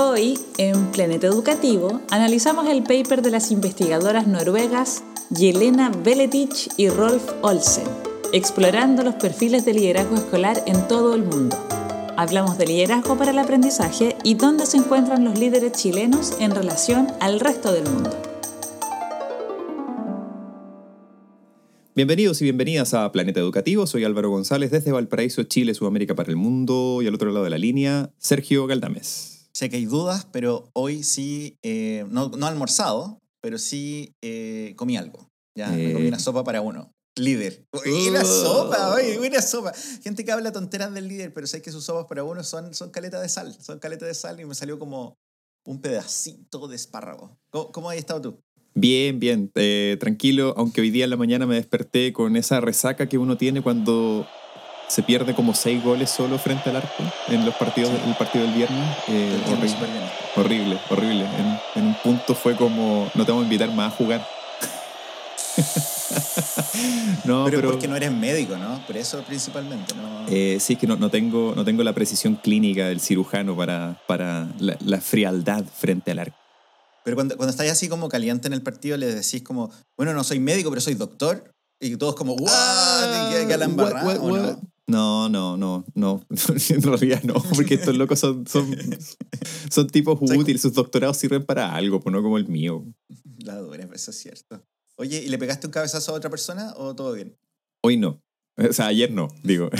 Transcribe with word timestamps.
Hoy, 0.00 0.38
en 0.58 0.92
Planeta 0.92 1.26
Educativo, 1.26 2.00
analizamos 2.12 2.68
el 2.68 2.84
paper 2.84 3.20
de 3.20 3.32
las 3.32 3.50
investigadoras 3.50 4.28
noruegas 4.28 5.02
Yelena 5.28 5.90
Beletich 5.90 6.68
y 6.76 6.88
Rolf 6.88 7.24
Olsen, 7.42 7.88
explorando 8.32 9.02
los 9.02 9.16
perfiles 9.16 9.64
de 9.64 9.74
liderazgo 9.74 10.14
escolar 10.14 10.62
en 10.66 10.86
todo 10.86 11.16
el 11.16 11.24
mundo. 11.24 11.56
Hablamos 12.16 12.58
de 12.58 12.66
liderazgo 12.66 13.18
para 13.18 13.32
el 13.32 13.40
aprendizaje 13.40 14.14
y 14.22 14.34
dónde 14.34 14.66
se 14.66 14.76
encuentran 14.76 15.24
los 15.24 15.36
líderes 15.36 15.72
chilenos 15.72 16.36
en 16.38 16.52
relación 16.52 17.08
al 17.18 17.40
resto 17.40 17.72
del 17.72 17.82
mundo. 17.82 18.16
Bienvenidos 21.96 22.40
y 22.40 22.44
bienvenidas 22.44 22.94
a 22.94 23.10
Planeta 23.10 23.40
Educativo. 23.40 23.84
Soy 23.88 24.04
Álvaro 24.04 24.30
González 24.30 24.70
desde 24.70 24.92
Valparaíso, 24.92 25.42
Chile, 25.42 25.74
Sudamérica 25.74 26.14
para 26.14 26.30
el 26.30 26.36
mundo. 26.36 27.00
Y 27.02 27.08
al 27.08 27.16
otro 27.16 27.32
lado 27.32 27.42
de 27.42 27.50
la 27.50 27.58
línea, 27.58 28.10
Sergio 28.18 28.68
Galdames. 28.68 29.37
Sé 29.58 29.68
que 29.68 29.74
hay 29.74 29.86
dudas, 29.86 30.28
pero 30.30 30.70
hoy 30.72 31.02
sí, 31.02 31.58
eh, 31.64 32.06
no, 32.10 32.28
no 32.28 32.46
almorzado, 32.46 33.20
pero 33.40 33.58
sí 33.58 34.14
eh, 34.22 34.74
comí 34.76 34.96
algo. 34.96 35.32
Ya, 35.56 35.66
me 35.70 35.92
comí 35.94 36.06
una 36.06 36.20
sopa 36.20 36.44
para 36.44 36.60
uno. 36.60 36.92
Líder. 37.16 37.66
Uy, 37.72 38.06
una 38.10 38.24
sopa, 38.24 38.94
oye, 38.94 39.18
una 39.18 39.42
sopa. 39.42 39.72
Gente 40.04 40.24
que 40.24 40.30
habla 40.30 40.52
tonteras 40.52 40.94
del 40.94 41.08
líder, 41.08 41.34
pero 41.34 41.48
sé 41.48 41.60
que 41.60 41.72
sus 41.72 41.82
sopas 41.82 42.06
para 42.06 42.22
uno 42.22 42.44
son, 42.44 42.72
son 42.72 42.90
caletas 42.90 43.20
de 43.20 43.28
sal. 43.28 43.52
Son 43.60 43.80
caletas 43.80 44.06
de 44.06 44.14
sal 44.14 44.38
y 44.38 44.44
me 44.44 44.54
salió 44.54 44.78
como 44.78 45.18
un 45.64 45.80
pedacito 45.80 46.68
de 46.68 46.76
espárrago. 46.76 47.36
¿Cómo, 47.50 47.72
cómo 47.72 47.90
has 47.90 47.96
estado 47.96 48.20
tú? 48.20 48.40
Bien, 48.74 49.18
bien, 49.18 49.50
eh, 49.56 49.96
tranquilo, 49.98 50.54
aunque 50.56 50.82
hoy 50.82 50.90
día 50.90 51.02
en 51.02 51.10
la 51.10 51.16
mañana 51.16 51.46
me 51.46 51.56
desperté 51.56 52.12
con 52.12 52.36
esa 52.36 52.60
resaca 52.60 53.08
que 53.08 53.18
uno 53.18 53.36
tiene 53.36 53.60
cuando 53.60 54.24
se 54.88 55.02
pierde 55.02 55.34
como 55.34 55.54
seis 55.54 55.82
goles 55.84 56.10
solo 56.10 56.38
frente 56.38 56.70
al 56.70 56.76
arco 56.76 57.04
en 57.28 57.44
los 57.44 57.54
partidos, 57.54 57.90
el 58.06 58.14
partido 58.14 58.44
del 58.44 58.54
viernes. 58.54 58.96
Eh, 59.08 59.38
horrible, 59.46 59.86
horrible, 60.36 60.80
horrible. 60.90 61.26
En, 61.74 61.84
un 61.84 61.94
punto 62.02 62.34
fue 62.34 62.56
como, 62.56 63.10
no 63.14 63.24
te 63.24 63.30
vamos 63.30 63.42
a 63.42 63.44
invitar 63.44 63.70
más 63.72 63.92
a 63.92 63.96
jugar. 63.96 64.26
no, 67.24 67.44
pero, 67.44 67.58
pero, 67.58 67.70
porque 67.70 67.86
no 67.88 67.96
eres 67.96 68.12
médico, 68.12 68.56
¿no? 68.56 68.84
Por 68.86 68.96
eso 68.96 69.22
principalmente, 69.22 69.94
¿no? 69.94 70.26
Eh, 70.28 70.58
sí, 70.60 70.72
es 70.74 70.78
que 70.78 70.86
no, 70.86 70.96
no, 70.96 71.10
tengo, 71.10 71.52
no 71.54 71.64
tengo 71.64 71.82
la 71.82 71.92
precisión 71.92 72.36
clínica 72.36 72.86
del 72.88 73.00
cirujano 73.00 73.56
para, 73.56 74.00
para 74.06 74.48
la, 74.58 75.00
frialdad 75.00 75.64
frente 75.64 76.12
al 76.12 76.20
arco. 76.20 76.36
Pero 77.04 77.16
cuando, 77.16 77.36
cuando 77.36 77.50
estás 77.50 77.68
así 77.70 77.88
como 77.88 78.08
caliente 78.08 78.48
en 78.48 78.54
el 78.54 78.62
partido, 78.62 78.96
le 78.96 79.06
decís 79.06 79.42
como, 79.42 79.70
bueno, 79.96 80.14
no 80.14 80.24
soy 80.24 80.38
médico, 80.38 80.70
pero 80.70 80.80
soy 80.80 80.94
doctor. 80.94 81.50
Y 81.80 81.96
todos 81.96 82.16
como, 82.16 82.34
¡guau! 82.34 82.52
Ah, 82.52 83.30
¿Qué, 83.46 83.56
la 83.56 83.68
no? 83.68 84.60
No, 84.88 85.28
no, 85.28 85.56
no, 85.58 85.84
no. 85.94 86.26
en 86.70 86.82
realidad 86.82 87.22
no, 87.22 87.34
porque 87.54 87.74
estos 87.74 87.96
locos 87.96 88.18
son, 88.18 88.46
son, 88.46 88.74
son 89.70 89.86
tipos 89.88 90.18
útiles, 90.20 90.62
sus 90.62 90.72
doctorados 90.72 91.18
sirven 91.18 91.44
para 91.44 91.74
algo, 91.74 92.00
pues 92.00 92.10
no 92.12 92.22
como 92.22 92.38
el 92.38 92.48
mío. 92.48 92.84
La 93.44 93.56
dura, 93.56 93.86
eso 93.94 94.10
es 94.10 94.18
cierto. 94.18 94.64
Oye, 94.96 95.22
¿y 95.22 95.28
le 95.28 95.36
pegaste 95.38 95.66
un 95.66 95.72
cabezazo 95.72 96.12
a 96.12 96.14
otra 96.14 96.30
persona 96.30 96.72
o 96.76 96.96
todo 96.96 97.12
bien? 97.12 97.36
Hoy 97.82 97.98
no. 97.98 98.22
O 98.56 98.72
sea, 98.72 98.86
ayer 98.86 99.10
no, 99.12 99.28
digo. 99.42 99.68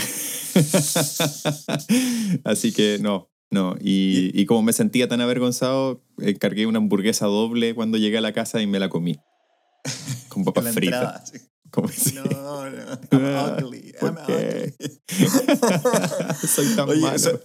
Así 2.43 2.71
que 2.71 2.99
no, 3.01 3.31
no. 3.51 3.75
Y, 3.81 4.31
y, 4.39 4.45
como 4.45 4.61
me 4.61 4.73
sentía 4.73 5.07
tan 5.09 5.21
avergonzado, 5.21 6.01
encargué 6.19 6.67
una 6.67 6.77
hamburguesa 6.77 7.25
doble 7.25 7.73
cuando 7.73 7.97
llegué 7.97 8.19
a 8.19 8.21
la 8.21 8.31
casa 8.31 8.61
y 8.61 8.67
me 8.67 8.79
la 8.79 8.89
comí. 8.89 9.19
Con 10.29 10.43
papas 10.45 10.73
fritas. 10.73 11.33
No, 12.13 12.69
no. 12.69 12.97
I'm 13.11 13.35
ugly. 13.57 13.93
I'm 14.01 14.17
ugly. 14.17 14.73
Soy 16.47 16.75
tan 16.75 16.87
malo. 16.99 17.39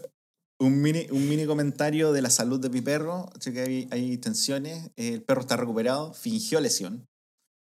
un, 0.60 0.80
mini, 0.80 1.06
un 1.10 1.28
mini 1.28 1.46
comentario 1.46 2.12
de 2.12 2.22
la 2.22 2.30
salud 2.30 2.60
de 2.60 2.70
mi 2.70 2.80
perro. 2.80 3.30
Que 3.40 3.60
hay, 3.60 3.88
hay 3.90 4.18
tensiones. 4.18 4.90
El 4.96 5.22
perro 5.22 5.42
está 5.42 5.56
recuperado. 5.56 6.14
Fingió 6.14 6.60
lesión. 6.60 7.06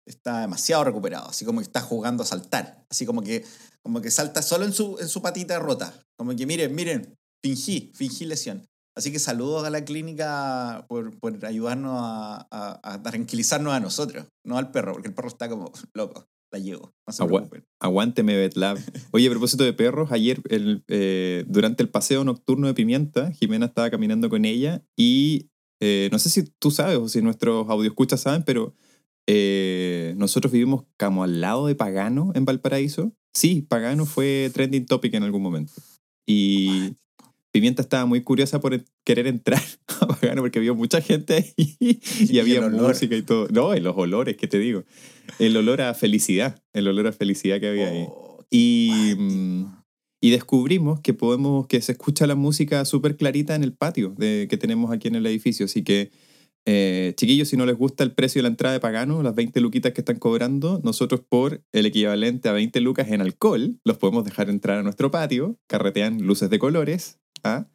Está 0.06 0.40
demasiado 0.40 0.84
recuperado. 0.84 1.28
Así 1.28 1.44
como 1.44 1.60
que 1.60 1.64
está 1.64 1.80
jugando 1.80 2.22
a 2.22 2.26
saltar. 2.26 2.84
Así 2.90 3.06
como 3.06 3.22
que, 3.22 3.44
como 3.82 4.00
que 4.00 4.10
salta 4.10 4.42
solo 4.42 4.64
en 4.64 4.72
su, 4.72 4.98
en 5.00 5.08
su 5.08 5.22
patita 5.22 5.58
rota. 5.58 5.94
Como 6.16 6.34
que 6.36 6.46
miren, 6.46 6.74
miren. 6.74 7.14
Fingí, 7.42 7.92
fingí 7.94 8.24
lesión. 8.24 8.66
Así 8.96 9.10
que 9.10 9.18
saludos 9.18 9.64
a 9.64 9.70
la 9.70 9.84
clínica 9.84 10.86
por, 10.88 11.18
por 11.18 11.44
ayudarnos 11.44 12.00
a, 12.00 12.46
a, 12.50 12.80
a, 12.94 13.02
tranquilizarnos 13.02 13.74
a 13.74 13.80
nosotros, 13.80 14.28
no 14.46 14.56
al 14.56 14.70
perro, 14.70 14.92
porque 14.92 15.08
el 15.08 15.14
perro 15.14 15.28
está 15.28 15.48
como 15.48 15.72
loco 15.94 16.28
la 16.54 16.60
llevo. 16.60 16.94
aguánteme, 17.80 18.36
Betlab. 18.36 18.78
Oye, 19.10 19.26
a 19.26 19.30
propósito 19.30 19.64
de 19.64 19.72
perros, 19.72 20.12
ayer 20.12 20.40
el, 20.48 20.84
eh, 20.88 21.44
durante 21.48 21.82
el 21.82 21.88
paseo 21.88 22.24
nocturno 22.24 22.66
de 22.68 22.74
Pimienta, 22.74 23.32
Jimena 23.32 23.66
estaba 23.66 23.90
caminando 23.90 24.30
con 24.30 24.44
ella 24.44 24.82
y 24.96 25.50
eh, 25.80 26.08
no 26.12 26.18
sé 26.18 26.30
si 26.30 26.44
tú 26.44 26.70
sabes 26.70 26.98
o 26.98 27.08
si 27.08 27.22
nuestros 27.22 27.66
escuchas 27.84 28.20
saben, 28.20 28.44
pero 28.44 28.74
eh, 29.26 30.14
nosotros 30.16 30.52
vivimos 30.52 30.84
como 30.98 31.24
al 31.24 31.40
lado 31.40 31.66
de 31.66 31.74
Pagano 31.74 32.30
en 32.34 32.44
Valparaíso. 32.44 33.12
Sí, 33.34 33.62
Pagano 33.62 34.06
fue 34.06 34.50
trending 34.54 34.86
topic 34.86 35.14
en 35.14 35.24
algún 35.24 35.42
momento. 35.42 35.72
Y 36.26 36.94
Pimienta 37.54 37.82
estaba 37.82 38.04
muy 38.04 38.20
curiosa 38.20 38.60
por 38.60 38.84
querer 39.04 39.28
entrar 39.28 39.62
a 40.00 40.08
Pagano 40.08 40.42
porque 40.42 40.58
había 40.58 40.72
mucha 40.72 41.00
gente 41.00 41.34
ahí 41.34 41.76
y, 41.78 42.38
había 42.40 42.68
música 42.68 43.14
y 43.14 43.22
todo. 43.22 43.46
No, 43.52 43.76
y 43.76 43.80
los 43.80 43.96
olores, 43.96 44.36
¿qué 44.36 44.48
te 44.48 44.58
digo? 44.58 44.82
El 45.38 45.56
olor 45.56 45.80
a 45.80 45.94
felicidad, 45.94 46.60
el 46.72 46.88
olor 46.88 47.06
a 47.06 47.12
felicidad 47.12 47.60
que 47.60 47.68
había 47.68 47.90
ahí. 47.90 48.06
Oh, 48.08 48.44
y, 48.50 49.14
mm, 49.16 49.66
y 50.20 50.30
descubrimos 50.30 50.98
que 50.98 51.14
podemos, 51.14 51.68
que 51.68 51.80
se 51.80 51.92
escucha 51.92 52.26
la 52.26 52.34
música 52.34 52.84
súper 52.84 53.16
clarita 53.16 53.54
en 53.54 53.62
el 53.62 53.72
patio 53.72 54.12
de, 54.18 54.48
que 54.50 54.56
tenemos 54.56 54.90
aquí 54.90 55.06
en 55.06 55.14
el 55.14 55.24
edificio. 55.24 55.66
Así 55.66 55.84
que, 55.84 56.10
eh, 56.66 57.14
chiquillos, 57.16 57.46
si 57.46 57.56
no 57.56 57.66
les 57.66 57.76
gusta 57.76 58.02
el 58.02 58.14
precio 58.14 58.40
de 58.40 58.44
la 58.44 58.48
entrada 58.48 58.72
de 58.72 58.80
Pagano, 58.80 59.22
las 59.22 59.36
20 59.36 59.60
luquitas 59.60 59.92
que 59.92 60.00
están 60.00 60.18
cobrando, 60.18 60.80
nosotros 60.82 61.20
por 61.20 61.62
el 61.70 61.86
equivalente 61.86 62.48
a 62.48 62.52
20 62.52 62.80
lucas 62.80 63.12
en 63.12 63.20
alcohol, 63.20 63.78
los 63.84 63.96
podemos 63.98 64.24
dejar 64.24 64.50
entrar 64.50 64.78
a 64.78 64.82
nuestro 64.82 65.12
patio, 65.12 65.56
carretean 65.68 66.26
luces 66.26 66.50
de 66.50 66.58
colores, 66.58 67.20
¿Ah? 67.44 67.66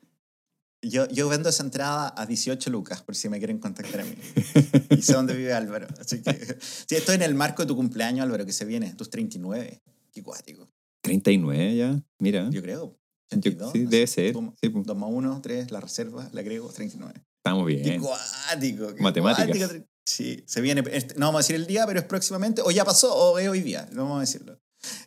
Yo, 0.82 1.08
yo 1.10 1.28
vendo 1.28 1.50
esa 1.50 1.64
entrada 1.64 2.14
a 2.16 2.26
18 2.26 2.70
lucas, 2.70 3.02
por 3.02 3.16
si 3.16 3.28
me 3.28 3.38
quieren 3.38 3.60
contactar 3.60 4.02
a 4.02 4.04
mí. 4.06 4.16
y 4.98 5.02
sé 5.02 5.14
dónde 5.14 5.36
vive 5.36 5.54
Álvaro. 5.54 5.88
Así 6.00 6.22
que, 6.22 6.58
sí, 6.60 6.96
estoy 6.96 7.16
en 7.16 7.22
el 7.22 7.36
marco 7.36 7.64
de 7.64 7.68
tu 7.68 7.76
cumpleaños, 7.76 8.24
Álvaro, 8.24 8.46
que 8.46 8.54
se 8.54 8.66
viene, 8.66 8.94
tus 8.94 9.10
39. 9.10 9.82
Qué 10.12 10.24
cuático. 10.24 10.70
39 11.02 11.76
ya, 11.76 12.02
mira. 12.20 12.50
Yo 12.50 12.62
creo. 12.62 12.98
sí, 13.30 13.86
debe 13.86 14.08
ser. 14.08 14.34
2 14.34 14.44
sí, 14.62 14.70
más 14.70 15.10
1, 15.10 15.40
3, 15.42 15.72
la 15.72 15.82
reserva, 15.82 16.30
le 16.32 16.40
agrego 16.40 16.70
39. 16.70 17.14
Estamos 17.38 17.68
bien. 17.68 17.84
Qué 17.84 18.00
cuático. 18.00 18.94
Matemáticas. 19.00 19.76
Sí, 20.06 20.44
se 20.48 20.62
viene. 20.62 20.84
Este, 20.92 21.16
no 21.16 21.28
vamos 21.28 21.40
a 21.40 21.44
decir 21.44 21.56
el 21.56 21.68
día, 21.68 21.86
pero 21.86 22.00
es 22.00 22.06
próximamente, 22.06 22.62
o 22.64 22.72
ya 22.72 22.86
pasó, 22.86 23.14
o 23.14 23.38
es 23.38 23.48
hoy 23.48 23.62
día, 23.62 23.88
no 23.92 24.04
vamos 24.04 24.18
a 24.18 24.22
decirlo. 24.22 24.60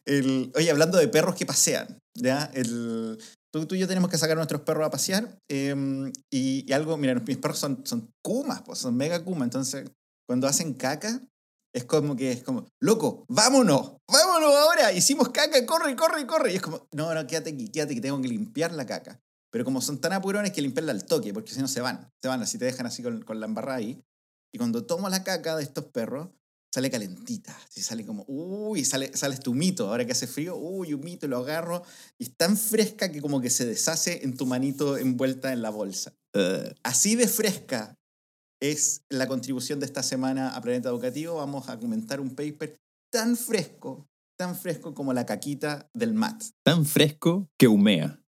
El, 0.05 0.53
oye, 0.55 0.71
hablando 0.71 0.99
de 0.99 1.09
perros 1.09 1.34
que 1.34 1.47
pasean, 1.47 1.99
¿ya? 2.15 2.50
El, 2.55 3.19
Tú, 3.53 3.67
tú, 3.67 3.75
y 3.75 3.79
yo 3.81 3.87
tenemos 3.87 4.11
que 4.11 4.17
sacar 4.17 4.33
a 4.33 4.41
nuestros 4.41 4.63
perros 4.63 4.87
a 4.87 4.91
pasear. 4.91 5.39
Em, 5.49 6.11
y, 6.31 6.73
algo, 6.73 6.97
mira, 6.97 7.15
mis 7.15 7.37
perros 7.37 7.59
son, 7.59 7.87
son 7.87 8.11
kumas, 8.25 8.63
pues, 8.63 8.79
son 8.79 8.97
mega 8.97 9.23
kumas. 9.23 9.45
Entonces, 9.45 9.91
cuando 10.27 10.47
hacen 10.47 10.73
caca, 10.73 11.21
es 11.75 11.85
como 11.85 12.17
que 12.17 12.33
es 12.33 12.43
como, 12.43 12.67
loco, 12.81 13.27
vámonos, 13.29 13.97
vámonos 14.11 14.55
ahora. 14.55 14.93
Hicimos 14.93 15.29
caca, 15.29 15.65
corre, 15.67 15.95
corre, 15.97 16.27
corre. 16.27 16.53
Y 16.53 16.57
es 16.57 16.62
como, 16.62 16.87
no, 16.93 17.12
no, 17.15 17.27
quédate 17.27 17.51
aquí, 17.51 17.69
quédate 17.69 17.95
que 17.95 18.01
tengo 18.01 18.21
que 18.23 18.29
limpiar 18.29 18.73
la 18.73 18.87
caca. 18.87 19.21
Pero 19.51 19.67
como 19.67 19.83
son 19.83 20.01
tan 20.01 20.15
apurones 20.15 20.53
que 20.53 20.62
limpiarla 20.62 20.93
al 20.93 21.05
toque, 21.05 21.35
porque 21.35 21.53
si 21.53 21.61
no 21.61 21.69
se 21.69 21.83
van, 21.83 22.11
se 22.23 22.29
van, 22.29 22.41
así 22.41 22.57
te 22.57 22.65
dejan 22.65 22.87
así 22.87 23.03
con, 23.03 23.23
con 23.23 23.39
la 23.39 23.47
embarrada 23.47 23.79
ahí. 23.79 24.03
Y 24.55 24.59
cuando 24.59 24.87
tomo 24.87 25.11
la 25.11 25.25
caca 25.25 25.57
de 25.57 25.62
estos 25.62 25.85
perros, 25.87 26.31
sale 26.72 26.91
calentita, 26.91 27.56
así 27.69 27.83
sale 27.83 28.06
como, 28.06 28.25
uy, 28.28 28.84
sale, 28.84 29.15
sale 29.15 29.37
tu 29.37 29.53
mito, 29.53 29.88
ahora 29.88 30.06
que 30.06 30.12
hace 30.12 30.27
frío, 30.27 30.56
uy, 30.56 30.94
un 30.94 31.03
mito, 31.03 31.28
lo 31.28 31.38
agarro, 31.38 31.83
y 32.19 32.25
es 32.25 32.37
tan 32.37 32.56
fresca 32.56 33.12
que 33.12 33.20
como 33.20 33.41
que 33.41 33.50
se 33.50 33.67
deshace 33.67 34.25
en 34.25 34.37
tu 34.37 34.47
manito 34.47 34.97
envuelta 34.97 35.52
en 35.52 35.61
la 35.61 35.70
bolsa. 35.70 36.14
Así 36.82 37.14
de 37.14 37.29
fresca 37.29 37.99
es 38.61 39.02
la 39.11 39.26
contribución 39.26 39.81
de 39.81 39.87
esta 39.87 40.02
semana 40.02 40.56
a 40.56 40.62
Planeta 40.62 40.88
Educativo. 40.88 41.35
Vamos 41.35 41.69
a 41.69 41.79
comentar 41.79 42.20
un 42.20 42.31
paper 42.31 42.81
tan 43.11 43.37
fresco, 43.37 44.08
tan 44.38 44.56
fresco 44.56 44.94
como 44.94 45.12
la 45.12 45.26
caquita 45.26 45.91
del 45.93 46.14
MAT. 46.14 46.43
Tan 46.62 46.87
fresco 46.87 47.50
que 47.58 47.69
humea. 47.69 48.23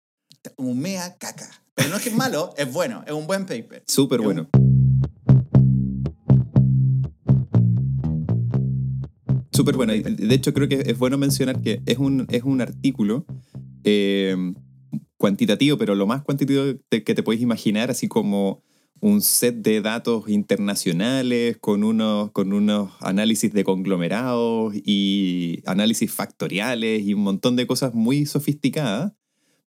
Humea 0.56 1.16
caca. 1.16 1.48
Pero 1.74 1.88
no 1.88 1.96
es 1.96 2.02
que 2.02 2.10
es 2.10 2.14
malo, 2.14 2.52
es 2.58 2.70
bueno, 2.70 3.04
es 3.06 3.12
un 3.12 3.26
buen 3.26 3.46
paper. 3.46 3.84
Súper 3.86 4.20
bueno. 4.20 4.50
Súper 9.54 9.76
bueno. 9.76 9.92
De 9.92 10.34
hecho, 10.34 10.52
creo 10.52 10.68
que 10.68 10.82
es 10.86 10.98
bueno 10.98 11.16
mencionar 11.16 11.60
que 11.62 11.80
es 11.86 11.98
un, 11.98 12.26
es 12.30 12.42
un 12.42 12.60
artículo 12.60 13.24
eh, 13.84 14.36
cuantitativo, 15.16 15.78
pero 15.78 15.94
lo 15.94 16.06
más 16.06 16.22
cuantitativo 16.22 16.78
que 16.90 17.14
te 17.14 17.22
puedes 17.22 17.40
imaginar, 17.40 17.90
así 17.90 18.08
como 18.08 18.62
un 19.00 19.20
set 19.22 19.56
de 19.56 19.80
datos 19.80 20.28
internacionales 20.28 21.56
con 21.60 21.84
unos, 21.84 22.30
con 22.32 22.52
unos 22.52 22.92
análisis 23.00 23.52
de 23.52 23.64
conglomerados 23.64 24.74
y 24.74 25.62
análisis 25.66 26.10
factoriales 26.10 27.04
y 27.04 27.14
un 27.14 27.22
montón 27.22 27.54
de 27.56 27.66
cosas 27.66 27.94
muy 27.94 28.26
sofisticadas 28.26 29.12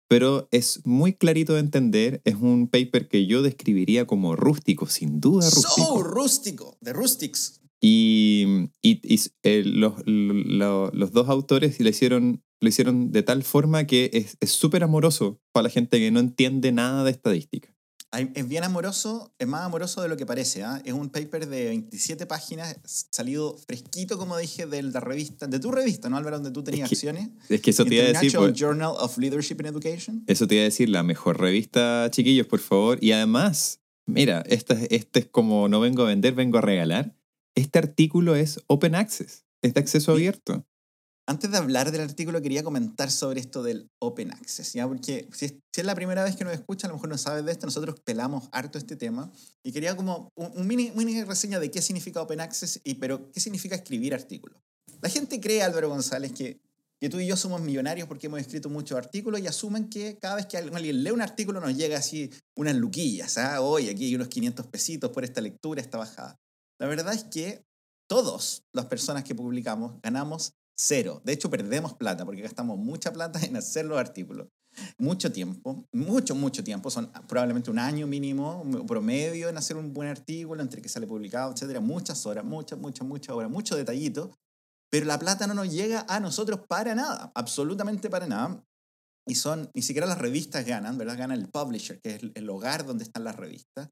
pero 0.07 0.47
es 0.51 0.81
muy 0.85 1.13
clarito 1.13 1.53
de 1.53 1.61
entender. 1.61 2.21
Es 2.25 2.35
un 2.35 2.67
paper 2.67 3.07
que 3.07 3.25
yo 3.25 3.41
describiría 3.41 4.05
como 4.05 4.35
rústico, 4.35 4.87
sin 4.87 5.19
duda 5.19 5.49
rústico. 5.49 5.87
So 5.87 6.03
rústico, 6.03 6.77
de 6.81 6.93
rustics. 6.93 7.61
Y, 7.87 8.69
y- 8.81 8.99
y 9.03 9.19
eh, 9.43 9.63
los, 9.63 9.93
lo- 10.05 10.89
los 10.91 11.11
dos 11.11 11.29
autores 11.29 11.79
lo 11.79 11.87
hicieron, 11.87 12.43
lo 12.59 12.69
hicieron 12.69 13.11
de 13.11 13.21
tal 13.21 13.43
forma 13.43 13.85
que 13.85 14.09
es 14.11 14.37
es 14.39 14.49
súper 14.51 14.83
amoroso 14.83 15.39
para 15.51 15.65
la 15.65 15.69
gente 15.69 15.99
que 15.99 16.09
no 16.09 16.19
entiende 16.19 16.71
nada 16.71 17.03
de 17.03 17.11
estadística. 17.11 17.71
Es 18.33 18.47
bien 18.47 18.63
amoroso, 18.63 19.33
es 19.39 19.47
más 19.47 19.61
amoroso 19.65 20.01
de 20.01 20.07
lo 20.07 20.15
que 20.15 20.25
parece. 20.25 20.63
¿ah? 20.63 20.81
Es 20.85 20.93
un 20.93 21.09
paper 21.09 21.47
de 21.49 21.65
27 21.65 22.25
páginas, 22.25 22.77
salido 23.11 23.57
fresquito, 23.67 24.17
como 24.17 24.37
dije, 24.37 24.65
de 24.65 24.81
la 24.83 25.01
revista, 25.01 25.47
de 25.47 25.59
tu 25.59 25.69
revista, 25.69 26.07
¿no, 26.09 26.15
Álvaro? 26.15 26.37
Donde 26.37 26.51
tú 26.51 26.63
tenías 26.63 26.87
que- 26.89 26.95
acciones. 26.95 27.29
Es 27.49 27.59
que 27.61 27.71
eso 27.71 27.83
te 27.83 27.95
iba 27.95 28.03
a 28.05 28.07
decir. 28.07 28.25
International 28.27 28.49
pues, 28.51 28.59
Journal 28.61 28.93
of 28.99 29.17
Leadership 29.17 29.57
in 29.59 29.65
Education. 29.65 30.23
Eso 30.27 30.47
te 30.47 30.55
iba 30.55 30.61
a 30.61 30.65
decir, 30.65 30.87
la 30.89 31.03
mejor 31.03 31.41
revista, 31.41 32.07
chiquillos, 32.09 32.47
por 32.47 32.61
favor. 32.61 32.97
Y 33.03 33.11
además, 33.11 33.81
mira, 34.07 34.43
esta, 34.47 34.75
este 34.89 35.19
es 35.19 35.25
como 35.25 35.67
no 35.67 35.81
vengo 35.81 36.03
a 36.03 36.07
vender, 36.07 36.33
vengo 36.35 36.57
a 36.57 36.61
regalar. 36.61 37.17
Este 37.55 37.79
artículo 37.79 38.35
es 38.35 38.59
open 38.67 38.95
access, 38.95 39.45
es 39.61 39.73
de 39.73 39.79
acceso 39.79 40.11
Sí. 40.11 40.17
abierto. 40.17 40.65
Antes 41.27 41.49
de 41.49 41.57
hablar 41.57 41.91
del 41.91 42.01
artículo, 42.01 42.39
quería 42.39 42.61
comentar 42.63 43.09
sobre 43.09 43.39
esto 43.39 43.63
del 43.63 43.89
Open 43.99 44.31
Access, 44.31 44.73
¿ya? 44.73 44.87
Porque 44.87 45.27
si 45.33 45.45
es, 45.45 45.55
si 45.73 45.81
es 45.81 45.85
la 45.85 45.95
primera 45.95 46.23
vez 46.23 46.35
que 46.35 46.43
nos 46.43 46.53
escucha, 46.53 46.85
a 46.85 46.89
lo 46.89 46.97
mejor 46.97 47.09
no 47.09 47.17
sabes 47.17 47.43
de 47.43 47.51
esto, 47.51 47.65
nosotros 47.65 47.99
pelamos 48.05 48.47
harto 48.51 48.77
este 48.77 48.95
tema 48.95 49.31
y 49.63 49.71
quería 49.71 49.95
como 49.95 50.29
un, 50.35 50.51
un 50.55 50.67
mini, 50.67 50.91
mini 50.91 51.23
reseña 51.23 51.59
de 51.59 51.71
qué 51.71 51.81
significa 51.81 52.21
Open 52.21 52.41
Access 52.41 52.79
y 52.83 52.95
pero 52.95 53.31
qué 53.31 53.39
significa 53.39 53.73
escribir 53.75 54.13
artículos. 54.13 54.61
La 55.01 55.09
gente 55.09 55.39
cree, 55.41 55.63
Álvaro 55.63 55.89
González, 55.89 56.31
que, 56.31 56.61
que 57.01 57.09
tú 57.09 57.19
y 57.19 57.25
yo 57.25 57.35
somos 57.35 57.59
millonarios 57.59 58.07
porque 58.07 58.27
hemos 58.27 58.39
escrito 58.39 58.69
muchos 58.69 58.95
artículos 58.95 59.41
y 59.41 59.47
asumen 59.47 59.89
que 59.89 60.19
cada 60.19 60.35
vez 60.35 60.45
que 60.45 60.57
alguien 60.57 61.03
lee 61.03 61.09
un 61.09 61.21
artículo 61.21 61.59
nos 61.59 61.75
llega 61.75 61.97
así 61.97 62.29
unas 62.55 62.75
luquillas, 62.75 63.39
¿ah? 63.39 63.61
Hoy 63.61 63.89
aquí 63.89 64.05
hay 64.05 64.13
unos 64.15 64.27
500 64.27 64.67
pesitos 64.67 65.09
por 65.09 65.23
esta 65.23 65.41
lectura, 65.41 65.81
esta 65.81 65.97
bajada. 65.97 66.35
La 66.79 66.87
verdad 66.87 67.13
es 67.13 67.23
que 67.25 67.65
todos 68.07 68.63
las 68.73 68.85
personas 68.85 69.23
que 69.23 69.35
publicamos 69.35 69.99
ganamos 70.01 70.53
cero. 70.77 71.21
De 71.23 71.33
hecho, 71.33 71.49
perdemos 71.49 71.93
plata 71.93 72.25
porque 72.25 72.41
gastamos 72.41 72.77
mucha 72.77 73.11
plata 73.13 73.39
en 73.43 73.55
hacer 73.55 73.85
los 73.85 73.97
artículos. 73.97 74.47
Mucho 74.97 75.31
tiempo, 75.31 75.85
mucho, 75.93 76.35
mucho 76.35 76.63
tiempo. 76.63 76.89
Son 76.89 77.09
probablemente 77.27 77.71
un 77.71 77.79
año 77.79 78.07
mínimo, 78.07 78.63
promedio 78.85 79.47
en 79.47 79.57
hacer 79.57 79.77
un 79.77 79.93
buen 79.93 80.09
artículo, 80.09 80.61
entre 80.61 80.81
que 80.81 80.89
sale 80.89 81.07
publicado, 81.07 81.53
etcétera. 81.53 81.79
Muchas 81.79 82.25
horas, 82.25 82.43
muchas, 82.43 82.77
muchas, 82.77 83.07
muchas 83.07 83.35
horas, 83.35 83.49
mucho 83.49 83.75
detallito. 83.75 84.31
Pero 84.91 85.05
la 85.05 85.17
plata 85.17 85.47
no 85.47 85.53
nos 85.53 85.71
llega 85.71 86.05
a 86.07 86.19
nosotros 86.19 86.61
para 86.67 86.93
nada, 86.93 87.31
absolutamente 87.35 88.09
para 88.09 88.27
nada. 88.27 88.63
Y 89.27 89.35
son, 89.35 89.71
ni 89.73 89.81
siquiera 89.81 90.05
las 90.05 90.19
revistas 90.19 90.65
ganan, 90.65 90.97
¿verdad? 90.97 91.17
Gana 91.17 91.33
el 91.33 91.49
publisher, 91.49 91.99
que 91.99 92.15
es 92.15 92.21
el 92.35 92.49
hogar 92.49 92.85
donde 92.85 93.05
están 93.05 93.23
las 93.23 93.35
revistas. 93.35 93.89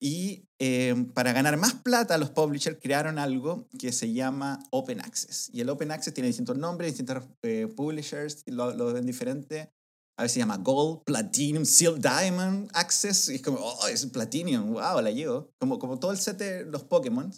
Y 0.00 0.48
eh, 0.58 0.94
para 1.14 1.32
ganar 1.32 1.56
más 1.56 1.74
plata, 1.74 2.18
los 2.18 2.30
publishers 2.30 2.78
crearon 2.80 3.18
algo 3.18 3.68
que 3.78 3.92
se 3.92 4.12
llama 4.12 4.58
Open 4.70 5.00
Access. 5.00 5.50
Y 5.52 5.60
el 5.60 5.70
Open 5.70 5.90
Access 5.90 6.12
tiene 6.12 6.28
distintos 6.28 6.58
nombres, 6.58 6.92
distintos 6.92 7.24
eh, 7.42 7.68
publishers, 7.74 8.42
lo, 8.46 8.74
lo 8.74 8.92
ven 8.92 9.06
diferente. 9.06 9.70
A 10.16 10.22
veces 10.22 10.34
se 10.34 10.40
llama 10.40 10.58
Gold, 10.58 11.02
Platinum, 11.04 11.64
Silver, 11.64 12.00
Diamond 12.00 12.70
Access. 12.74 13.28
Y 13.30 13.36
es 13.36 13.42
como, 13.42 13.58
oh, 13.58 13.88
es 13.88 14.06
Platinum, 14.06 14.74
wow, 14.74 15.00
la 15.00 15.10
llevo. 15.10 15.50
Como, 15.58 15.78
como 15.78 15.98
todo 15.98 16.12
el 16.12 16.18
set 16.18 16.38
de 16.38 16.64
los 16.66 16.84
Pokémon. 16.84 17.32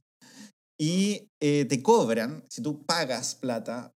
Y 0.78 1.30
eh, 1.40 1.64
te 1.64 1.82
cobran, 1.82 2.44
si 2.50 2.62
tú 2.62 2.84
pagas 2.84 3.34
plata, 3.34 3.95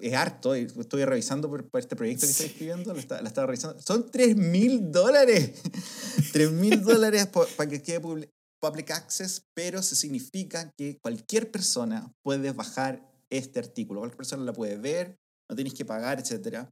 es 0.00 0.14
harto, 0.14 0.54
estoy 0.54 1.04
revisando 1.04 1.48
por, 1.48 1.68
por 1.68 1.80
este 1.80 1.94
proyecto 1.96 2.26
que 2.26 2.30
estoy 2.32 2.46
escribiendo, 2.46 2.94
lo, 2.94 3.00
la 3.20 3.28
estaba 3.28 3.46
revisando, 3.46 3.80
son 3.80 4.10
3 4.10 4.36
mil 4.36 4.90
dólares. 4.90 5.52
3 6.32 6.50
mil 6.52 6.82
dólares 6.82 7.26
para 7.56 7.68
que 7.70 7.82
quede 7.82 8.00
publi- 8.00 8.30
public 8.60 8.90
access, 8.90 9.42
pero 9.54 9.82
se 9.82 9.94
significa 9.94 10.72
que 10.76 10.98
cualquier 11.02 11.50
persona 11.50 12.12
puede 12.24 12.52
bajar 12.52 13.06
este 13.30 13.58
artículo, 13.58 14.00
cualquier 14.00 14.16
persona 14.16 14.42
la 14.44 14.52
puede 14.52 14.76
ver, 14.78 15.16
no 15.50 15.54
tienes 15.56 15.74
que 15.74 15.84
pagar, 15.84 16.18
etcétera, 16.18 16.70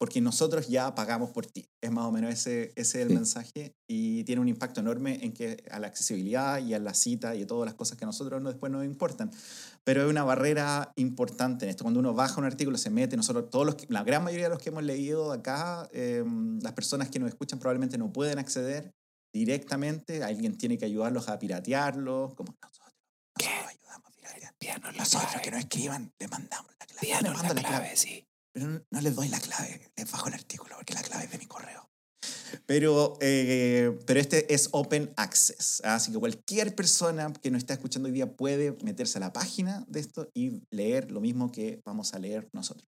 porque 0.00 0.20
nosotros 0.20 0.66
ya 0.68 0.94
pagamos 0.96 1.30
por 1.30 1.46
ti. 1.46 1.68
Es 1.80 1.92
más 1.92 2.06
o 2.06 2.10
menos 2.10 2.32
ese, 2.32 2.72
ese 2.74 2.98
es 2.98 3.02
el 3.02 3.08
Sí. 3.08 3.14
mensaje 3.14 3.76
y 3.88 4.24
tiene 4.24 4.40
un 4.40 4.48
impacto 4.48 4.80
enorme 4.80 5.20
en 5.24 5.32
que 5.32 5.62
a 5.70 5.78
la 5.78 5.86
accesibilidad 5.86 6.58
y 6.58 6.74
a 6.74 6.80
la 6.80 6.92
cita 6.92 7.36
y 7.36 7.42
a 7.42 7.46
todas 7.46 7.66
las 7.66 7.74
cosas 7.74 7.96
que 7.96 8.04
a 8.04 8.06
nosotros 8.06 8.42
no, 8.42 8.48
después 8.48 8.72
nos 8.72 8.84
importan. 8.84 9.30
Pero 9.84 10.02
es 10.04 10.08
una 10.10 10.22
barrera 10.22 10.92
importante 10.96 11.64
en 11.64 11.70
esto. 11.70 11.82
Cuando 11.84 11.98
uno 12.00 12.14
baja 12.14 12.38
un 12.38 12.46
artículo, 12.46 12.78
se 12.78 12.90
mete, 12.90 13.16
nosotros, 13.16 13.50
todos 13.50 13.66
los 13.66 13.74
que- 13.74 13.86
la 13.88 14.04
gran 14.04 14.22
mayoría 14.22 14.46
de 14.46 14.50
los 14.54 14.62
que 14.62 14.68
hemos 14.68 14.84
leído 14.84 15.32
acá, 15.32 15.88
eh, 15.92 16.24
las 16.62 16.72
personas 16.72 17.08
que 17.10 17.18
nos 17.18 17.28
escuchan 17.28 17.58
probablemente 17.58 17.98
no 17.98 18.12
pueden 18.12 18.38
acceder 18.38 18.92
directamente. 19.34 20.22
Alguien 20.22 20.56
tiene 20.56 20.78
que 20.78 20.84
ayudarlos 20.84 21.28
a 21.28 21.38
piratearlos, 21.38 22.34
como 22.34 22.54
nosotros. 22.62 22.94
Nosotros 23.38 23.68
ayudamos 23.70 24.06
a 24.06 24.12
piratear. 24.12 24.96
Nosotros 24.96 25.42
que 25.42 25.50
no 25.50 25.56
escriban, 25.58 26.12
les 26.18 26.30
mandamos 26.30 26.70
la 26.78 26.86
clave. 26.86 27.22
Les 27.22 27.32
mando 27.32 27.54
la 27.54 27.62
clave. 27.62 27.96
sí. 27.96 28.24
Pero 28.54 28.66
no, 28.66 28.82
no 28.90 29.00
les 29.00 29.14
doy 29.16 29.28
la 29.28 29.40
clave, 29.40 29.90
les 29.96 30.10
bajo 30.12 30.28
el 30.28 30.34
artículo 30.34 30.74
porque 30.76 30.92
la 30.92 31.00
clave 31.02 31.24
es 31.24 31.30
de 31.32 31.38
mi 31.38 31.46
correo. 31.46 31.88
Pero, 32.66 33.18
eh, 33.20 33.96
pero 34.06 34.20
este 34.20 34.52
es 34.54 34.68
Open 34.72 35.10
Access, 35.16 35.82
¿ah? 35.84 35.96
así 35.96 36.12
que 36.12 36.18
cualquier 36.18 36.74
persona 36.74 37.32
que 37.32 37.50
nos 37.50 37.58
está 37.58 37.74
escuchando 37.74 38.08
hoy 38.08 38.14
día 38.14 38.32
puede 38.32 38.76
meterse 38.82 39.18
a 39.18 39.20
la 39.20 39.32
página 39.32 39.84
de 39.88 40.00
esto 40.00 40.30
y 40.34 40.62
leer 40.70 41.10
lo 41.10 41.20
mismo 41.20 41.50
que 41.50 41.80
vamos 41.84 42.14
a 42.14 42.18
leer 42.18 42.48
nosotros. 42.52 42.88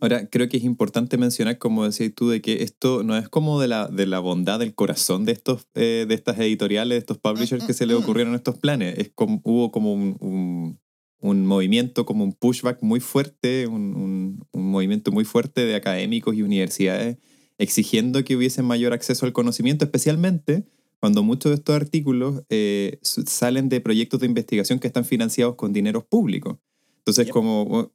Ahora, 0.00 0.26
creo 0.26 0.48
que 0.48 0.56
es 0.56 0.64
importante 0.64 1.18
mencionar, 1.18 1.58
como 1.58 1.84
decías 1.84 2.12
tú, 2.14 2.30
de 2.30 2.40
que 2.40 2.62
esto 2.62 3.02
no 3.02 3.16
es 3.16 3.28
como 3.28 3.60
de 3.60 3.68
la, 3.68 3.88
de 3.88 4.06
la 4.06 4.18
bondad 4.20 4.58
del 4.58 4.74
corazón 4.74 5.24
de, 5.26 5.32
estos, 5.32 5.66
eh, 5.74 6.06
de 6.08 6.14
estas 6.14 6.38
editoriales, 6.38 6.96
de 6.96 6.98
estos 7.00 7.18
publishers 7.18 7.64
que 7.64 7.74
se 7.74 7.86
les 7.86 7.96
ocurrieron 7.96 8.34
estos 8.34 8.56
planes. 8.56 8.98
Es 8.98 9.10
como, 9.14 9.42
hubo 9.44 9.70
como 9.70 9.92
un, 9.92 10.16
un, 10.20 10.80
un 11.20 11.46
movimiento, 11.46 12.06
como 12.06 12.24
un 12.24 12.32
pushback 12.32 12.82
muy 12.82 13.00
fuerte, 13.00 13.66
un, 13.66 14.42
un 14.52 14.70
movimiento 14.70 15.12
muy 15.12 15.24
fuerte 15.24 15.66
de 15.66 15.74
académicos 15.74 16.34
y 16.34 16.42
universidades 16.42 17.18
exigiendo 17.60 18.24
que 18.24 18.36
hubiese 18.36 18.62
mayor 18.62 18.92
acceso 18.92 19.26
al 19.26 19.32
conocimiento, 19.32 19.84
especialmente 19.84 20.64
cuando 20.98 21.22
muchos 21.22 21.50
de 21.50 21.56
estos 21.56 21.76
artículos 21.76 22.42
eh, 22.50 22.98
salen 23.02 23.68
de 23.68 23.80
proyectos 23.80 24.20
de 24.20 24.26
investigación 24.26 24.78
que 24.80 24.86
están 24.88 25.04
financiados 25.04 25.54
con 25.54 25.72
dineros 25.72 26.04
públicos. 26.04 26.58
Entonces, 26.98 27.26
Yep. 27.26 27.32
como, 27.32 27.62
oh, 27.62 27.92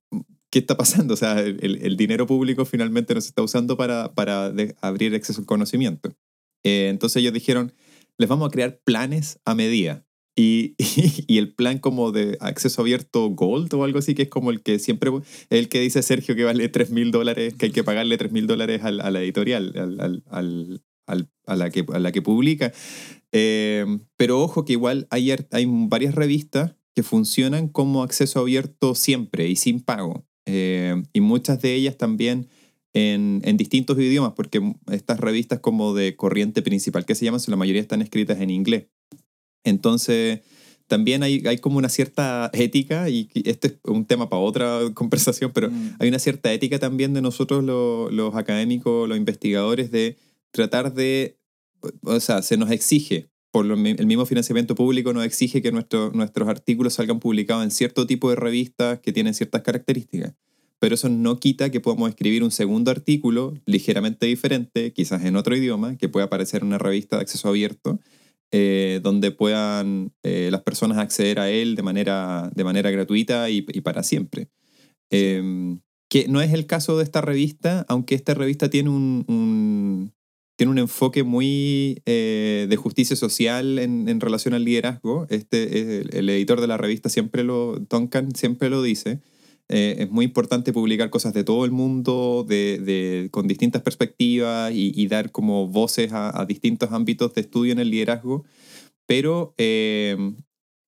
¿qué 0.49 0.59
está 0.59 0.77
pasando? 0.77 1.13
O 1.13 1.17
sea, 1.17 1.39
el, 1.41 1.59
el- 1.61 1.81
el 1.83 1.97
dinero 1.97 2.25
público 2.25 2.65
finalmente 2.65 3.13
no 3.13 3.21
se 3.21 3.29
está 3.29 3.41
usando 3.43 3.75
para, 3.77 4.13
para 4.15 4.51
de- 4.51 4.75
abrir 4.81 5.13
acceso 5.15 5.41
al 5.41 5.45
conocimiento. 5.45 6.15
Eh, 6.63 6.87
entonces 6.89 7.17
ellos 7.21 7.33
dijeron, 7.33 7.73
les 8.17 8.29
vamos 8.29 8.47
a 8.47 8.51
crear 8.51 8.79
planes 8.83 9.39
a 9.45 9.53
medida. 9.55 10.04
Y, 10.35 10.75
y, 11.27 11.37
el 11.37 11.53
plan 11.53 11.79
como 11.79 12.11
de 12.11 12.37
acceso 12.41 12.81
abierto 12.81 13.29
Gold 13.29 13.73
o 13.73 13.83
algo 13.83 13.99
así, 13.99 14.15
que 14.15 14.23
es 14.23 14.29
como 14.29 14.51
el 14.51 14.61
que 14.61 14.79
siempre, 14.79 15.11
el 15.49 15.69
que 15.69 15.79
dice 15.79 16.03
Sergio 16.03 16.35
que 16.35 16.43
vale 16.43 16.67
3 16.69 16.91
mil 16.91 17.11
dólares, 17.11 17.53
que 17.55 17.67
hay 17.67 17.71
que 17.71 17.83
pagarle 17.83 18.17
3 18.17 18.31
mil 18.31 18.47
dólares 18.47 18.81
a 18.83 18.91
la 18.91 19.21
editorial, 19.21 19.73
al, 19.77 19.99
al- 20.01 20.23
al- 20.29 20.81
a, 21.45 21.55
la 21.55 21.69
que, 21.69 21.85
a 21.93 21.99
la 21.99 22.11
que 22.11 22.21
publica. 22.21 22.73
Eh, 23.31 23.85
pero 24.17 24.41
ojo 24.41 24.65
que 24.65 24.73
igual 24.73 25.07
hay, 25.09 25.31
hay 25.51 25.65
varias 25.67 26.15
revistas 26.15 26.75
que 26.95 27.03
funcionan 27.03 27.67
como 27.67 28.03
acceso 28.03 28.39
abierto 28.39 28.95
siempre 28.95 29.47
y 29.49 29.55
sin 29.55 29.81
pago. 29.81 30.25
Eh, 30.45 30.95
y 31.13 31.21
muchas 31.21 31.61
de 31.61 31.73
ellas 31.75 31.97
también 31.97 32.47
en, 32.93 33.41
en 33.43 33.57
distintos 33.57 33.97
idiomas, 33.99 34.33
porque 34.35 34.61
estas 34.91 35.19
revistas 35.19 35.59
como 35.59 35.93
de 35.93 36.15
corriente 36.15 36.61
principal 36.61 37.05
que 37.05 37.15
se 37.15 37.25
llaman, 37.25 37.41
la 37.47 37.55
mayoría 37.57 37.81
están 37.81 38.01
escritas 38.01 38.39
en 38.39 38.49
inglés. 38.49 38.87
Entonces, 39.65 40.39
también 40.87 41.23
hay, 41.23 41.43
hay 41.47 41.57
como 41.57 41.77
una 41.79 41.89
cierta 41.89 42.49
ética, 42.53 43.09
y 43.09 43.27
este 43.43 43.67
es 43.67 43.73
un 43.85 44.05
tema 44.05 44.29
para 44.29 44.41
otra 44.41 44.79
conversación, 44.93 45.51
pero 45.53 45.69
Mm. 45.69 45.95
hay 45.99 46.07
una 46.09 46.19
cierta 46.19 46.53
ética 46.53 46.79
también 46.79 47.13
de 47.13 47.21
nosotros 47.21 47.63
lo- 47.63 48.09
los 48.11 48.35
académicos, 48.35 49.09
los 49.09 49.17
investigadores, 49.17 49.91
de 49.91 50.15
tratar 50.51 50.93
de, 50.93 51.37
o 52.03 52.19
sea, 52.19 52.41
se 52.41 52.55
nos 52.57 52.71
exige, 52.71 53.29
por 53.51 53.65
lo 53.65 53.73
el 53.75 54.05
mismo 54.05 54.25
financiamiento 54.25 54.75
público 54.75 55.11
nos 55.13 55.25
exige 55.25 55.61
que 55.61 55.71
nuestro- 55.71 56.11
nuestros 56.13 56.47
artículos 56.47 56.93
salgan 56.93 57.19
publicados 57.19 57.63
en 57.63 57.71
cierto 57.71 58.05
tipo 58.05 58.29
de 58.29 58.35
revistas 58.35 58.99
que 58.99 59.11
tienen 59.11 59.33
ciertas 59.33 59.61
características. 59.63 60.33
Pero 60.77 60.95
eso 60.95 61.07
no 61.09 61.39
quita 61.39 61.71
que 61.71 61.79
podamos 61.79 62.09
escribir 62.09 62.43
un 62.43 62.51
segundo 62.51 62.91
artículo 62.91 63.53
ligeramente 63.65 64.25
diferente, 64.27 64.91
quizás 64.93 65.23
en 65.23 65.35
otro 65.37 65.55
idioma, 65.55 65.97
que 65.97 66.09
pueda 66.09 66.25
aparecer 66.27 66.61
en 66.61 66.67
una 66.67 66.77
revista 66.77 67.15
de 67.15 67.21
acceso 67.23 67.47
abierto, 67.47 67.99
eh, 68.51 68.99
donde 69.03 69.31
puedan 69.31 70.13
eh, 70.23 70.49
las 70.51 70.61
personas 70.61 70.97
acceder 70.97 71.39
a 71.39 71.49
él 71.49 71.75
de 71.75 71.83
manera, 71.83 72.51
de 72.55 72.63
manera 72.63 72.91
gratuita 72.91 73.49
y, 73.49 73.65
y 73.73 73.81
para 73.81 74.03
siempre. 74.03 74.49
Eh, 75.11 75.77
que 76.09 76.27
no 76.27 76.41
es 76.41 76.53
el 76.53 76.65
caso 76.67 76.97
de 76.97 77.03
esta 77.03 77.21
revista, 77.21 77.85
aunque 77.89 78.15
esta 78.15 78.33
revista 78.33 78.69
tiene 78.69 78.89
un, 78.89 79.25
un- 79.27 80.13
tiene 80.57 80.71
un 80.71 80.77
enfoque 80.77 81.23
muy 81.23 82.01
eh, 82.05 82.67
de 82.69 82.75
justicia 82.77 83.17
social 83.17 83.77
en, 83.77 84.07
en 84.07 84.21
relación 84.21 84.53
al 84.53 84.63
liderazgo. 84.63 85.27
Este, 85.29 85.99
el, 86.01 86.15
el 86.15 86.29
editor 86.29 86.61
de 86.61 86.67
la 86.67 86.77
revista 86.77 87.09
siempre 87.09 87.43
lo, 87.43 87.77
Duncan 87.89 88.33
siempre 88.35 88.69
lo 88.69 88.81
dice. 88.81 89.19
Eh, 89.69 89.95
es 89.99 90.11
muy 90.11 90.25
importante 90.25 90.71
publicar 90.73 91.09
cosas 91.09 91.33
de 91.33 91.43
todo 91.43 91.65
el 91.65 91.71
mundo, 91.71 92.45
de, 92.47 92.79
de- 92.79 93.29
con 93.31 93.47
distintas 93.47 93.81
perspectivas 93.81 94.71
y, 94.73 94.91
y 94.95 95.07
dar 95.07 95.31
como 95.31 95.67
voces 95.67 96.11
a, 96.13 96.39
a 96.39 96.45
distintos 96.45 96.91
ámbitos 96.91 97.33
de 97.33 97.41
estudio 97.41 97.71
en 97.73 97.79
el 97.79 97.89
liderazgo. 97.89 98.45
Pero 99.07 99.53
eh, 99.57 100.17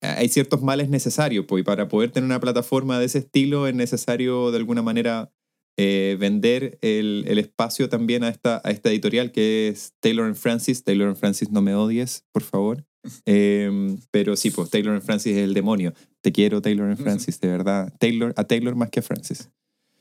hay 0.02 0.30
ciertos 0.30 0.62
males 0.62 0.90
necesarios, 0.90 1.46
pues, 1.48 1.62
y 1.62 1.64
para 1.64 1.88
poder 1.88 2.12
tener 2.12 2.26
una 2.26 2.40
plataforma 2.40 3.00
de 3.00 3.06
ese 3.06 3.20
estilo 3.20 3.68
es 3.68 3.76
necesario 3.76 4.52
de 4.52 4.58
alguna 4.58 4.82
manera 4.82 5.32
eh, 5.80 6.18
vender 6.20 6.78
el, 6.82 7.26
el 7.28 7.38
espacio 7.40 7.90
también 7.90 8.24
a 8.24 8.30
esta, 8.30 8.62
a 8.64 8.72
esta 8.72 8.90
editorial 8.90 9.32
que 9.32 9.68
es 9.70 9.94
Taylor 10.00 10.26
and 10.26 10.36
Francis. 10.36 10.84
Taylor 10.84 11.08
and 11.08 11.18
Francis, 11.18 11.52
no 11.52 11.62
me 11.62 11.76
odies, 11.76 12.26
por 12.32 12.44
favor. 12.44 12.86
Eh, 13.26 13.96
pero 14.12 14.36
sí, 14.36 14.52
pues 14.52 14.70
Taylor 14.70 14.94
and 14.96 15.02
Francis 15.04 15.38
es 15.38 15.44
el 15.44 15.54
demonio. 15.54 15.94
Te 16.22 16.32
quiero, 16.32 16.62
Taylor 16.62 16.90
and 16.90 16.98
Francis, 16.98 17.40
de 17.40 17.48
verdad. 17.48 17.94
Taylor, 18.00 18.34
a 18.36 18.44
Taylor 18.44 18.76
más 18.76 18.90
que 18.90 19.00
a 19.00 19.04
Francis. 19.04 19.50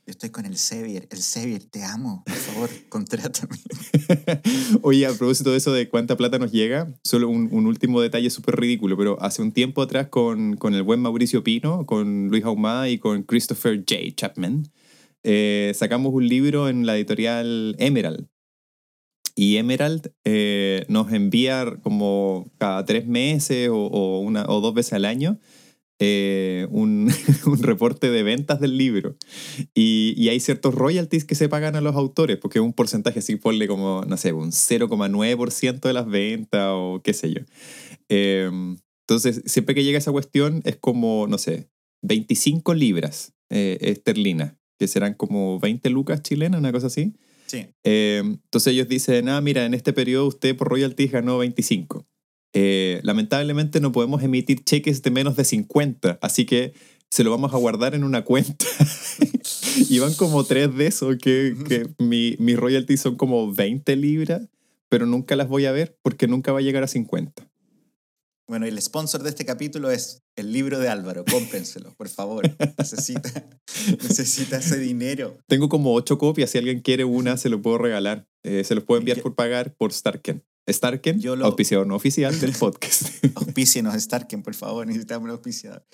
Yo 0.06 0.12
estoy 0.12 0.30
con 0.30 0.46
el 0.46 0.56
Sevier. 0.56 1.08
El 1.10 1.18
Sevier, 1.18 1.64
te 1.64 1.82
amo. 1.82 2.22
Por 2.24 2.36
favor, 2.36 2.70
contrátame. 2.88 3.56
Oye, 4.82 5.04
a 5.04 5.12
propósito 5.12 5.50
de 5.50 5.56
eso 5.56 5.72
de 5.72 5.88
cuánta 5.88 6.16
plata 6.16 6.38
nos 6.38 6.52
llega, 6.52 6.86
solo 7.02 7.28
un, 7.28 7.48
un 7.50 7.66
último 7.66 8.00
detalle 8.00 8.30
súper 8.30 8.54
ridículo, 8.54 8.96
pero 8.96 9.20
hace 9.20 9.42
un 9.42 9.50
tiempo 9.50 9.82
atrás 9.82 10.06
con, 10.06 10.56
con 10.56 10.74
el 10.74 10.84
buen 10.84 11.00
Mauricio 11.00 11.42
Pino, 11.42 11.86
con 11.86 12.28
Luis 12.28 12.44
Ahumada 12.44 12.88
y 12.88 12.98
con 12.98 13.24
Christopher 13.24 13.78
J. 13.78 14.14
Chapman, 14.14 14.70
eh, 15.24 15.72
sacamos 15.74 16.14
un 16.14 16.28
libro 16.28 16.68
en 16.68 16.86
la 16.86 16.94
editorial 16.94 17.74
Emerald. 17.80 18.28
Y 19.34 19.56
Emerald 19.56 20.12
eh, 20.24 20.86
nos 20.88 21.12
envía 21.12 21.78
como 21.82 22.48
cada 22.58 22.84
tres 22.84 23.08
meses 23.08 23.70
o, 23.70 23.76
o 23.76 24.20
una, 24.20 24.46
o 24.46 24.60
dos 24.60 24.72
veces 24.72 24.92
al 24.92 25.04
año 25.04 25.40
eh, 25.98 26.66
un, 26.70 27.10
un 27.46 27.62
reporte 27.62 28.10
de 28.10 28.22
ventas 28.22 28.60
del 28.60 28.76
libro. 28.76 29.16
Y, 29.74 30.14
y 30.16 30.28
hay 30.28 30.40
ciertos 30.40 30.74
royalties 30.74 31.24
que 31.24 31.34
se 31.34 31.48
pagan 31.48 31.76
a 31.76 31.80
los 31.80 31.96
autores, 31.96 32.36
porque 32.38 32.58
es 32.58 32.64
un 32.64 32.72
porcentaje 32.72 33.20
así, 33.20 33.36
ponle 33.36 33.68
como, 33.68 34.04
no 34.06 34.16
sé, 34.16 34.32
un 34.32 34.50
0,9% 34.50 35.80
de 35.80 35.92
las 35.92 36.06
ventas 36.06 36.68
o 36.72 37.00
qué 37.02 37.14
sé 37.14 37.32
yo. 37.32 37.40
Eh, 38.08 38.50
entonces, 39.08 39.42
siempre 39.46 39.74
que 39.74 39.84
llega 39.84 39.98
esa 39.98 40.10
cuestión 40.10 40.62
es 40.64 40.76
como, 40.76 41.26
no 41.28 41.38
sé, 41.38 41.68
25 42.02 42.74
libras 42.74 43.34
eh, 43.50 43.78
esterlinas, 43.80 44.54
que 44.78 44.88
serán 44.88 45.14
como 45.14 45.60
20 45.60 45.90
lucas 45.90 46.22
chilenas, 46.22 46.58
una 46.58 46.72
cosa 46.72 46.88
así. 46.88 47.14
Sí. 47.46 47.66
Eh, 47.84 48.20
entonces 48.24 48.72
ellos 48.72 48.88
dicen, 48.88 49.28
ah, 49.28 49.40
mira, 49.40 49.64
en 49.64 49.74
este 49.74 49.92
periodo 49.92 50.26
usted 50.26 50.56
por 50.56 50.68
royalties 50.68 51.12
ganó 51.12 51.38
25. 51.38 52.04
Eh, 52.58 53.00
lamentablemente 53.02 53.80
no 53.82 53.92
podemos 53.92 54.22
emitir 54.22 54.64
cheques 54.64 55.02
de 55.02 55.10
menos 55.10 55.36
de 55.36 55.44
50, 55.44 56.18
así 56.22 56.46
que 56.46 56.72
se 57.10 57.22
lo 57.22 57.30
vamos 57.30 57.52
a 57.52 57.58
guardar 57.58 57.94
en 57.94 58.02
una 58.02 58.24
cuenta. 58.24 58.64
y 59.90 59.98
van 59.98 60.14
como 60.14 60.42
tres 60.42 60.74
de 60.74 60.86
esos, 60.86 61.16
que, 61.18 61.54
que 61.68 61.86
mi, 61.98 62.34
mis 62.38 62.56
royalties 62.56 63.02
son 63.02 63.16
como 63.16 63.52
20 63.52 63.94
libras, 63.96 64.48
pero 64.88 65.04
nunca 65.04 65.36
las 65.36 65.48
voy 65.48 65.66
a 65.66 65.72
ver 65.72 65.98
porque 66.00 66.28
nunca 66.28 66.50
va 66.50 66.60
a 66.60 66.62
llegar 66.62 66.82
a 66.82 66.88
50. 66.88 67.46
Bueno, 68.48 68.64
el 68.64 68.80
sponsor 68.80 69.22
de 69.22 69.28
este 69.28 69.44
capítulo 69.44 69.90
es 69.90 70.22
el 70.34 70.50
libro 70.50 70.78
de 70.78 70.88
Álvaro. 70.88 71.26
Cómprenselo, 71.30 71.92
por 71.98 72.08
favor. 72.08 72.50
Necesita, 72.78 73.50
necesita 74.02 74.56
ese 74.56 74.78
dinero. 74.78 75.36
Tengo 75.46 75.68
como 75.68 75.92
ocho 75.92 76.16
copias, 76.16 76.48
si 76.48 76.56
alguien 76.56 76.80
quiere 76.80 77.04
una 77.04 77.36
se 77.36 77.50
lo 77.50 77.60
puedo 77.60 77.76
regalar. 77.76 78.26
Eh, 78.44 78.64
se 78.64 78.74
los 78.74 78.82
puedo 78.84 79.00
enviar 79.00 79.20
por 79.20 79.34
pagar 79.34 79.74
por 79.74 79.92
Starken. 79.92 80.42
Starken, 80.68 81.20
Yo 81.20 81.36
lo- 81.36 81.46
auspiciador 81.46 81.86
no 81.86 81.94
oficial 81.96 82.38
del 82.40 82.52
podcast. 82.58 83.02
Auspícienos, 83.36 83.94
Starken, 83.94 84.42
por 84.42 84.54
favor, 84.54 84.86
necesitamos 84.86 85.24
un 85.24 85.30
auspiciador. 85.30 85.84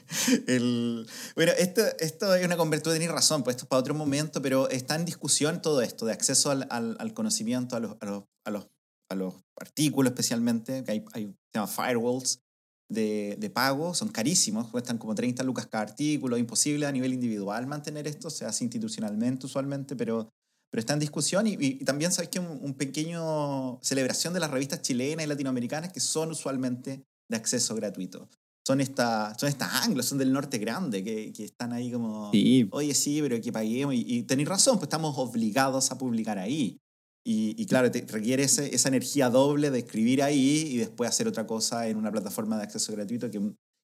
El, 0.47 1.07
bueno, 1.37 1.53
esto, 1.59 1.83
esto 2.01 2.35
es 2.35 2.45
una 2.47 2.57
conversación, 2.57 2.95
tú 2.95 2.99
tenés 2.99 3.13
razón, 3.15 3.43
pues 3.43 3.57
esto 3.57 3.65
es 3.67 3.69
para 3.69 3.81
otro 3.81 3.95
momento, 3.95 4.41
pero 4.41 4.69
está 4.71 4.95
en 4.97 5.05
discusión 5.05 5.61
todo 5.61 5.83
esto, 5.83 6.07
de 6.07 6.13
acceso 6.13 6.51
al, 6.51 6.67
al, 6.71 6.97
al 6.99 7.13
conocimiento, 7.15 7.77
a 7.77 7.81
los, 7.81 7.97
a, 8.01 8.07
los, 8.07 8.25
a, 8.47 8.51
los, 8.51 8.67
a 9.11 9.15
los 9.15 9.35
artículos 9.61 10.11
especialmente, 10.13 10.85
que 10.85 10.93
hay, 10.93 11.05
hay 11.13 11.25
se 11.27 11.59
llama 11.59 11.67
firewalls 11.67 12.41
de, 12.89 13.37
de 13.39 13.51
pago, 13.51 13.95
son 13.95 14.09
carísimos, 14.09 14.69
cuestan 14.71 14.99
como 14.99 15.15
30 15.15 15.43
lucas 15.45 15.67
cada 15.67 15.85
artículo, 15.85 16.37
imposible 16.39 16.87
a 16.87 16.93
nivel 16.93 17.13
individual 17.13 17.67
mantener 17.67 18.07
esto, 18.07 18.31
se 18.31 18.45
hace 18.45 18.65
institucionalmente 18.65 19.47
usualmente, 19.47 19.97
pero, 19.97 20.31
pero 20.73 20.81
está 20.81 20.95
en 20.95 21.01
discusión 21.01 21.47
y, 21.47 21.53
y- 21.61 21.85
también 21.85 22.11
sabes 22.13 22.31
que 22.31 22.41
un, 22.41 22.59
un 22.63 22.73
pequeño 22.75 23.79
celebración 23.83 24.33
de 24.33 24.41
las 24.41 24.51
revistas 24.51 24.81
chilenas 24.81 25.25
y 25.27 25.29
latinoamericanas 25.29 25.93
que 25.93 26.01
son 26.01 26.31
usualmente 26.31 27.05
de 27.29 27.37
acceso 27.37 27.75
gratuito. 27.75 28.29
Son 28.67 28.81
estas 28.81 29.39
son 29.39 29.49
estas 29.51 29.85
anglos, 29.85 30.07
son 30.07 30.19
del 30.19 30.33
norte 30.33 30.57
grande, 30.59 31.05
que, 31.05 31.33
que 31.33 31.45
están 31.45 31.73
ahí 31.73 31.91
como, 31.93 32.31
Sí, 32.33 32.69
oye, 32.73 32.95
sí, 32.95 33.21
pero 33.21 33.41
que 33.41 33.53
paguemos. 33.53 33.95
Y, 33.95 34.05
y 34.07 34.23
tenéis 34.23 34.49
razón, 34.49 34.77
pues 34.77 34.85
estamos 34.85 35.15
obligados 35.19 35.91
a 35.91 35.99
publicar 35.99 36.39
ahí. 36.39 36.79
Y, 37.25 37.55
y 37.61 37.67
claro, 37.67 37.91
te 37.91 38.01
requiere 38.07 38.45
ese- 38.45 38.75
esa 38.75 38.89
energía 38.89 39.29
doble 39.31 39.71
de 39.71 39.81
escribir 39.81 40.23
ahí 40.23 40.69
y 40.71 40.77
después 40.79 41.09
hacer 41.11 41.29
otra 41.29 41.47
cosa 41.47 41.87
en 41.89 41.97
una 41.97 42.11
plataforma 42.11 42.57
de 42.57 42.63
acceso 42.65 42.93
gratuito 42.93 43.31
que, 43.31 43.41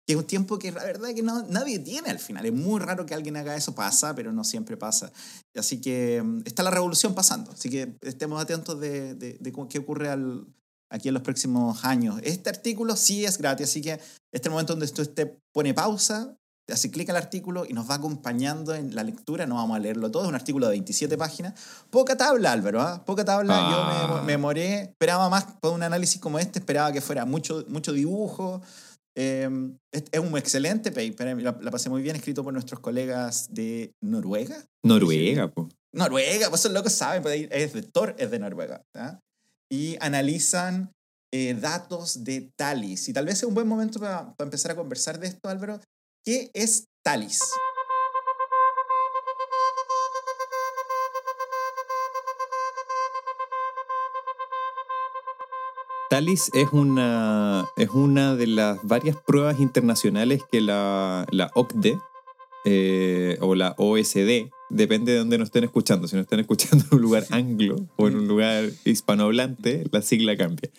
que 0.09 0.15
es 0.15 0.19
un 0.19 0.25
tiempo 0.25 0.59
que 0.59 0.73
la 0.73 0.85
verdad 0.85 1.11
que 1.15 1.23
no, 1.23 1.43
nadie 1.51 1.79
tiene 1.81 2.09
al 2.09 2.19
final. 2.19 2.47
Es 2.47 2.53
muy 2.55 2.81
raro 2.81 3.05
que 3.05 3.13
alguien 3.13 3.37
haga 3.37 3.55
eso, 3.55 3.75
pasa, 3.75 4.15
pero 4.15 4.33
no 4.33 4.43
siempre 4.43 4.79
pasa. 4.79 5.13
Así 5.55 5.83
que 5.83 6.23
mm, 6.23 6.45
está 6.47 6.63
la 6.63 6.71
revolución 6.71 7.15
pasando. 7.15 7.51
Así 7.51 7.69
que 7.69 7.95
estemos 8.01 8.41
atentos 8.41 8.81
de, 8.81 9.15
de, 9.15 9.37
de 9.39 9.53
qué 9.69 9.79
ocurre 9.79 10.09
al, 10.09 10.47
aquí 10.89 11.09
en 11.09 11.15
los 11.15 11.23
próximos 11.23 11.85
años. 11.85 12.19
Este 12.23 12.49
artículo 12.49 12.97
sí 12.97 13.27
es 13.27 13.37
gratis, 13.37 13.69
así 13.69 13.83
que 13.83 13.93
este 13.93 14.07
es 14.33 14.47
el 14.47 14.53
momento 14.53 14.73
donde 14.73 14.87
usted 14.87 15.11
te 15.11 15.27
pone 15.53 15.75
pausa, 15.75 16.35
hace 16.73 16.91
clic 16.91 17.11
al 17.11 17.17
artículo 17.17 17.67
y 17.69 17.75
nos 17.75 17.91
va 17.91 17.97
acompañando 17.97 18.75
en 18.75 18.95
la 18.95 19.03
lectura. 19.03 19.45
No 19.45 19.57
vamos 19.57 19.77
a 19.77 19.79
leerlo 19.79 20.11
todo, 20.11 20.23
es 20.23 20.31
un 20.31 20.37
artículo 20.37 20.69
de 20.69 20.71
27 20.71 21.19
páginas. 21.19 21.53
Poca 21.91 22.17
tabla, 22.17 22.53
Álvaro, 22.53 22.81
¿ah? 22.81 23.05
Poca 23.05 23.27
tabla. 23.27 23.55
Ah. 23.59 24.07
Yo 24.09 24.21
me, 24.21 24.23
me 24.23 24.39
moré, 24.39 24.81
esperaba 24.85 25.29
más 25.29 25.45
para 25.61 25.75
un 25.75 25.83
análisis 25.83 26.19
como 26.19 26.39
este, 26.39 26.61
esperaba 26.61 26.93
que 26.93 27.03
fuera 27.03 27.27
mucho, 27.27 27.67
mucho 27.69 27.93
dibujo. 27.93 28.63
Eh, 29.21 29.51
es, 29.91 30.05
es 30.13 30.21
un 30.21 30.39
excelente 30.39 30.93
paper, 30.93 31.43
la, 31.43 31.59
la 31.61 31.71
pasé 31.73 31.91
muy 31.91 32.03
bien, 32.03 32.15
escrito 32.15 32.45
por 32.45 32.53
nuestros 32.53 32.79
colegas 32.79 33.53
de 33.53 33.93
Noruega. 34.01 34.65
Noruega, 34.85 35.49
po. 35.51 35.69
Noruega, 35.93 36.49
pues 36.51 36.61
esos 36.61 36.73
locos 36.73 36.93
saben, 36.93 37.23
pues 37.23 37.49
es 37.51 37.73
de 37.73 37.83
Thor, 37.83 38.15
es 38.17 38.31
de 38.31 38.39
Noruega. 38.39 38.85
Y 39.69 39.97
analizan 40.01 40.93
eh, 41.33 41.55
datos 41.55 42.23
de 42.23 42.53
Talis. 42.57 43.09
Y 43.09 43.13
tal 43.13 43.27
vez 43.27 43.39
es 43.39 43.43
un 43.43 43.55
buen 43.55 43.67
momento 43.67 43.99
para, 43.99 44.35
para 44.37 44.47
empezar 44.47 44.71
a 44.71 44.77
conversar 44.77 45.19
de 45.19 45.27
esto, 45.27 45.49
Álvaro. 45.49 45.81
¿Qué 46.25 46.53
es 46.55 46.85
Talis? 47.03 47.41
Talis 56.11 56.51
es 56.55 56.69
una, 56.73 57.67
es 57.77 57.91
una 57.91 58.35
de 58.35 58.47
las 58.47 58.79
varias 58.83 59.17
pruebas 59.17 59.61
internacionales 59.61 60.43
que 60.51 60.61
la, 60.61 61.27
la 61.31 61.51
OCDE 61.55 61.99
eh, 62.65 63.39
o 63.41 63.55
la 63.55 63.75
OSD, 63.79 64.51
depende 64.69 65.13
de 65.13 65.19
dónde 65.19 65.39
nos 65.39 65.47
estén 65.47 65.65
escuchando. 65.65 66.09
Si 66.09 66.17
nos 66.17 66.25
están 66.25 66.41
escuchando 66.41 66.85
en 66.91 66.97
un 66.97 67.03
lugar 67.03 67.25
anglo 67.31 67.77
o 67.97 68.09
en 68.09 68.17
un 68.17 68.29
lugar 68.29 68.69
hispanohablante, 68.85 69.85
la 69.91 70.03
sigla 70.03 70.37
cambia. 70.37 70.71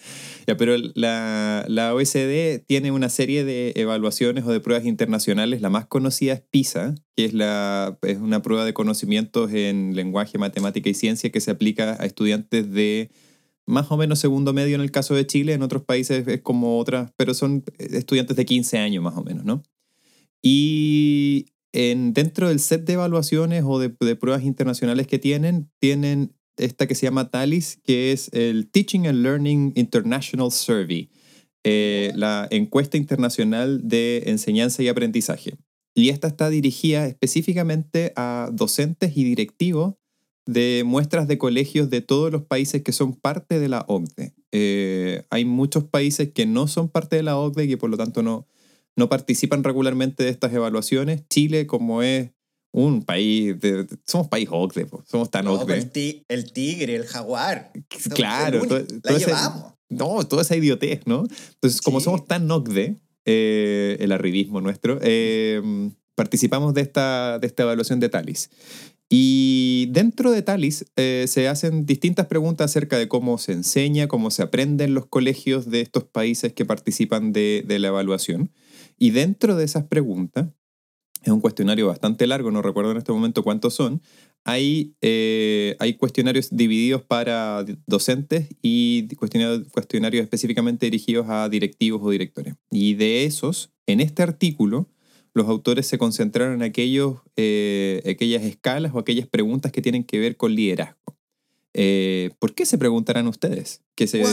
Ya, 0.45 0.57
pero 0.57 0.75
la, 0.93 1.65
la 1.67 1.93
OSD 1.95 2.63
tiene 2.67 2.91
una 2.91 3.09
serie 3.09 3.43
de 3.43 3.74
evaluaciones 3.75 4.45
o 4.45 4.51
de 4.51 4.59
pruebas 4.59 4.86
internacionales. 4.86 5.62
La 5.62 5.69
más 5.69 5.86
conocida 5.86 6.33
es 6.33 6.41
PISA, 6.41 6.95
que 7.15 7.25
es, 7.25 7.33
la, 7.33 7.98
es 8.03 8.17
una 8.17 8.41
prueba 8.41 8.65
de 8.65 8.74
conocimientos 8.74 9.51
en 9.53 9.95
lenguaje, 9.95 10.38
matemática 10.38 10.89
y 10.89 10.93
ciencia 10.93 11.31
que 11.31 11.41
se 11.41 11.51
aplica 11.51 11.98
a 12.00 12.05
estudiantes 12.05 12.69
de 12.71 13.09
más 13.70 13.92
o 13.92 13.98
menos 13.98 14.20
segundo 14.20 14.52
medio 14.52 14.76
en 14.76 14.82
el 14.82 14.92
caso 14.92 15.14
de 15.14 15.28
Chile, 15.28 15.54
en 15.54 15.62
otros 15.62 15.84
países 15.84 16.28
es 16.28 16.42
como 16.42 16.80
otras, 16.80 17.12
pero 17.16 17.34
son 17.34 17.64
estudiantes 17.78 18.36
de 18.36 18.46
15 18.46 18.80
años 18.80 19.04
más 19.04 19.16
o 19.16 19.24
menos, 19.24 19.46
¿no? 19.46 19.64
Y 20.42 21.46
en, 21.72 22.14
dentro 22.14 22.50
del 22.50 22.60
set 22.60 22.84
de 22.86 22.94
evaluaciones 22.94 23.64
o 23.66 23.78
de, 23.78 23.94
de 24.00 24.16
pruebas 24.16 24.44
internacionales 24.44 25.06
que 25.06 25.20
tienen, 25.20 25.70
tienen 25.80 26.34
esta 26.58 26.88
que 26.88 26.96
se 26.96 27.06
llama 27.06 27.30
TALIS, 27.30 27.80
que 27.84 28.12
es 28.12 28.30
el 28.34 28.70
Teaching 28.70 29.08
and 29.08 29.22
Learning 29.22 29.72
International 29.76 30.52
Survey, 30.52 31.10
eh, 31.64 32.12
la 32.16 32.48
encuesta 32.52 32.98
internacional 32.98 33.88
de 33.88 34.24
enseñanza 34.26 34.82
y 34.82 34.88
aprendizaje. 34.88 35.58
Y 35.94 36.10
esta 36.10 36.28
está 36.28 36.50
dirigida 36.50 37.06
específicamente 37.06 38.14
a 38.16 38.50
docentes 38.52 39.16
y 39.16 39.24
directivos 39.24 39.96
de 40.51 40.84
muestras 40.86 41.27
de 41.27 41.38
colegios 41.38 41.89
de 41.89 42.01
todos 42.01 42.32
los 42.32 42.44
países 42.44 42.82
que 42.82 42.91
son 42.91 43.13
parte 43.13 43.60
de 43.60 43.70
la 43.70 43.86
OCDE. 43.88 44.34
Eh, 44.51 45.24
hay 45.29 45.46
muchos 45.46 45.84
países 45.84 46.32
que 46.34 46.46
no 46.46 46.68
son 46.68 46.89
parte 46.89 47.15
de 47.15 47.24
la 47.24 47.38
OCDE 47.38 47.65
y 47.65 47.68
que 47.70 47.77
por 47.77 47.89
lo 47.89 47.98
tanto 47.98 48.24
no, 48.24 48.48
no 48.96 49.10
participan 49.10 49.63
regularmente 49.63 50.24
de 50.24 50.29
estas 50.29 50.51
evaluaciones. 50.53 51.24
Chile, 51.29 51.68
como 51.68 52.01
es 52.01 52.32
un 52.72 53.03
país, 53.03 53.60
de, 53.60 53.88
somos 54.06 54.27
país 54.27 54.48
OCDE, 54.51 54.86
po, 54.86 55.03
somos 55.08 55.29
tan 55.29 55.46
No, 55.46 55.53
OCDE. 55.53 55.77
el, 55.77 55.91
ti- 55.91 56.24
el 56.27 56.51
tigre, 56.51 56.96
el 56.96 57.06
jaguar. 57.06 57.72
Claro, 58.15 58.62
todo- 58.68 58.86
todo 58.86 59.00
la 59.03 59.18
ese- 59.18 59.25
llevamos. 59.27 59.74
No, 59.89 60.27
toda 60.27 60.41
esa 60.44 60.56
idiotez, 60.56 61.01
¿no? 61.06 61.24
Entonces, 61.56 61.82
como 61.82 62.00
Sí. 62.00 62.06
somos 62.06 62.25
tan 62.27 62.50
OCDE, 62.50 62.96
eh, 63.25 63.98
el 64.00 64.12
arribismo 64.12 64.62
nuestro, 64.62 65.00
eh, 65.01 65.62
participamos 66.15 66.74
de 66.74 66.82
esta, 66.82 67.39
de 67.39 67.48
esta 67.48 67.63
evaluación 67.63 68.00
de 68.00 68.10
Talis. 68.10 68.50
Y 69.12 69.49
dentro 69.91 70.31
de 70.31 70.41
Talis 70.41 70.86
eh, 70.96 71.25
se 71.27 71.48
hacen 71.48 71.86
distintas 71.86 72.27
preguntas 72.27 72.72
acerca 72.72 72.98
de 72.98 73.08
cómo 73.08 73.38
se 73.38 73.53
enseña, 73.53 74.08
cómo 74.08 74.31
se 74.31 74.43
aprende 74.43 74.84
en 74.84 74.93
los 74.93 75.08
colegios 75.08 75.69
de 75.69 75.81
estos 75.81 76.03
países 76.03 76.53
que 76.53 76.65
participan 76.65 77.34
de, 77.34 77.65
la 77.67 77.88
evaluación. 77.88 78.51
Y 78.98 79.12
dentro 79.12 79.55
de 79.55 79.65
esas 79.65 79.86
preguntas, 79.86 80.50
es 81.24 81.31
un 81.31 81.41
cuestionario 81.41 81.88
bastante 81.88 82.27
largo, 82.27 82.51
no 82.51 82.62
recuerdo 82.62 82.91
en 82.91 82.98
este 82.98 83.12
momento 83.12 83.43
cuántos 83.43 83.74
son, 83.74 84.01
hay, 84.46 84.96
eh, 85.01 85.75
cuestionarios 85.98 86.50
divididos 86.51 87.03
para 87.03 87.65
docentes 87.88 88.48
y 88.62 89.08
cuestionarios, 89.15 89.67
cuestionarios 89.69 90.24
específicamente 90.24 90.86
dirigidos 90.86 91.27
a 91.29 91.50
directivos 91.50 92.01
o 92.03 92.10
directores. 92.10 92.55
Y 92.72 92.93
de 92.93 93.25
esos, 93.25 93.72
en 93.86 94.00
este 94.00 94.24
artículo, 94.24 94.89
los 95.33 95.48
autores 95.48 95.88
se 95.88 95.98
concentraron 95.98 96.55
en 96.55 96.63
aquellos, 96.63 97.17
eh, 97.36 98.01
aquellas 98.09 98.43
escalas 98.43 98.93
o 98.93 99.00
aquellas 99.00 99.27
preguntas 99.27 99.71
que 99.71 99.81
tienen 99.81 100.03
que 100.03 100.19
ver 100.19 100.38
con 100.38 100.55
liderazgo. 100.55 101.17
Eh, 101.74 102.31
¿Por 102.39 102.53
qué 102.53 102.65
se 102.65 102.77
preguntarán 102.77 103.27
ustedes? 103.27 103.81
¿Qué 103.95 104.07
se, 104.07 104.24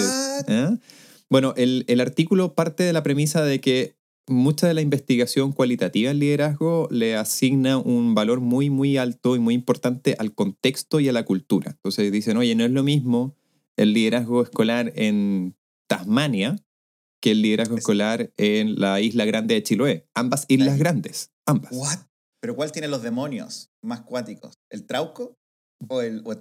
Bueno, 1.28 1.54
el, 1.56 1.84
el, 1.88 2.00
artículo 2.00 2.54
parte 2.54 2.82
de 2.82 2.92
la 2.92 3.02
premisa 3.02 3.44
de 3.44 3.60
que 3.60 3.96
mucha 4.26 4.66
de 4.66 4.74
la 4.74 4.80
investigación 4.80 5.52
cualitativa 5.52 6.10
en 6.10 6.18
liderazgo 6.18 6.88
le 6.90 7.16
asigna 7.16 7.78
un 7.78 8.14
valor 8.14 8.40
muy, 8.40 8.70
muy 8.70 8.96
alto 8.96 9.36
y 9.36 9.38
muy 9.38 9.54
importante 9.54 10.16
al 10.18 10.34
contexto 10.34 11.00
y 11.00 11.08
a 11.08 11.12
la 11.12 11.24
cultura. 11.24 11.72
Entonces 11.72 12.10
dicen, 12.10 12.36
oye, 12.36 12.54
no 12.54 12.64
es 12.64 12.70
lo 12.70 12.82
mismo 12.82 13.36
el 13.76 13.92
liderazgo 13.92 14.42
escolar 14.42 14.92
en 14.96 15.54
Tasmania 15.86 16.56
que 17.20 17.32
el 17.32 17.42
liderazgo 17.42 17.76
escolar 17.76 18.32
en 18.37 18.78
la 18.80 19.00
isla 19.00 19.25
grande 19.25 19.54
de 19.54 19.62
Chiloé. 19.62 20.08
Ambas 20.14 20.44
islas 20.49 20.78
grandes, 20.78 21.32
ambas. 21.46 21.73
¿What? 21.73 21.99
¿Pero 22.40 22.54
cuál 22.54 22.73
tiene 22.73 22.88
los 22.88 23.02
demonios 23.02 23.70
más 23.82 24.02
cuáticos? 24.02 24.54
¿El 24.70 24.87
Trauco 24.87 25.37
o 25.88 26.02
el 26.02 26.23
o 26.25 26.35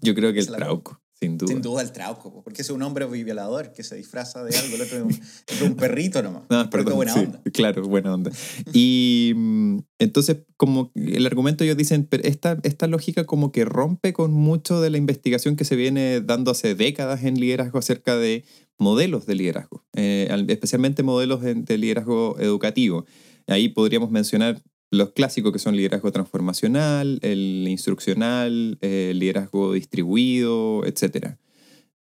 Yo 0.00 0.14
creo 0.14 0.32
que 0.32 0.40
el 0.40 0.46
Trauco. 0.46 1.00
Sin 1.20 1.36
duda. 1.36 1.52
Sin 1.52 1.62
duda 1.62 1.82
el 1.82 1.90
Trauco, 1.90 2.44
porque 2.44 2.62
es 2.62 2.70
un 2.70 2.80
hombre 2.82 3.04
violador 3.06 3.72
que 3.72 3.82
se 3.82 3.96
disfraza 3.96 4.44
de 4.44 4.56
algo, 4.56 4.76
el 4.76 4.82
otro 4.82 5.08
es 5.08 5.62
un, 5.62 5.74
perrito 5.76 6.22
nomás. 6.22 6.44
No, 6.48 6.70
perdón, 6.70 6.94
buena 6.94 7.14
onda. 7.14 7.42
Claro, 7.52 7.82
buena 7.82 8.14
onda. 8.14 8.30
Y 8.72 9.32
mm, 9.34 9.78
entonces, 9.98 10.36
como 10.56 10.92
el 10.94 11.26
argumento 11.26 11.64
ellos 11.64 11.76
dicen, 11.76 12.06
pero 12.08 12.22
esta, 12.22 12.58
esta 12.62 12.86
lógica 12.86 13.24
como 13.24 13.50
que 13.50 13.64
rompe 13.64 14.12
con 14.12 14.32
mucho 14.32 14.80
de 14.80 14.90
la 14.90 14.98
investigación 14.98 15.56
que 15.56 15.64
se 15.64 15.74
viene 15.74 16.20
dando 16.20 16.52
hace 16.52 16.76
décadas 16.76 17.24
en 17.24 17.40
liderazgo 17.40 17.80
acerca 17.80 18.16
de 18.16 18.44
modelos 18.78 19.26
de 19.26 19.34
liderazgo, 19.34 19.84
eh, 19.94 20.28
especialmente 20.48 21.02
modelos 21.02 21.42
de 21.42 21.78
liderazgo 21.78 22.38
educativo. 22.38 23.04
Ahí 23.46 23.68
podríamos 23.68 24.10
mencionar 24.10 24.62
los 24.90 25.10
clásicos 25.12 25.52
que 25.52 25.58
son 25.58 25.76
liderazgo 25.76 26.10
transformacional, 26.12 27.18
el 27.22 27.66
instruccional, 27.68 28.78
el 28.80 29.18
liderazgo 29.18 29.72
distribuido, 29.72 30.84
etc. 30.86 31.36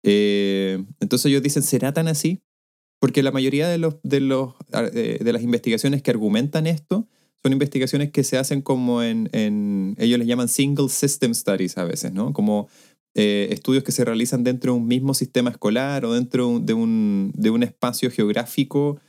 Eh, 0.03 0.83
entonces 0.99 1.27
ellos 1.27 1.43
dicen, 1.43 1.63
¿será 1.63 1.93
tan 1.93 2.07
así? 2.07 2.41
Porque 2.99 3.23
la 3.23 3.31
mayoría 3.31 3.67
de, 3.67 3.77
los, 3.77 3.97
de, 4.03 4.19
los, 4.19 4.53
eh, 4.93 5.19
de 5.21 5.33
las 5.33 5.43
investigaciones 5.43 6.01
que 6.01 6.11
argumentan 6.11 6.67
esto 6.67 7.07
son 7.43 7.53
investigaciones 7.53 8.11
que 8.11 8.23
se 8.23 8.37
hacen 8.37 8.61
como 8.61 9.01
en, 9.01 9.29
en 9.31 9.95
ellos 9.97 10.19
les 10.19 10.27
llaman 10.27 10.47
single 10.47 10.89
system 10.89 11.33
studies 11.33 11.77
a 11.77 11.85
veces, 11.85 12.13
¿no? 12.13 12.33
Como 12.33 12.69
eh, 13.15 13.49
estudios 13.51 13.83
que 13.83 13.91
se 13.91 14.05
realizan 14.05 14.43
dentro 14.43 14.73
de 14.73 14.79
un 14.79 14.87
mismo 14.87 15.13
sistema 15.13 15.49
escolar 15.49 16.05
o 16.05 16.13
dentro 16.13 16.59
de 16.59 16.73
un, 16.73 17.31
de 17.35 17.49
un 17.49 17.63
espacio 17.63 18.11
geográfico 18.11 18.99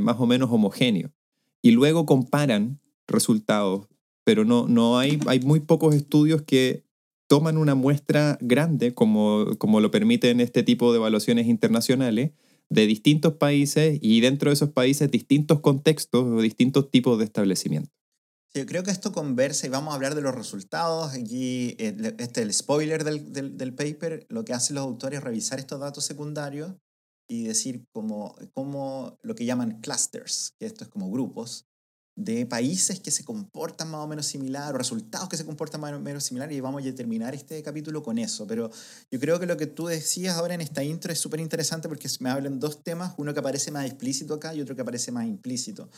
más 0.00 0.16
o 0.18 0.26
menos 0.26 0.50
homogéneo. 0.50 1.12
Y 1.60 1.72
luego 1.72 2.06
comparan 2.06 2.80
resultados, 3.06 3.86
pero 4.24 4.44
no, 4.44 4.66
no 4.66 4.98
hay, 4.98 5.20
hay 5.26 5.40
muy 5.40 5.60
pocos 5.60 5.94
estudios 5.94 6.40
que 6.40 6.84
toman 7.32 7.56
una 7.56 7.74
muestra 7.74 8.36
grande, 8.42 8.92
como, 8.92 9.56
como 9.56 9.80
lo 9.80 9.90
permiten 9.90 10.40
este 10.40 10.62
tipo 10.62 10.92
de 10.92 10.98
evaluaciones 10.98 11.46
internacionales, 11.46 12.32
de 12.68 12.86
distintos 12.86 13.34
países 13.34 13.98
y 14.02 14.20
dentro 14.20 14.50
de 14.50 14.54
esos 14.54 14.70
países 14.70 15.10
distintos 15.10 15.60
contextos 15.60 16.24
o 16.24 16.40
distintos 16.42 16.90
tipos 16.90 17.18
de 17.18 17.24
establecimientos. 17.24 18.01
Sí, 18.54 18.66
creo 18.66 18.82
que 18.82 18.90
esto 18.90 19.12
conversa 19.12 19.66
y 19.66 19.70
vamos 19.70 19.92
a 19.92 19.94
hablar 19.94 20.14
de 20.14 20.20
los 20.20 20.34
resultados. 20.34 21.14
Aquí, 21.14 21.74
este, 21.78 22.42
el 22.42 22.52
spoiler 22.52 23.02
del, 23.02 23.32
del, 23.32 23.56
del, 23.56 23.74
paper, 23.74 24.26
lo 24.28 24.44
que 24.44 24.52
hacen 24.52 24.76
los 24.76 24.84
autores 24.84 25.18
es 25.18 25.24
revisar 25.24 25.58
estos 25.58 25.80
datos 25.80 26.04
secundarios 26.04 26.74
y 27.30 27.44
decir 27.44 27.86
como, 27.92 28.36
como 28.52 29.18
lo 29.22 29.34
que 29.34 29.46
llaman 29.46 29.80
clusters, 29.80 30.52
que 30.58 30.66
esto 30.66 30.84
es 30.84 30.90
como 30.90 31.10
grupos, 31.10 31.66
de 32.14 32.44
países 32.44 33.00
que 33.00 33.10
se 33.10 33.24
comportan 33.24 33.90
más 33.90 34.02
o 34.02 34.06
menos 34.06 34.26
similar, 34.26 34.74
o 34.74 34.76
resultados 34.76 35.30
que 35.30 35.38
se 35.38 35.46
comportan 35.46 35.80
más 35.80 35.94
o 35.94 36.00
menos 36.00 36.24
similar, 36.24 36.52
y 36.52 36.60
vamos 36.60 36.86
a 36.86 36.94
terminar 36.94 37.34
este 37.34 37.62
capítulo 37.62 38.02
con 38.02 38.18
eso. 38.18 38.46
Pero 38.46 38.70
yo 39.10 39.18
creo 39.18 39.40
que 39.40 39.46
lo 39.46 39.56
que 39.56 39.66
tú 39.66 39.86
decías 39.86 40.36
ahora 40.36 40.52
en 40.52 40.60
esta 40.60 40.84
intro 40.84 41.10
es 41.10 41.18
súper 41.18 41.40
interesante 41.40 41.88
porque 41.88 42.06
me 42.20 42.28
hablan 42.28 42.60
dos 42.60 42.84
temas, 42.84 43.14
uno 43.16 43.32
que 43.32 43.40
aparece 43.40 43.70
más 43.70 43.86
explícito 43.86 44.34
acá 44.34 44.54
y 44.54 44.60
otro 44.60 44.76
que 44.76 44.82
aparece 44.82 45.10
más 45.10 45.24
implícito. 45.24 45.88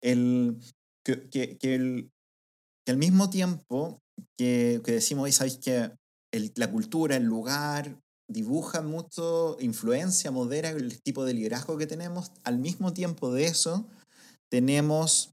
El, 0.00 0.58
que, 1.04 1.28
que, 1.28 1.74
el, 1.74 2.10
que 2.84 2.92
al 2.92 2.98
mismo 2.98 3.30
tiempo 3.30 4.00
que, 4.38 4.80
que 4.84 4.92
decimos, 4.92 5.34
¿sabéis 5.34 5.58
que 5.58 5.90
el, 6.32 6.52
la 6.56 6.70
cultura, 6.70 7.16
el 7.16 7.24
lugar, 7.24 8.00
dibuja 8.28 8.80
mucho, 8.80 9.56
influencia, 9.60 10.30
modera 10.30 10.70
el 10.70 11.02
tipo 11.02 11.24
de 11.24 11.34
liderazgo 11.34 11.76
que 11.76 11.86
tenemos, 11.86 12.30
al 12.44 12.58
mismo 12.58 12.92
tiempo 12.92 13.32
de 13.32 13.46
eso 13.46 13.88
tenemos 14.50 15.32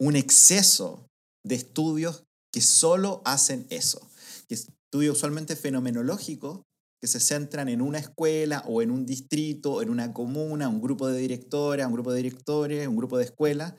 un 0.00 0.16
exceso 0.16 1.06
de 1.44 1.56
estudios 1.56 2.24
que 2.52 2.60
solo 2.60 3.22
hacen 3.24 3.66
eso, 3.70 4.00
que 4.48 4.54
estudios 4.54 5.16
usualmente 5.16 5.56
fenomenológicos 5.56 6.62
que 7.00 7.06
se 7.06 7.20
centran 7.20 7.68
en 7.68 7.80
una 7.80 7.98
escuela 7.98 8.62
o 8.66 8.82
en 8.82 8.90
un 8.90 9.06
distrito, 9.06 9.82
en 9.82 9.88
una 9.88 10.12
comuna, 10.12 10.68
un 10.68 10.82
grupo 10.82 11.08
de 11.08 11.18
directoras, 11.18 11.86
un 11.86 11.94
grupo 11.94 12.12
de 12.12 12.22
directores, 12.22 12.86
un 12.86 12.96
grupo 12.96 13.16
de 13.16 13.24
escuelas, 13.24 13.74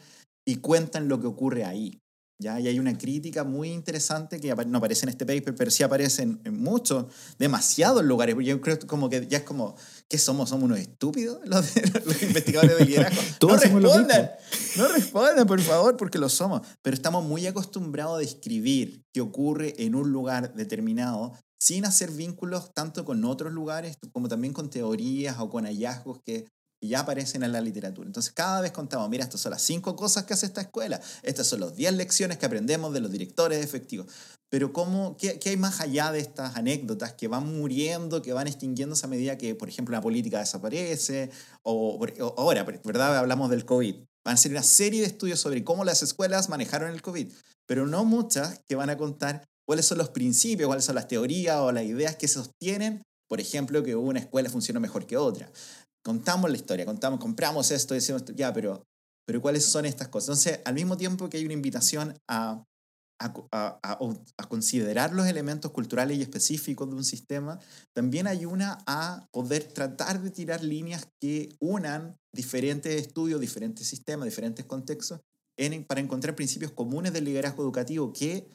y 0.46 0.58
cuentan 0.58 1.08
lo 1.08 1.20
que 1.20 1.28
ocurre 1.28 1.64
ahí. 1.64 2.02
¿ya? 2.42 2.60
Y 2.60 2.68
hay 2.68 2.80
una 2.80 2.98
crítica 2.98 3.44
muy 3.44 3.70
interesante 3.70 4.40
que 4.40 4.54
no 4.66 4.78
aparece 4.80 5.06
en 5.06 5.10
este 5.10 5.26
paper, 5.26 5.56
pero 5.56 5.72
sí 5.72 5.84
aparece 5.84 6.24
en, 6.24 6.42
muchos, 6.58 7.06
demasiados 7.38 8.04
lugares. 8.04 8.36
Yo 8.44 8.60
creo 8.60 8.78
como 8.88 9.10
que 9.10 9.28
ya 9.28 9.38
es 9.38 9.44
como, 9.44 9.76
¿qué 10.10 10.18
somos? 10.18 10.50
¿Somos 10.50 10.66
unos 10.66 10.80
estúpidos 10.80 11.40
los, 11.46 11.78
investigadores 12.24 12.78
de 12.78 12.86
liderazgo? 12.86 13.22
no 13.48 13.56
respondan, 13.56 14.32
no 14.76 14.88
respondan, 14.90 15.48
por 15.48 15.62
favor, 15.62 15.96
porque 15.96 16.18
lo 16.18 16.28
somos. 16.28 16.62
Pero 16.82 16.96
estamos 16.96 17.24
muy 17.24 17.46
acostumbrados 17.48 18.16
a 18.16 18.20
describir 18.20 19.04
qué 19.14 19.22
ocurre 19.22 19.76
en 19.78 19.96
un 19.96 20.12
lugar 20.12 20.54
determinado 20.56 21.34
sin 21.62 21.86
hacer 21.86 22.10
vínculos 22.10 22.74
tanto 22.74 23.06
con 23.06 23.24
otros 23.24 23.54
lugares 23.54 23.96
como 24.12 24.28
también 24.28 24.52
con 24.52 24.72
teorías 24.72 25.38
o 25.40 25.48
con 25.48 25.66
hallazgos 25.66 26.20
que 26.26 26.48
y 26.82 26.90
ya 26.90 27.02
aparecen 27.02 27.44
en 27.44 27.52
la 27.52 27.62
literatura. 27.62 28.08
Entonces 28.08 28.34
cada 28.34 28.60
vez 28.60 28.72
contamos, 28.72 29.08
mira, 29.10 29.24
estas 29.24 29.40
son 29.40 29.52
las 29.52 29.62
cinco 29.62 29.96
cosas 29.96 30.26
que 30.26 30.34
hace 30.34 30.48
esta 30.48 30.62
escuela, 30.62 31.00
estas 31.22 31.48
son 31.48 31.62
las 31.62 31.76
diez 31.76 31.94
lecciones 31.94 32.38
que 32.38 32.46
aprendemos 32.46 32.92
de 32.92 33.00
los 33.00 33.12
directores 33.12 33.64
efectivos. 33.64 34.08
Pero 34.50 34.74
¿cómo, 34.74 35.16
qué, 35.16 35.40
qué, 35.40 35.52
hay 35.52 35.58
más 35.58 35.80
allá 35.80 36.12
de 36.12 36.20
estas 36.20 36.58
anécdotas 36.58 37.14
que 37.14 37.30
van 37.30 37.56
muriendo, 37.56 38.22
que 38.22 38.34
van 38.34 38.48
extinguiéndose 38.48 39.06
a 39.06 39.10
medida 39.10 39.38
que, 39.38 39.56
por 39.56 39.70
ejemplo, 39.70 39.94
la 39.94 40.02
política 40.02 40.40
desaparece? 40.40 41.30
O, 41.64 41.98
o 41.98 42.36
ahora, 42.38 42.64
¿verdad? 42.64 43.18
Hablamos 43.18 43.50
del 43.50 43.64
COVID. 43.64 43.96
Van 44.26 44.34
a 44.34 44.38
ser 44.38 44.52
una 44.52 44.64
serie 44.64 45.02
de 45.02 45.08
estudios 45.08 45.40
sobre 45.40 45.64
cómo 45.64 45.86
las 45.86 46.04
escuelas 46.04 46.50
manejaron 46.50 46.92
el 46.92 47.02
COVID, 47.02 47.32
pero 47.66 47.88
no 47.88 48.04
muchas 48.04 48.60
que 48.68 48.76
van 48.76 48.90
a 48.90 48.98
contar 48.98 49.46
cuáles 49.66 49.86
son 49.86 50.00
los 50.00 50.10
principios, 50.10 50.68
cuáles 50.68 50.84
son 50.84 50.96
las 50.96 51.08
teorías 51.08 51.58
o 51.60 51.72
las 51.72 51.86
ideas 51.86 52.18
que 52.18 52.28
sostienen, 52.28 53.04
por 53.30 53.40
ejemplo, 53.40 53.84
que 53.84 53.96
una 53.96 54.20
escuela 54.20 54.50
funciona 54.50 54.82
mejor 54.82 55.06
que 55.06 55.16
otra 55.16 55.50
contamos 56.04 56.50
la 56.50 56.58
historia, 56.58 56.86
contamos, 56.86 57.20
compramos 57.20 57.72
esto, 57.72 57.94
decimos, 57.94 58.24
ya, 58.36 58.54
pero, 58.54 58.84
pero 59.26 59.42
¿cuáles 59.42 59.66
son 59.66 59.86
estas 59.86 60.08
cosas? 60.08 60.30
Entonces, 60.30 60.62
al 60.66 60.74
mismo 60.74 60.98
tiempo 60.98 61.30
que 61.30 61.38
hay 61.38 61.46
una 61.46 61.54
invitación 61.54 62.18
a, 62.28 62.64
a, 63.20 63.80
a, 63.84 64.48
considerar 64.48 65.14
los 65.14 65.28
elementos 65.28 65.72
culturales 65.72 66.18
y 66.18 66.22
específicos 66.22 66.90
de 66.90 66.96
un 66.96 67.04
sistema, 67.04 67.60
también 67.94 68.28
hay 68.28 68.46
una 68.46 68.80
a 68.88 69.28
poder 69.32 69.64
tratar 69.64 70.22
de 70.22 70.32
tirar 70.32 70.64
líneas 70.64 71.08
que 71.20 71.56
unan 71.60 72.18
diferentes 72.34 72.96
estudios, 72.96 73.40
diferentes 73.40 73.88
sistemas, 73.88 74.26
diferentes 74.26 74.66
contextos, 74.66 75.22
en, 75.58 75.86
para 75.86 76.02
encontrar 76.02 76.36
principios 76.36 76.72
comunes 76.72 77.14
del 77.14 77.26
liderazgo 77.26 77.64
educativo 77.64 78.12
que 78.14 78.50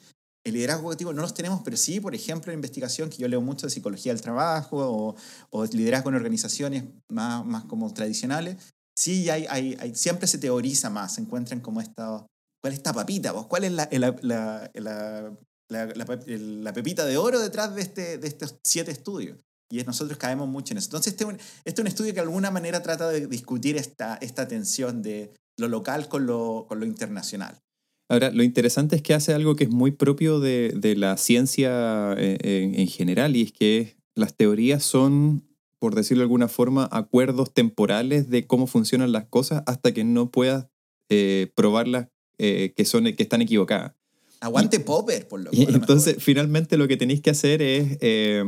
el 0.49 0.55
liderazgo 0.55 0.83
educativo 0.89 1.13
no 1.13 1.21
los 1.21 1.33
tenemos, 1.33 1.61
pero 1.63 1.77
sí, 1.77 1.99
por 1.99 2.15
ejemplo, 2.15 2.51
en 2.51 2.57
investigación, 2.57 3.09
que 3.09 3.17
yo 3.17 3.27
leo 3.27 3.41
mucho 3.41 3.67
de 3.67 3.71
psicología 3.71 4.13
del 4.13 4.21
trabajo 4.21 4.77
o, 4.77 5.15
o 5.49 5.65
liderazgo 5.65 6.09
en 6.09 6.15
organizaciones 6.15 6.85
más, 7.09 7.45
más 7.45 7.65
como 7.65 7.93
tradicionales, 7.93 8.57
sí 8.97 9.29
hay, 9.29 9.45
hay, 9.49 9.77
hay, 9.79 9.93
siempre 9.95 10.27
se 10.27 10.37
teoriza 10.37 10.89
más, 10.89 11.15
se 11.15 11.21
encuentran 11.21 11.59
como 11.59 11.81
esta, 11.81 12.25
¿cuál 12.61 12.73
es 12.73 12.79
esta 12.79 12.93
papita? 12.93 13.31
Vos? 13.31 13.47
¿Cuál 13.47 13.65
es 13.65 13.71
la, 13.71 13.89
la, 13.91 14.71
la, 14.71 15.37
la, 15.69 16.73
pepita 16.73 17.05
de 17.05 17.17
oro 17.17 17.39
detrás 17.39 17.75
de, 17.75 17.81
este, 17.81 18.17
de 18.17 18.27
estos 18.27 18.57
siete 18.65 18.91
estudios? 18.91 19.37
Y 19.69 19.83
nosotros 19.83 20.17
caemos 20.17 20.47
mucho 20.47 20.73
en 20.73 20.77
eso. 20.77 20.87
Entonces, 20.87 21.13
este, 21.13 21.25
este 21.25 21.41
es 21.65 21.79
un 21.79 21.87
estudio 21.87 22.11
que 22.13 22.21
de 22.21 22.27
alguna 22.27 22.51
manera 22.51 22.81
trata 22.81 23.09
de 23.09 23.27
discutir 23.27 23.75
esta, 23.75 24.15
esta 24.21 24.47
tensión 24.47 25.01
de 25.01 25.33
lo 25.59 25.67
local 25.67 26.07
con 26.07 26.25
lo, 26.25 26.65
con 26.69 26.79
lo 26.79 26.85
internacional. 26.85 27.59
Ahora, 28.09 28.31
lo 28.31 28.43
interesante 28.43 28.95
es 28.95 29.01
que 29.01 29.13
hace 29.13 29.33
algo 29.33 29.55
que 29.55 29.65
es 29.65 29.69
muy 29.69 29.91
propio 29.91 30.39
de, 30.39 30.73
de 30.75 30.95
la 30.95 31.17
ciencia 31.17 32.13
eh, 32.17 32.37
en, 32.41 32.79
en 32.79 32.87
general 32.87 33.35
y 33.35 33.41
es 33.41 33.51
que 33.51 33.97
las 34.15 34.35
teorías 34.35 34.83
son, 34.83 35.43
por 35.79 35.95
decirlo 35.95 36.21
de 36.21 36.25
alguna 36.25 36.47
forma, 36.47 36.87
acuerdos 36.91 37.53
temporales 37.53 38.29
de 38.29 38.47
cómo 38.47 38.65
funcionan 38.67 39.11
las 39.11 39.25
cosas 39.25 39.63
hasta 39.67 39.93
que 39.93 40.03
no 40.03 40.31
puedas 40.31 40.67
eh, 41.09 41.51
probarlas 41.55 42.09
eh, 42.37 42.73
que, 42.75 42.85
son, 42.85 43.05
que 43.05 43.23
están 43.23 43.41
equivocadas. 43.41 43.93
Aguante 44.39 44.79
Popper, 44.79 45.27
por 45.27 45.39
lo 45.39 45.51
lo 45.51 45.57
entonces, 45.57 46.07
mejor. 46.07 46.21
finalmente, 46.21 46.77
lo 46.77 46.87
que 46.87 46.97
tenéis 46.97 47.21
que 47.21 47.31
hacer 47.31 47.61
es 47.61 47.97
eh, 48.01 48.43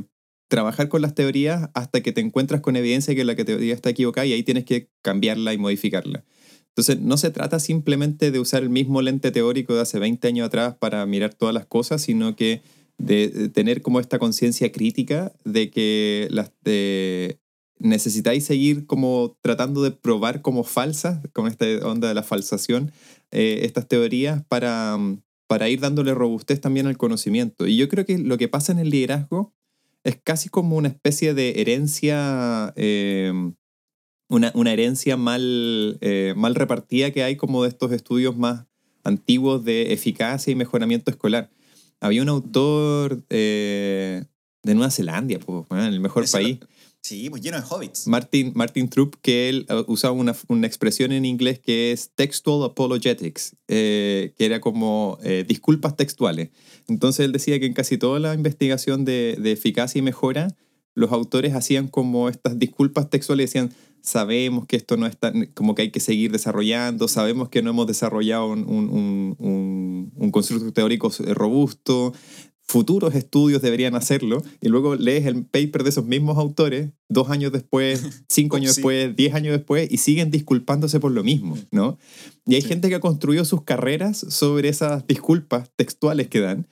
trabajar 0.48 0.90
con 0.90 1.02
las 1.02 1.16
teorías 1.16 1.70
hasta 1.74 2.02
que 2.02 2.12
te 2.12 2.22
encuentras 2.22 2.62
con 2.62 2.76
evidencia 2.76 3.16
que 3.16 3.24
la 3.24 3.36
que 3.36 3.46
teoría 3.46 3.74
está 3.74 3.90
equivocada 3.90 4.26
y 4.26 4.34
ahí 4.34 4.44
tienes 4.44 4.66
que 4.66 4.90
cambiarla 5.02 5.54
y 5.54 5.58
modificarla. 5.58 6.26
Entonces, 6.76 7.02
no 7.02 7.18
se 7.18 7.32
trata 7.32 7.60
simplemente 7.60 8.32
de 8.32 8.40
usar 8.40 8.64
el 8.64 8.70
mismo 8.70 9.02
lente 9.02 9.32
teórico 9.32 9.76
de 9.76 9.82
hace 9.82 10.00
20 10.00 10.28
años 10.28 10.48
atrás 10.48 10.76
para 10.80 11.06
mirar 11.06 11.34
todas 11.34 11.54
las 11.54 11.66
cosas, 11.66 12.02
sino 12.02 12.36
que 12.36 12.62
de, 12.98 13.30
de 13.30 13.50
tener 13.50 13.82
como 13.82 14.00
esta 14.00 14.20
conciencia 14.20 14.72
crítica 14.72 15.34
de 15.46 15.70
que 15.72 16.28
las 16.32 16.52
de- 16.64 17.40
necesitáis 17.80 18.44
seguir 18.46 18.86
como 18.86 19.38
tratando 19.42 19.82
de 19.84 19.92
probar 19.92 20.42
como 20.42 20.64
falsas, 20.64 21.22
con 21.34 21.48
esta 21.48 21.66
onda 21.88 22.08
de 22.10 22.14
la 22.14 22.24
falsación, 22.24 22.92
eh, 23.32 23.60
estas 23.64 23.88
teorías 23.88 24.44
para, 24.48 24.98
mm, 24.98 25.22
para 25.48 25.70
ir 25.70 25.80
dándole 25.80 26.14
robustez 26.14 26.60
también 26.62 26.88
al 26.88 26.98
conocimiento. 26.98 27.68
Y 27.68 27.78
yo 27.78 27.88
creo 27.90 28.06
que 28.06 28.18
lo 28.18 28.38
que 28.38 28.48
pasa 28.50 28.72
en 28.74 28.80
el 28.80 28.90
liderazgo 28.90 29.54
es 30.04 30.18
casi 30.24 30.50
como 30.50 30.78
una 30.78 30.90
especie 30.90 31.34
de 31.34 31.62
herencia, 31.62 32.74
eh, 32.76 33.32
una, 34.30 34.52
una 34.56 34.72
herencia 34.72 35.18
mal, 35.18 35.98
eh, 36.02 36.34
mal 36.38 36.56
repartida 36.56 37.12
que 37.12 37.24
hay 37.24 37.36
como 37.36 37.64
de 37.64 37.70
estos 37.70 37.92
estudios 37.92 38.38
más 38.38 38.66
antiguos 39.04 39.66
de 39.66 39.92
eficacia 39.92 40.52
y 40.52 40.56
mejoramiento 40.56 41.12
escolar. 41.12 41.50
Había 42.00 42.22
un 42.22 42.30
autor 42.30 43.24
eh, 43.30 44.24
de 44.64 44.76
Nueva 44.76 44.92
Zelanda, 44.92 45.38
pues, 45.40 45.66
el 45.72 46.00
mejor 46.00 46.30
país. 46.32 46.60
Sí, 47.02 47.30
pues 47.30 47.42
lleno 47.42 47.58
de 47.58 47.64
hobbits. 47.68 48.08
Martin, 48.08 48.52
Martin 48.56 48.90
Trupp, 48.90 49.16
que 49.22 49.50
él 49.50 49.66
uh, 49.70 49.90
usaba 49.92 50.14
una, 50.14 50.36
una 50.50 50.68
expresión 50.68 51.12
en 51.14 51.26
inglés 51.26 51.60
que 51.60 51.92
es 51.92 52.12
textual 52.14 52.64
apologetics, 52.64 53.56
eh, 53.68 54.34
que 54.38 54.46
era 54.46 54.60
como 54.60 55.18
eh, 55.24 55.46
disculpas 55.48 55.96
textuales. 55.96 56.50
Entonces 56.88 57.26
él 57.26 57.32
decía 57.32 57.60
que 57.60 57.66
en 57.66 57.74
casi 57.74 57.98
toda 57.98 58.20
la 58.20 58.34
investigación 58.34 59.06
de, 59.06 59.38
de 59.40 59.52
eficacia 59.54 60.00
y 60.00 60.02
mejora, 60.02 60.50
los 60.94 61.14
autores 61.14 61.54
hacían 61.54 61.88
como 61.88 62.28
estas 62.28 62.60
disculpas 62.60 63.10
textuales, 63.10 63.50
decían, 63.50 63.72
sabemos 64.02 64.66
que 64.66 64.76
esto 64.76 64.98
no 64.98 65.06
está, 65.06 65.32
como 65.54 65.76
que 65.76 65.84
hay 65.84 65.92
que 65.92 66.00
seguir 66.00 66.32
desarrollando, 66.32 67.08
sabemos 67.08 67.50
que 67.50 67.62
no 67.62 67.70
hemos 67.72 67.88
desarrollado 67.88 68.48
un, 68.48 68.60
un, 68.68 68.90
un, 69.40 70.12
un- 70.16 70.32
constructo 70.32 70.72
teórico 70.74 71.12
robusto, 71.34 72.14
futuros 72.62 73.16
estudios 73.16 73.62
deberían 73.62 73.96
hacerlo, 73.96 74.44
y 74.62 74.70
luego 74.70 74.96
lees 74.96 75.26
el 75.26 75.44
paper 75.46 75.84
de 75.84 75.90
esos 75.90 76.06
mismos 76.06 76.38
autores 76.38 76.92
dos 77.10 77.30
años 77.30 77.52
después, 77.52 78.04
cinco 78.30 78.58
años 78.58 78.74
Sí. 78.76 78.82
después, 78.82 79.16
diez 79.16 79.34
años 79.34 79.54
después, 79.54 79.92
y 79.92 79.98
siguen 79.98 80.30
disculpándose 80.32 81.00
por 81.00 81.12
lo 81.12 81.24
mismo, 81.24 81.58
¿no? 81.72 81.98
Y 82.46 82.56
hay 82.56 82.62
Sí. 82.62 82.68
gente 82.68 82.90
que 82.90 82.96
ha 82.96 83.00
construido 83.00 83.44
sus 83.46 83.64
carreras 83.64 84.18
sobre 84.30 84.70
esas 84.70 85.08
disculpas 85.08 85.72
textuales 85.76 86.28
que 86.28 86.40
dan, 86.42 86.68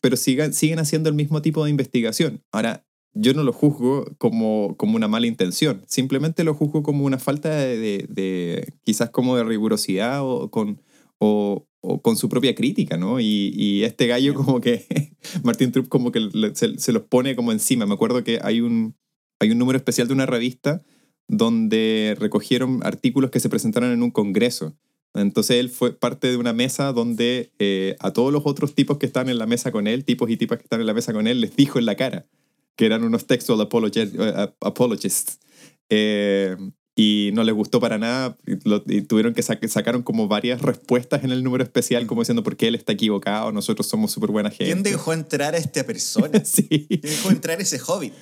pero 0.00 0.16
sigan, 0.16 0.52
siguen 0.52 0.78
haciendo 0.78 1.08
el 1.08 1.14
mismo 1.14 1.42
tipo 1.42 1.64
de 1.64 1.70
investigación. 1.70 2.42
Ahora, 2.52 2.85
yo 3.18 3.32
no 3.34 3.42
lo 3.42 3.52
juzgo 3.52 4.04
como, 4.18 4.76
como 4.76 4.96
una 4.96 5.08
mala 5.08 5.26
intención, 5.26 5.82
simplemente 5.86 6.44
lo 6.44 6.54
juzgo 6.54 6.82
como 6.82 7.04
una 7.04 7.18
falta 7.18 7.48
de, 7.54 7.78
de- 7.78 8.06
de- 8.08 8.74
quizás 8.84 9.10
como 9.10 9.36
de 9.36 9.44
rigurosidad 9.44 10.20
o 10.22 10.50
con, 10.50 10.82
o, 11.18 11.66
o 11.80 12.02
con 12.02 12.16
su 12.16 12.28
propia 12.28 12.54
crítica, 12.54 12.96
¿no? 12.98 13.18
Y, 13.20 13.52
y 13.56 13.84
este 13.84 14.06
gallo 14.06 14.34
como 14.34 14.60
que, 14.60 14.84
Martin 15.42 15.72
Trupp 15.72 15.88
como 15.88 16.12
que 16.12 16.20
se, 16.54 16.78
se 16.78 16.92
los 16.92 17.02
pone 17.04 17.34
como 17.36 17.52
encima. 17.52 17.86
Me 17.86 17.94
acuerdo 17.94 18.22
que 18.22 18.38
hay 18.42 18.60
un, 18.60 18.94
hay 19.40 19.50
un 19.50 19.58
número 19.58 19.76
especial 19.78 20.08
de 20.08 20.14
una 20.14 20.26
revista 20.26 20.82
donde 21.28 22.16
recogieron 22.18 22.80
artículos 22.84 23.30
que 23.30 23.40
se 23.40 23.48
presentaron 23.48 23.92
en 23.92 24.02
un 24.02 24.10
congreso. 24.10 24.76
Entonces 25.14 25.56
él 25.56 25.70
fue 25.70 25.98
parte 25.98 26.28
de 26.30 26.36
una 26.36 26.52
mesa 26.52 26.92
donde 26.92 27.50
eh, 27.58 27.96
a 28.00 28.12
todos 28.12 28.32
los 28.32 28.42
otros 28.44 28.74
tipos 28.74 28.98
que 28.98 29.06
están 29.06 29.28
en 29.30 29.38
la 29.38 29.46
mesa 29.46 29.72
con 29.72 29.86
él, 29.86 30.04
tipos 30.04 30.28
y 30.30 30.36
tipas 30.36 30.58
que 30.58 30.64
están 30.64 30.80
en 30.80 30.86
la 30.86 30.94
mesa 30.94 31.12
con 31.14 31.26
él, 31.26 31.40
les 31.40 31.56
dijo 31.56 31.78
en 31.78 31.86
la 31.86 31.96
cara 31.96 32.26
que 32.76 32.86
eran 32.86 33.04
unos 33.04 33.26
textual 33.26 33.60
eh, 33.60 34.48
apologists. 34.60 35.38
Eh, 35.88 36.56
y 36.98 37.30
no 37.34 37.44
les 37.44 37.54
gustó 37.54 37.78
para 37.78 37.98
nada 37.98 38.38
y, 38.46 38.66
lo- 38.68 38.82
y 38.86 39.02
tuvieron 39.02 39.34
que 39.34 39.42
sacar 39.42 39.68
sacaron 39.68 40.02
como 40.02 40.28
varias 40.28 40.62
respuestas 40.62 41.24
en 41.24 41.30
el 41.30 41.44
número 41.44 41.62
especial 41.62 42.06
como 42.06 42.22
diciendo 42.22 42.42
por 42.42 42.56
qué 42.56 42.68
él 42.68 42.74
está 42.74 42.92
equivocado, 42.92 43.52
nosotros 43.52 43.86
somos 43.86 44.10
súper 44.12 44.30
buena 44.30 44.48
gente. 44.50 44.64
¿Quién 44.64 44.82
dejó 44.82 45.12
entrar 45.12 45.54
a 45.54 45.58
esta 45.58 45.84
persona? 45.84 46.40
sí. 46.44 46.66
¿Quién 46.88 47.00
dejó 47.02 47.30
entrar 47.30 47.60
ese 47.60 47.78
hobbit? 47.78 48.14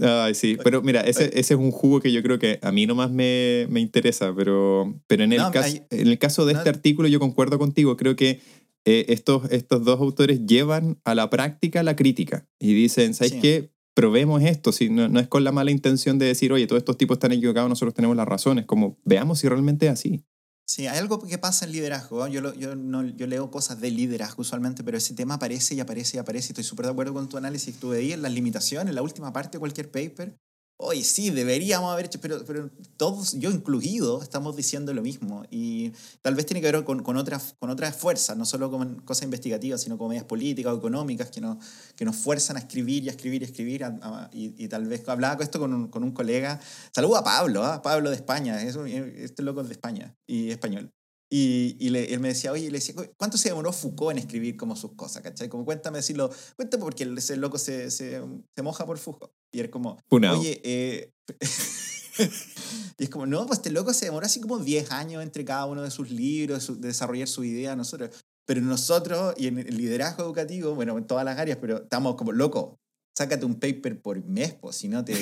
Ay, 0.00 0.34
sí, 0.34 0.56
pero 0.64 0.80
mira, 0.82 1.02
ese, 1.02 1.26
ese 1.38 1.54
es 1.54 1.60
un 1.60 1.70
jugo 1.70 2.00
que 2.00 2.10
yo 2.10 2.22
creo 2.22 2.38
que 2.38 2.58
a 2.62 2.72
mí 2.72 2.86
nomás 2.86 3.10
me, 3.10 3.66
me 3.68 3.80
interesa, 3.80 4.34
pero, 4.34 4.98
pero 5.06 5.22
en, 5.24 5.32
el 5.34 5.38
No, 5.38 5.50
caso, 5.52 5.76
en 5.90 6.08
el 6.08 6.18
caso 6.18 6.46
de 6.46 6.54
no- 6.54 6.58
este 6.60 6.70
artículo 6.70 7.08
yo 7.08 7.20
concuerdo 7.20 7.58
contigo, 7.58 7.96
creo 7.98 8.16
que 8.16 8.40
eh, 8.86 9.04
estos, 9.08 9.48
estos 9.52 9.84
dos 9.84 10.00
autores 10.00 10.40
llevan 10.46 10.98
a 11.04 11.14
la 11.14 11.28
práctica 11.30 11.82
la 11.82 11.94
crítica 11.94 12.48
y 12.58 12.72
dicen, 12.72 13.12
¿sabes 13.14 13.34
Sí. 13.34 13.40
qué? 13.40 13.70
Probemos 13.94 14.42
esto, 14.42 14.72
si 14.72 14.88
no, 14.88 15.08
no 15.08 15.20
es 15.20 15.28
con 15.28 15.44
la 15.44 15.52
mala 15.52 15.70
intención 15.70 16.18
de 16.18 16.26
decir, 16.26 16.52
oye, 16.52 16.66
todos 16.66 16.80
estos 16.80 16.96
tipos 16.96 17.16
están 17.16 17.32
equivocados, 17.32 17.68
nosotros 17.68 17.92
tenemos 17.94 18.16
las 18.16 18.26
razones, 18.26 18.64
como 18.64 18.98
veamos 19.04 19.40
si 19.40 19.48
realmente 19.48 19.86
es 19.86 19.92
así. 19.92 20.24
Sí, 20.66 20.86
hay 20.86 20.96
algo 20.98 21.20
que 21.20 21.36
pasa 21.36 21.66
en 21.66 21.72
liderazgo. 21.72 22.26
¿eh? 22.26 22.30
Yo, 22.30 22.40
lo- 22.40 22.54
yo, 22.54 22.74
no, 22.74 23.04
yo 23.04 23.26
leo 23.26 23.50
cosas 23.50 23.80
de 23.80 23.90
liderazgo 23.90 24.40
usualmente, 24.40 24.82
pero 24.82 24.96
ese 24.96 25.12
tema 25.14 25.34
aparece 25.34 25.74
y 25.74 25.80
aparece 25.80 26.16
y 26.16 26.20
aparece. 26.20 26.52
Estoy 26.52 26.64
súper 26.64 26.86
de 26.86 26.92
acuerdo 26.92 27.12
con 27.12 27.28
tu 27.28 27.36
análisis. 27.36 27.76
Tú 27.78 27.90
veías 27.90 28.18
las 28.18 28.32
limitaciones, 28.32 28.88
en 28.88 28.94
la 28.94 29.02
última 29.02 29.32
parte 29.32 29.58
de 29.58 29.60
cualquier 29.60 29.90
paper. 29.90 30.38
Oye, 30.78 31.04
sí, 31.04 31.30
deberíamos 31.30 31.92
haber 31.92 32.06
hecho, 32.06 32.20
pero, 32.20 32.44
pero 32.44 32.68
todos, 32.96 33.34
yo 33.38 33.50
incluido, 33.52 34.20
estamos 34.20 34.56
diciendo 34.56 34.92
lo 34.92 35.00
mismo. 35.02 35.44
Y 35.48 35.92
tal 36.22 36.34
vez 36.34 36.44
tiene 36.44 36.60
que 36.60 36.72
ver 36.72 36.82
con, 36.84 37.04
con, 37.04 37.16
otras, 37.16 37.54
con 37.60 37.70
otras 37.70 37.94
fuerzas, 37.96 38.36
no 38.36 38.44
solo 38.44 38.68
con 38.68 39.00
cosas 39.02 39.22
investigativas, 39.24 39.80
sino 39.80 39.96
con 39.96 40.08
medidas 40.08 40.26
políticas 40.26 40.72
o 40.72 40.78
económicas 40.78 41.30
que 41.30 41.40
nos, 41.40 41.58
que 41.94 42.04
nos 42.04 42.16
fuerzan 42.16 42.56
a 42.56 42.60
escribir 42.60 43.04
y 43.04 43.08
a 43.08 43.12
escribir 43.12 43.42
y 43.42 43.44
a 43.44 43.48
escribir. 43.48 43.84
a- 43.84 43.96
a- 44.02 44.30
y, 44.32 44.54
y 44.64 44.66
tal 44.68 44.86
vez 44.86 45.08
hablaba 45.08 45.36
con 45.36 45.44
esto 45.44 45.60
con 45.60 45.72
un, 45.72 45.88
con 45.88 46.02
un 46.02 46.10
colega. 46.10 46.58
Saludo 46.92 47.16
a 47.16 47.22
Pablo, 47.24 47.62
¿ah? 47.64 47.80
Pablo 47.80 48.10
de 48.10 48.16
España. 48.16 48.60
Es 48.60 48.74
este 48.76 49.42
loco 49.44 49.60
es 49.60 49.68
de 49.68 49.74
España 49.74 50.16
y 50.26 50.50
español. 50.50 50.90
Y, 51.30 51.76
y 51.78 51.90
le- 51.90 52.12
él 52.12 52.18
me 52.20 52.28
decía, 52.28 52.50
oye, 52.50 52.66
le 52.70 52.78
decía, 52.78 52.94
¿cuánto 53.16 53.38
se 53.38 53.48
demoró 53.50 53.72
Foucault 53.72 54.12
en 54.12 54.18
escribir 54.18 54.56
como 54.56 54.74
sus 54.74 54.92
cosas? 54.96 55.22
¿Cachai? 55.22 55.48
Como 55.48 55.64
cuéntame 55.64 55.98
decirlo, 55.98 56.28
cuéntame 56.56 56.82
porque 56.82 57.04
ese 57.16 57.36
loco 57.36 57.56
se, 57.58 57.90
se, 57.92 58.20
se 58.56 58.62
moja 58.62 58.84
por 58.84 58.98
Foucault. 58.98 59.32
Y 59.52 59.60
era 59.60 59.70
como, 59.70 59.98
Funao. 60.08 60.40
oye, 60.40 60.60
eh... 60.64 61.12
y 62.98 63.04
es 63.04 63.10
como, 63.10 63.26
no, 63.26 63.46
pues 63.46 63.58
este 63.58 63.70
loco 63.70 63.92
se 63.92 64.06
demoró 64.06 64.26
así 64.26 64.40
como 64.40 64.58
10 64.58 64.90
años 64.92 65.22
entre 65.22 65.44
cada 65.44 65.66
uno 65.66 65.82
de 65.82 65.90
sus 65.90 66.10
libros, 66.10 66.62
su- 66.62 66.80
de 66.80 66.88
desarrollar 66.88 67.28
su 67.28 67.44
idea, 67.44 67.74
nosotros. 67.76 68.10
Pero 68.46 68.60
nosotros, 68.60 69.34
y 69.36 69.46
en 69.46 69.58
el 69.58 69.76
liderazgo 69.76 70.24
educativo, 70.24 70.74
bueno, 70.74 70.96
en 70.98 71.06
todas 71.06 71.24
las 71.24 71.38
áreas, 71.38 71.58
pero 71.60 71.82
estamos 71.84 72.16
como, 72.16 72.32
loco, 72.32 72.78
sácate 73.16 73.44
un 73.46 73.54
paper 73.58 74.00
por 74.00 74.22
mes, 74.24 74.54
pues, 74.54 74.76
si 74.76 74.88
no 74.88 75.04
te, 75.04 75.14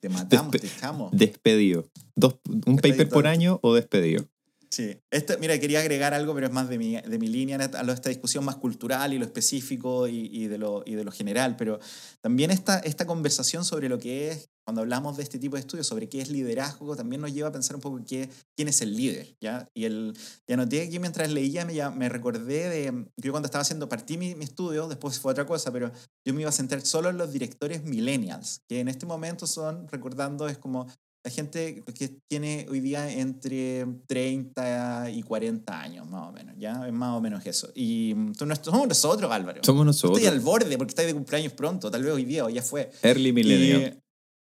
te 0.00 0.08
matamos, 0.08 0.52
Despe- 0.52 0.60
te 0.60 0.66
echamos. 0.68 1.12
Despedido. 1.12 1.88
Dos, 2.16 2.36
un 2.48 2.76
paper 2.76 2.82
Despedido. 2.96 3.10
por 3.10 3.26
año 3.26 3.58
o 3.62 3.74
despedido. 3.74 4.26
Sí, 4.74 4.96
esto, 5.10 5.34
mira, 5.38 5.58
quería 5.60 5.80
agregar 5.80 6.14
algo, 6.14 6.32
pero 6.34 6.46
es 6.46 6.52
más 6.52 6.66
de 6.70 6.78
mi, 6.78 6.98
de 6.98 7.18
mi 7.18 7.26
línea, 7.28 7.58
a 7.58 7.92
esta 7.92 8.08
discusión 8.08 8.42
más 8.42 8.56
cultural 8.56 9.12
y 9.12 9.18
lo 9.18 9.26
específico 9.26 10.08
y, 10.08 10.30
y 10.32 10.46
de, 10.46 10.56
lo, 10.56 10.82
y 10.86 10.94
de 10.94 11.04
lo 11.04 11.12
general, 11.12 11.56
pero 11.56 11.78
también 12.22 12.50
esta, 12.50 12.78
esta 12.78 13.04
conversación 13.06 13.66
sobre 13.66 13.90
lo 13.90 13.98
que 13.98 14.30
es, 14.30 14.48
cuando 14.64 14.80
hablamos 14.80 15.18
de 15.18 15.24
este 15.24 15.38
tipo 15.38 15.56
de 15.56 15.60
estudios, 15.60 15.86
sobre 15.86 16.08
qué 16.08 16.22
es 16.22 16.30
liderazgo, 16.30 16.96
también 16.96 17.20
nos 17.20 17.34
lleva 17.34 17.48
a 17.50 17.52
pensar 17.52 17.76
un 17.76 17.82
poco 17.82 18.00
qué, 18.06 18.30
quién 18.56 18.68
es 18.68 18.80
el 18.80 18.96
líder, 18.96 19.36
¿ya? 19.42 19.68
Y, 19.74 19.84
el, 19.84 20.16
y 20.46 20.52
anoté 20.54 20.80
aquí 20.86 20.98
mientras 20.98 21.30
leía, 21.30 21.66
me, 21.66 21.74
ya- 21.74 21.90
me 21.90 22.08
recordé 22.08 22.70
de, 22.70 23.06
yo 23.18 23.30
cuando 23.32 23.48
estaba 23.48 23.62
haciendo, 23.62 23.90
partí 23.90 24.16
mi, 24.16 24.34
mi 24.36 24.44
estudio, 24.44 24.88
después 24.88 25.18
fue 25.18 25.32
otra 25.32 25.44
cosa, 25.44 25.70
pero 25.70 25.92
yo 26.24 26.32
me 26.32 26.40
iba 26.42 26.48
a 26.48 26.52
centrar 26.52 26.80
solo 26.80 27.10
en 27.10 27.18
los 27.18 27.30
directores 27.32 27.84
millennials, 27.84 28.60
que 28.68 28.80
en 28.80 28.88
este 28.88 29.04
momento 29.04 29.46
son, 29.46 29.86
recordando, 29.88 30.48
es 30.48 30.56
como 30.56 30.86
la 31.24 31.30
gente 31.30 31.84
que 31.94 32.08
tiene 32.28 32.66
hoy 32.68 32.80
día 32.80 33.10
entre 33.10 33.86
30 34.06 35.10
y 35.10 35.22
40 35.22 35.80
años, 35.80 36.08
más 36.08 36.28
o 36.28 36.32
menos, 36.32 36.56
¿ya? 36.58 36.86
Es 36.86 36.92
más 36.92 37.16
o 37.16 37.20
menos 37.20 37.46
eso. 37.46 37.70
Y 37.74 38.12
mm, 38.14 38.34
somos 38.34 38.88
nosotros, 38.88 39.30
Álvaro. 39.30 39.60
Somos 39.62 39.86
nosotros. 39.86 40.18
Estoy 40.18 40.32
al 40.32 40.40
borde 40.40 40.76
porque 40.76 40.90
estáis 40.90 41.08
de 41.08 41.14
cumpleaños 41.14 41.52
pronto, 41.52 41.90
tal 41.90 42.02
vez 42.02 42.12
hoy 42.12 42.24
día 42.24 42.44
o 42.44 42.48
ya 42.48 42.62
fue. 42.62 42.90
Early 43.02 43.32
millennial. 43.32 44.02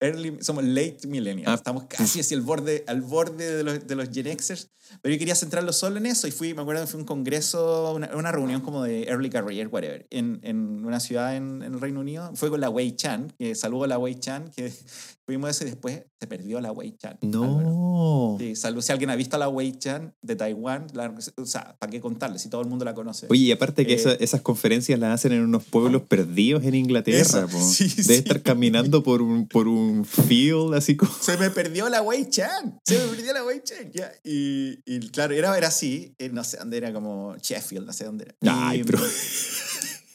Early, 0.02 0.38
somos 0.42 0.64
late 0.64 1.08
millennials. 1.08 1.50
Ah. 1.50 1.56
Estamos 1.56 1.86
casi 1.86 2.22
así 2.22 2.34
al 2.34 2.42
borde, 2.42 2.86
al 2.88 3.02
borde 3.02 3.58
de, 3.58 3.64
los, 3.64 3.86
de 3.86 3.96
los 3.96 4.10
Gen 4.10 4.40
Xers. 4.40 4.70
Pero 5.02 5.14
yo 5.14 5.20
quería 5.20 5.36
centrarlo 5.36 5.74
solo 5.74 5.98
en 5.98 6.06
eso 6.06 6.28
y 6.28 6.32
fui, 6.32 6.54
me 6.54 6.62
acuerdo 6.62 6.82
que 6.82 6.88
fue 6.88 7.00
un 7.00 7.06
congreso, 7.06 7.94
una, 7.94 8.10
una 8.16 8.32
reunión 8.32 8.62
como 8.62 8.84
de 8.84 9.04
early 9.04 9.30
career, 9.30 9.68
whatever, 9.68 10.08
en, 10.10 10.40
en 10.44 10.86
una 10.86 11.00
ciudad 11.00 11.36
en, 11.36 11.62
en 11.62 11.74
el 11.74 11.82
Reino 11.82 12.00
Unido. 12.00 12.32
Fue 12.36 12.50
con 12.50 12.62
la 12.62 12.70
Wei 12.70 12.96
Chan, 12.96 13.34
que 13.38 13.56
saludo 13.56 13.84
a 13.84 13.88
la 13.88 13.98
Wei 13.98 14.16
Chan, 14.16 14.50
que 14.56 14.72
Fuimos 15.30 15.52
ese 15.52 15.66
y 15.66 15.68
después 15.68 16.02
se 16.20 16.26
perdió 16.26 16.60
la 16.60 16.72
Wei 16.72 16.98
Chan. 16.98 17.20
No. 17.22 18.36
Sí, 18.40 18.56
salvo 18.56 18.82
si 18.82 18.92
alguien 18.92 19.12
ha 19.12 19.16
visto 19.16 19.36
a 19.36 19.40
la 19.40 19.48
Wei 19.48 19.78
Chan 19.78 20.16
de 20.24 20.36
Taiwán, 20.36 20.88
la- 20.94 21.14
o 21.38 21.46
sea, 21.46 21.76
¿para 21.78 21.92
qué 21.92 22.02
contarle 22.02 22.40
si 22.40 22.50
todo 22.50 22.62
el 22.62 22.68
mundo 22.68 22.84
la 22.84 22.96
conoce? 22.96 23.28
Oye, 23.30 23.44
y 23.44 23.52
aparte 23.52 23.86
que 23.86 23.94
Eh, 23.94 23.98
esa- 23.98 24.14
esas 24.16 24.42
conferencias 24.42 25.00
las 25.00 25.14
hacen 25.14 25.34
en 25.34 25.42
unos 25.44 25.64
pueblos 25.66 26.02
perdidos 26.02 26.64
en 26.64 26.74
Inglaterra. 26.74 27.20
Eso, 27.20 27.48
sí, 27.62 27.88
Debe 27.90 28.04
sí. 28.04 28.14
estar 28.14 28.42
caminando 28.42 29.04
por 29.04 29.22
un, 29.22 29.48
por 29.48 29.68
un 29.68 30.04
field 30.04 30.74
así 30.74 30.96
como... 30.98 31.12
se 31.22 31.38
me 31.38 31.52
perdió 31.52 31.90
la 31.90 32.02
Wei 32.02 32.28
Chan. 32.28 32.80
Se 32.84 32.98
me 32.98 33.06
perdió 33.16 33.32
la 33.34 33.44
Wei 33.46 33.62
Chan. 33.64 33.92
ya. 33.94 34.12
Y, 34.24 34.80
y 34.88 35.10
claro, 35.10 35.36
era, 35.36 35.56
era 35.56 35.68
así. 35.68 36.16
eh, 36.18 36.30
No 36.34 36.44
sé 36.44 36.58
dónde 36.58 36.78
era, 36.78 36.92
como 36.92 37.38
Sheffield, 37.38 37.86
no 37.86 37.94
sé 37.94 38.06
dónde 38.06 38.26
era. 38.26 38.36
Ay, 38.68 38.80
Y- 38.80 38.84
pero... 38.84 38.98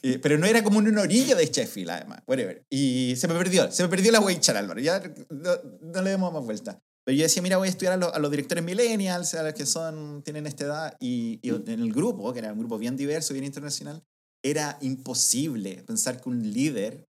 y- 0.05 0.19
pero 0.19 0.39
no 0.39 0.47
era 0.47 0.63
como 0.63 0.81
en 0.81 0.89
una 0.89 1.03
orilla 1.03 1.35
de 1.35 1.47
Sheffield, 1.47 1.91
además. 1.91 2.21
Whatever. 2.27 2.65
Y 2.71 3.15
se 3.17 3.27
me 3.29 3.35
perdió. 3.35 3.71
Se 3.73 3.83
me 3.83 3.89
perdió 3.89 4.13
la 4.13 4.21
Wei 4.21 4.39
Chan, 4.39 4.57
Álvaro. 4.57 4.81
Ya 4.81 5.03
no, 5.31 5.51
no 5.81 6.03
le 6.03 6.11
demos 6.11 6.33
más 6.33 6.45
vuelta. 6.45 6.79
Pero 7.07 7.17
yo 7.19 7.23
decía, 7.25 7.43
mira, 7.43 7.57
voy 7.59 7.69
a 7.69 7.71
estudiar 7.71 7.93
a, 7.95 7.97
los- 7.97 8.13
a 8.15 8.19
los 8.19 8.31
directores 8.31 8.63
millennials, 8.65 9.35
a 9.35 9.43
los 9.43 9.55
que 9.55 9.67
son, 9.67 10.23
tienen 10.23 10.47
esta 10.47 10.65
edad. 10.65 10.97
Y, 11.01 11.39
y 11.43 11.51
en 11.51 11.81
el 11.81 11.93
grupo, 11.93 12.33
que 12.33 12.39
era 12.39 12.53
un 12.53 12.59
grupo 12.59 12.79
bien 12.79 12.97
diverso, 12.97 13.35
bien 13.35 13.45
internacional, 13.45 14.03
era 14.45 14.79
imposible 14.83 15.83
pensar 15.87 16.21
que 16.21 16.29
un 16.29 16.53
líder 16.53 17.07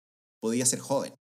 podía 0.42 0.66
ser 0.66 0.78
joven. 0.80 1.14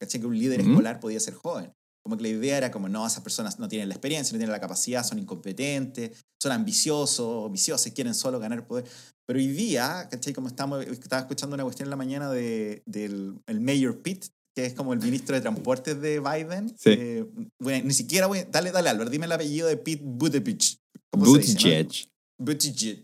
¿Cachai? 0.00 0.20
Que 0.20 0.26
un 0.26 0.38
líder 0.38 0.60
escolar 0.70 0.98
podía 1.00 1.20
ser 1.20 1.34
joven. 1.34 1.72
Como 2.02 2.16
que 2.16 2.22
la 2.22 2.28
idea 2.28 2.56
era 2.56 2.70
como, 2.70 2.88
no, 2.88 3.06
esas 3.06 3.22
personas 3.22 3.58
no 3.58 3.68
tienen 3.68 3.88
la 3.88 3.94
experiencia, 3.94 4.32
no 4.32 4.38
tienen 4.38 4.52
la 4.52 4.60
capacidad, 4.60 5.04
son 5.04 5.18
incompetentes, 5.18 6.24
son 6.40 6.52
ambiciosos, 6.52 7.50
viciosos, 7.52 7.92
quieren 7.92 8.14
solo 8.14 8.38
ganar 8.38 8.66
poder. 8.66 8.84
Pero 9.26 9.38
hoy 9.38 9.48
día, 9.48 10.08
¿cachai? 10.10 10.32
Como 10.32 10.48
estamos, 10.48 10.84
estaba 10.86 11.20
escuchando 11.20 11.54
una 11.54 11.64
cuestión 11.64 11.86
en 11.86 11.90
la 11.90 11.96
mañana 11.96 12.30
de, 12.30 12.82
del 12.86 13.38
el 13.46 13.60
Mayor 13.60 14.00
Pitt, 14.02 14.26
que 14.56 14.66
es 14.66 14.74
como 14.74 14.92
el 14.92 15.00
ministro 15.00 15.34
de 15.34 15.42
Transportes 15.42 16.00
de 16.00 16.20
Biden. 16.20 16.70
Sí. 16.70 16.90
Eh, 16.90 17.26
bueno, 17.60 17.86
ni 17.86 17.94
siquiera 17.94 18.26
voy, 18.26 18.44
dale, 18.50 18.72
dale, 18.72 18.88
Albert, 18.88 19.10
dime 19.10 19.26
el 19.26 19.32
apellido 19.32 19.68
de 19.68 19.76
Pete 19.76 20.02
Buttigieg. 20.04 20.78
¿Cómo 21.10 21.26
se 21.26 21.38
dice, 21.38 21.52
no? 21.52 21.58
Buttigieg. 21.58 22.08
Buttigieg. 22.38 23.02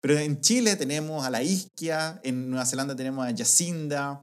Pero 0.00 0.18
en 0.18 0.40
Chile 0.40 0.76
tenemos 0.76 1.24
a 1.24 1.30
la 1.30 1.42
Isquia, 1.42 2.20
en 2.24 2.50
Nueva 2.50 2.66
Zelanda 2.66 2.96
tenemos 2.96 3.26
a 3.26 3.36
Jacinda, 3.36 4.22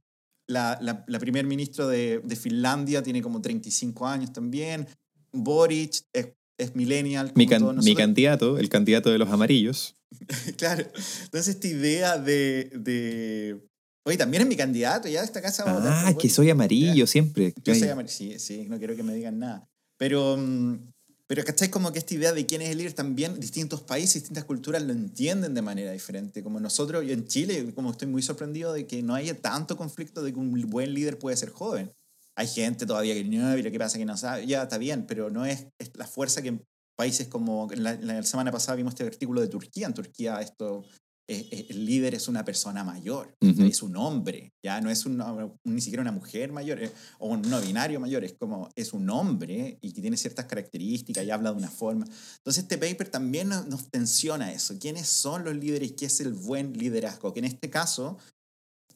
la, 0.50 0.78
la, 0.82 1.04
la 1.08 1.20
primer 1.20 1.46
ministro 1.46 1.88
de, 1.88 2.22
de 2.24 2.36
Finlandia 2.36 3.04
tiene 3.04 3.22
como 3.22 3.40
35 3.40 4.08
años 4.08 4.34
también, 4.34 4.88
Boric 5.32 6.02
es, 6.12 6.30
es 6.58 6.76
millennial. 6.76 7.32
Mi, 7.36 7.46
can- 7.48 7.76
mi 7.84 7.96
candidato, 7.96 8.58
el 8.58 8.68
candidato 8.68 9.10
de 9.12 9.18
los 9.20 9.30
amarillos. 9.30 9.96
Claro. 10.58 10.86
Entonces 11.26 11.56
esta 11.56 11.68
idea 11.68 12.18
de... 12.18 12.72
de... 12.76 13.62
Oye, 14.06 14.18
también 14.18 14.42
es 14.42 14.50
mi 14.50 14.56
candidato, 14.56 15.08
ya 15.08 15.20
de 15.20 15.26
esta 15.26 15.40
casa. 15.42 15.64
vamos 15.66 15.82
a 15.84 15.90
votar 15.90 16.06
Ah, 16.08 16.18
que 16.18 16.30
soy 16.30 16.50
amarillo 16.50 17.06
siempre. 17.06 17.54
Yo 17.64 17.76
soy 17.76 17.90
amarillo, 17.90 18.12
sí, 18.14 18.40
sí, 18.40 18.66
no 18.68 18.80
quiero 18.80 18.96
que 18.96 19.04
me 19.04 19.14
digan 19.14 19.38
nada. 19.38 19.70
Pero, 19.98 20.36
mm, 20.36 20.80
pero 21.30 21.44
¿cachai? 21.44 21.70
Como 21.70 21.94
que 21.94 22.00
esta 22.00 22.16
idea 22.16 22.34
de 22.34 22.48
quién 22.48 22.64
es 22.64 22.72
el 22.72 22.80
líder 22.80 22.94
también, 22.94 23.40
distintos 23.40 23.84
países, 23.84 24.16
distintas 24.16 24.46
culturas 24.46 24.82
lo 24.82 24.94
entienden 24.94 25.54
de 25.54 25.62
manera 25.62 25.92
diferente. 25.92 26.42
Como 26.42 26.60
nosotros, 26.60 27.06
yo 27.06 27.14
en 27.14 27.28
Chile, 27.28 27.72
como 27.76 27.92
estoy 27.92 28.08
muy 28.08 28.24
sorprendido 28.24 28.74
de 28.74 28.88
que 28.88 29.04
no 29.04 29.14
haya 29.14 29.40
tanto 29.40 29.78
conflicto 29.78 30.24
de 30.24 30.34
que 30.34 30.40
un 30.40 30.60
buen 30.72 30.92
líder 30.92 31.20
puede 31.20 31.38
ser 31.38 31.52
joven. 31.52 31.94
Hay 32.36 32.48
gente 32.48 32.88
todavía 32.88 33.14
que 33.14 33.24
no, 33.26 33.56
mira 33.56 33.70
qué 33.70 33.78
pasa 33.78 34.00
que 34.00 34.06
no 34.06 34.18
sabe, 34.18 34.48
ya 34.48 34.64
está 34.64 34.80
bien, 34.80 35.06
pero 35.06 35.30
no 35.30 35.46
es, 35.46 35.68
es 35.78 35.92
la 35.94 36.08
fuerza 36.08 36.42
que 36.42 36.48
en 36.48 36.66
países 36.96 37.28
como, 37.28 37.68
la, 37.76 37.94
la 37.94 38.24
semana 38.24 38.52
pasada 38.52 38.78
vimos 38.78 38.94
este 38.96 39.04
artículo 39.04 39.40
de 39.42 39.50
Turquía, 39.50 39.86
en 39.86 39.94
Turquía 39.94 40.42
esto 40.42 40.84
el 41.30 41.86
líder 41.86 42.16
es 42.16 42.28
una 42.28 42.44
persona 42.44 42.84
mayor, 42.84 43.36
es 43.70 43.84
un 43.84 43.96
hombre, 43.98 44.52
ya 44.66 44.82
no 44.82 44.90
es 44.90 45.06
una- 45.06 45.50
ni 45.64 45.80
siquiera 45.80 46.02
una 46.02 46.12
mujer 46.12 46.52
mayor 46.52 46.82
eh, 46.82 46.92
o 47.20 47.28
un 47.30 47.42
no 47.44 47.62
binario 47.62 48.00
mayor, 48.00 48.24
es 48.24 48.34
como 48.34 48.70
es 48.76 48.94
un 48.94 49.10
hombre 49.10 49.78
y 49.82 49.94
que 49.94 50.02
tiene 50.02 50.18
ciertas 50.18 50.46
características 50.46 51.24
y 51.24 51.30
habla 51.32 51.52
de 51.52 51.58
una 51.58 51.70
forma. 51.70 52.06
Entonces 52.38 52.64
este 52.64 52.78
paper 52.80 53.10
también 53.10 53.50
nos, 53.50 53.68
nos 53.68 53.90
tensiona 53.90 54.52
eso, 54.52 54.78
quiénes 54.80 55.08
son 55.08 55.44
los 55.46 55.56
líderes 55.56 55.94
qué 55.94 56.08
es 56.08 56.20
el 56.20 56.34
buen 56.34 56.74
liderazgo, 56.74 57.32
que 57.34 57.40
en 57.40 57.46
este 57.46 57.70
caso, 57.70 58.18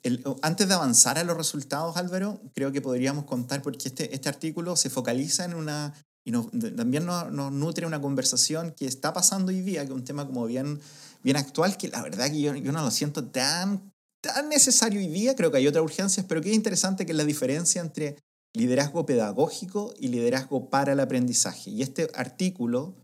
el- 0.02 0.24
antes 0.41 0.67
de 0.67 0.74
avanzar 0.74 1.17
a 1.17 1.24
los 1.24 1.38
resultados, 1.38 1.96
Álvaro, 1.98 2.41
creo 2.54 2.72
que 2.72 2.82
podríamos 2.82 3.26
contar 3.26 3.62
porque 3.62 3.88
este, 3.89 4.13
este 4.13 4.28
artículo 4.28 4.76
se 4.76 4.89
focaliza 4.89 5.46
en 5.46 5.54
una... 5.54 5.93
Y 6.26 6.32
nos- 6.32 6.48
también 6.76 7.06
nos, 7.06 7.32
nos 7.32 7.52
nutre 7.52 7.86
una 7.86 8.02
conversación 8.02 8.72
que 8.72 8.86
está 8.86 9.14
pasando 9.14 9.52
hoy 9.52 9.62
día, 9.62 9.82
que 9.82 9.88
es 9.88 9.96
un 9.96 10.04
tema 10.06 10.26
como 10.26 10.46
bien, 10.46 10.80
bien 11.24 11.38
actual, 11.38 11.78
que 11.78 11.90
la 11.90 12.02
verdad 12.02 12.30
que 12.32 12.42
yo, 12.42 12.56
yo 12.56 12.72
no 12.72 12.82
lo 12.82 12.92
siento 12.92 13.26
tan, 13.26 13.92
tan 14.22 14.50
necesario 14.50 15.00
hoy 15.00 15.08
día, 15.08 15.36
creo 15.36 15.52
que 15.52 15.58
hay 15.58 15.68
otras 15.68 15.84
urgencias, 15.84 16.26
pero 16.28 16.42
que 16.42 16.50
es 16.50 16.56
interesante 16.56 17.06
que 17.06 17.12
es 17.12 17.18
la 17.18 17.26
diferencia 17.26 17.82
entre 17.82 18.18
liderazgo 18.56 19.06
pedagógico 19.06 19.94
y 20.00 20.10
liderazgo 20.10 20.70
para 20.70 20.94
el 20.94 21.00
aprendizaje. 21.00 21.72
Y 21.72 21.82
este 21.82 22.10
artículo 22.14 22.96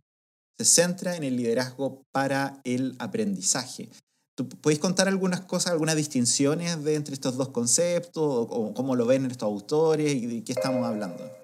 se 0.58 0.66
centra 0.66 1.16
en 1.16 1.24
el 1.24 1.36
liderazgo 1.36 2.04
para 2.12 2.62
el 2.64 2.96
aprendizaje. 3.00 3.90
¿Tú 4.38 4.48
podéis 4.48 4.80
contar 4.80 5.08
algunas 5.10 5.42
cosas, 5.42 5.72
algunas 5.72 5.96
distinciones 5.98 6.82
de 6.84 6.96
entre 6.96 7.14
estos 7.14 7.36
dos 7.36 7.50
conceptos, 7.50 8.24
o, 8.24 8.42
o 8.44 8.74
cómo 8.74 8.96
lo 8.96 9.06
ven 9.06 9.26
estos 9.26 9.48
autores 9.48 10.14
y 10.14 10.28
de 10.28 10.44
qué 10.44 10.54
estamos 10.54 10.86
hablando? 10.86 11.38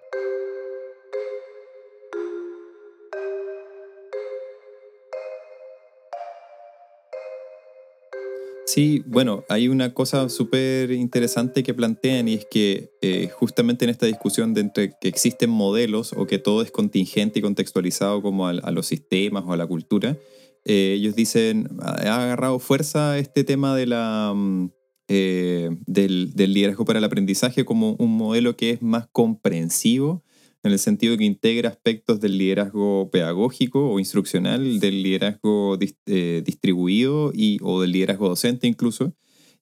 Sí, 8.76 9.06
bueno, 9.08 9.46
hay 9.48 9.70
una 9.70 9.94
cosa 9.94 10.28
súper 10.28 10.92
interesante 10.92 11.64
que 11.64 11.74
plantean 11.74 12.28
y 12.28 12.34
es 12.34 12.46
que 12.46 12.92
eh, 13.02 13.30
justamente 13.30 13.86
en 13.86 13.90
esta 13.90 14.06
discusión 14.06 14.54
de 14.54 14.60
entre 14.60 14.98
que 15.00 15.08
existen 15.08 15.50
modelos 15.50 16.12
o 16.12 16.28
que 16.28 16.40
todo 16.40 16.62
es 16.62 16.72
contingente 16.72 17.40
y 17.40 17.42
contextualizado 17.42 18.22
como 18.22 18.50
a, 18.50 18.54
los 18.54 18.86
sistemas 18.86 19.46
o 19.48 19.54
a 19.54 19.56
la 19.56 19.66
cultura, 19.66 20.18
eh, 20.66 20.96
ellos 20.98 21.16
dicen, 21.16 21.70
ha 21.80 22.24
agarrado 22.24 22.60
fuerza 22.60 23.18
este 23.18 23.46
tema 23.46 23.78
de 23.78 23.86
la, 23.86 24.34
mm, 24.36 24.72
eh, 25.08 25.70
del 25.88 26.34
liderazgo 26.36 26.84
para 26.84 27.00
el 27.00 27.06
aprendizaje 27.06 27.64
como 27.64 27.96
un 27.98 28.18
modelo 28.18 28.58
que 28.58 28.72
es 28.72 28.82
más 28.82 29.08
comprensivo 29.10 30.26
en 30.66 30.72
el 30.72 30.80
sentido 30.80 31.16
que 31.16 31.24
integra 31.24 31.70
aspectos 31.70 32.20
del 32.20 32.38
liderazgo 32.38 33.10
pedagógico 33.12 33.92
o 33.92 34.00
instruccional, 34.00 34.80
del 34.80 35.04
liderazgo 35.04 35.78
eh, 36.08 36.42
distribuido 36.44 37.32
y, 37.34 37.60
o 37.62 37.82
del 37.82 37.92
liderazgo 37.92 38.30
docente 38.30 38.66
incluso, 38.66 39.14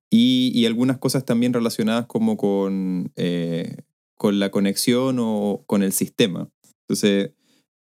y, 0.10 0.52
y 0.56 0.66
algunas 0.66 1.00
cosas 1.00 1.26
también 1.26 1.54
relacionadas 1.54 2.06
como 2.06 2.38
con, 2.38 3.12
eh, 3.18 3.78
con 4.16 4.40
la 4.40 4.50
conexión 4.50 5.18
o 5.20 5.64
con 5.68 5.84
el 5.84 5.92
sistema. 5.92 6.50
Entonces, 6.88 7.32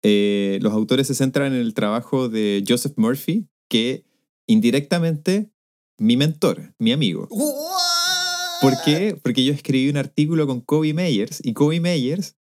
eh, 0.04 0.58
los 0.62 0.72
autores 0.72 1.08
se 1.08 1.14
centran 1.14 1.52
en 1.54 1.60
el 1.60 1.74
trabajo 1.74 2.28
de 2.28 2.62
Joseph 2.66 2.94
Murphy, 2.96 3.48
que 3.68 4.04
indirectamente 4.46 5.50
mi 5.98 6.16
mentor, 6.16 6.72
mi 6.78 6.92
amigo. 6.92 7.28
¿Por 8.60 8.74
qué? 8.84 9.18
Porque 9.20 9.44
yo 9.44 9.52
escribí 9.52 9.88
un 9.88 9.96
artículo 9.96 10.46
con 10.46 10.60
Kobe 10.60 10.94
Meyers 10.94 11.40
y 11.44 11.52
Kobe 11.52 11.80
Meyers, 11.80 12.36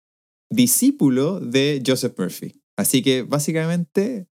discípulo 0.55 1.41
de 1.41 1.83
Joseph 1.85 2.15
Murphy. 2.19 2.61
Así 2.77 3.03
que 3.03 3.23
básicamente 3.23 4.27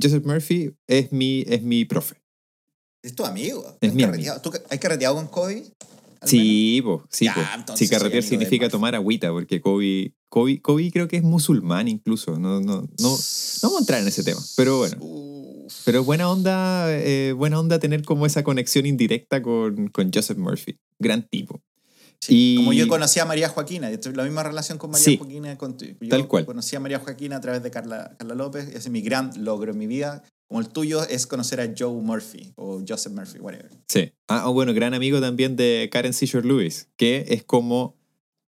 Joseph 0.00 0.24
Murphy 0.24 0.74
es 0.86 1.12
mi, 1.12 1.44
es 1.46 1.62
mi 1.62 1.84
profe. 1.84 2.16
Es 3.02 3.14
tu 3.14 3.24
amigo. 3.24 3.64
Es 3.80 3.90
¿Has 3.90 3.94
mi 3.94 4.02
carreteado? 4.02 4.40
¿Tú 4.42 4.52
¿Has 4.68 4.78
carreteado 4.78 5.14
con 5.14 5.28
Kobe? 5.28 5.64
Sí, 6.24 6.80
po, 6.82 7.06
sí, 7.10 7.26
Ya, 7.26 7.64
po. 7.66 7.76
Sí, 7.76 7.88
carretear 7.88 8.22
amigo 8.22 8.28
significa 8.28 8.68
tomar 8.68 8.94
agüita, 8.94 9.30
porque 9.30 9.60
Kobe, 9.60 10.14
Kobe, 10.28 10.60
Kobe 10.60 10.90
creo 10.90 11.08
que 11.08 11.16
es 11.16 11.22
musulmán 11.22 11.88
incluso. 11.88 12.38
No, 12.38 12.60
no, 12.60 12.82
no, 12.82 12.88
no 13.10 13.18
vamos 13.62 13.76
a 13.76 13.78
entrar 13.80 14.00
en 14.00 14.08
ese 14.08 14.24
tema. 14.24 14.40
Pero 14.56 14.78
bueno, 14.78 14.96
Uf. 15.00 15.82
pero 15.84 16.04
buena 16.04 16.28
onda, 16.28 16.86
eh, 16.90 17.32
buena 17.32 17.60
onda 17.60 17.78
tener 17.78 18.02
como 18.02 18.26
esa 18.26 18.42
conexión 18.42 18.86
indirecta 18.86 19.42
con, 19.42 19.88
con 19.88 20.10
Joseph 20.12 20.38
Murphy. 20.38 20.78
Gran 20.98 21.28
tipo. 21.28 21.62
Sí, 22.20 22.54
Y- 22.54 22.56
Como 22.56 22.72
yo 22.72 22.88
conocí 22.88 23.20
a 23.20 23.24
María 23.24 23.48
Joaquina, 23.48 23.90
la 23.90 24.24
misma 24.24 24.42
relación 24.42 24.78
con 24.78 24.90
María 24.90 25.04
Sí, 25.04 25.16
Joaquina 25.16 25.56
contigo. 25.58 25.96
Yo 26.00 26.08
tal 26.08 26.26
cual. 26.28 26.44
Conocí 26.46 26.74
a 26.76 26.80
María 26.80 26.98
Joaquina 26.98 27.36
a 27.36 27.40
través 27.40 27.62
de 27.62 27.70
Carla, 27.70 28.14
Carla 28.18 28.34
López, 28.34 28.68
ese 28.68 28.78
es 28.78 28.90
mi 28.90 29.00
gran 29.00 29.30
logro 29.44 29.72
en 29.72 29.78
mi 29.78 29.86
vida. 29.86 30.22
Como 30.48 30.60
el 30.60 30.68
tuyo 30.68 31.02
es 31.08 31.26
conocer 31.26 31.60
a 31.60 31.72
Joe 31.76 32.00
Murphy 32.02 32.52
o 32.56 32.80
Joseph 32.86 33.12
Murphy, 33.12 33.38
whatever. 33.40 33.70
Sí. 33.88 34.12
Ah, 34.28 34.48
oh, 34.48 34.52
bueno, 34.52 34.72
gran 34.74 34.94
amigo 34.94 35.20
también 35.20 35.56
de 35.56 35.88
Karen 35.90 36.12
Seashore 36.12 36.46
Lewis, 36.46 36.88
que 36.96 37.24
es 37.28 37.42
como 37.42 37.96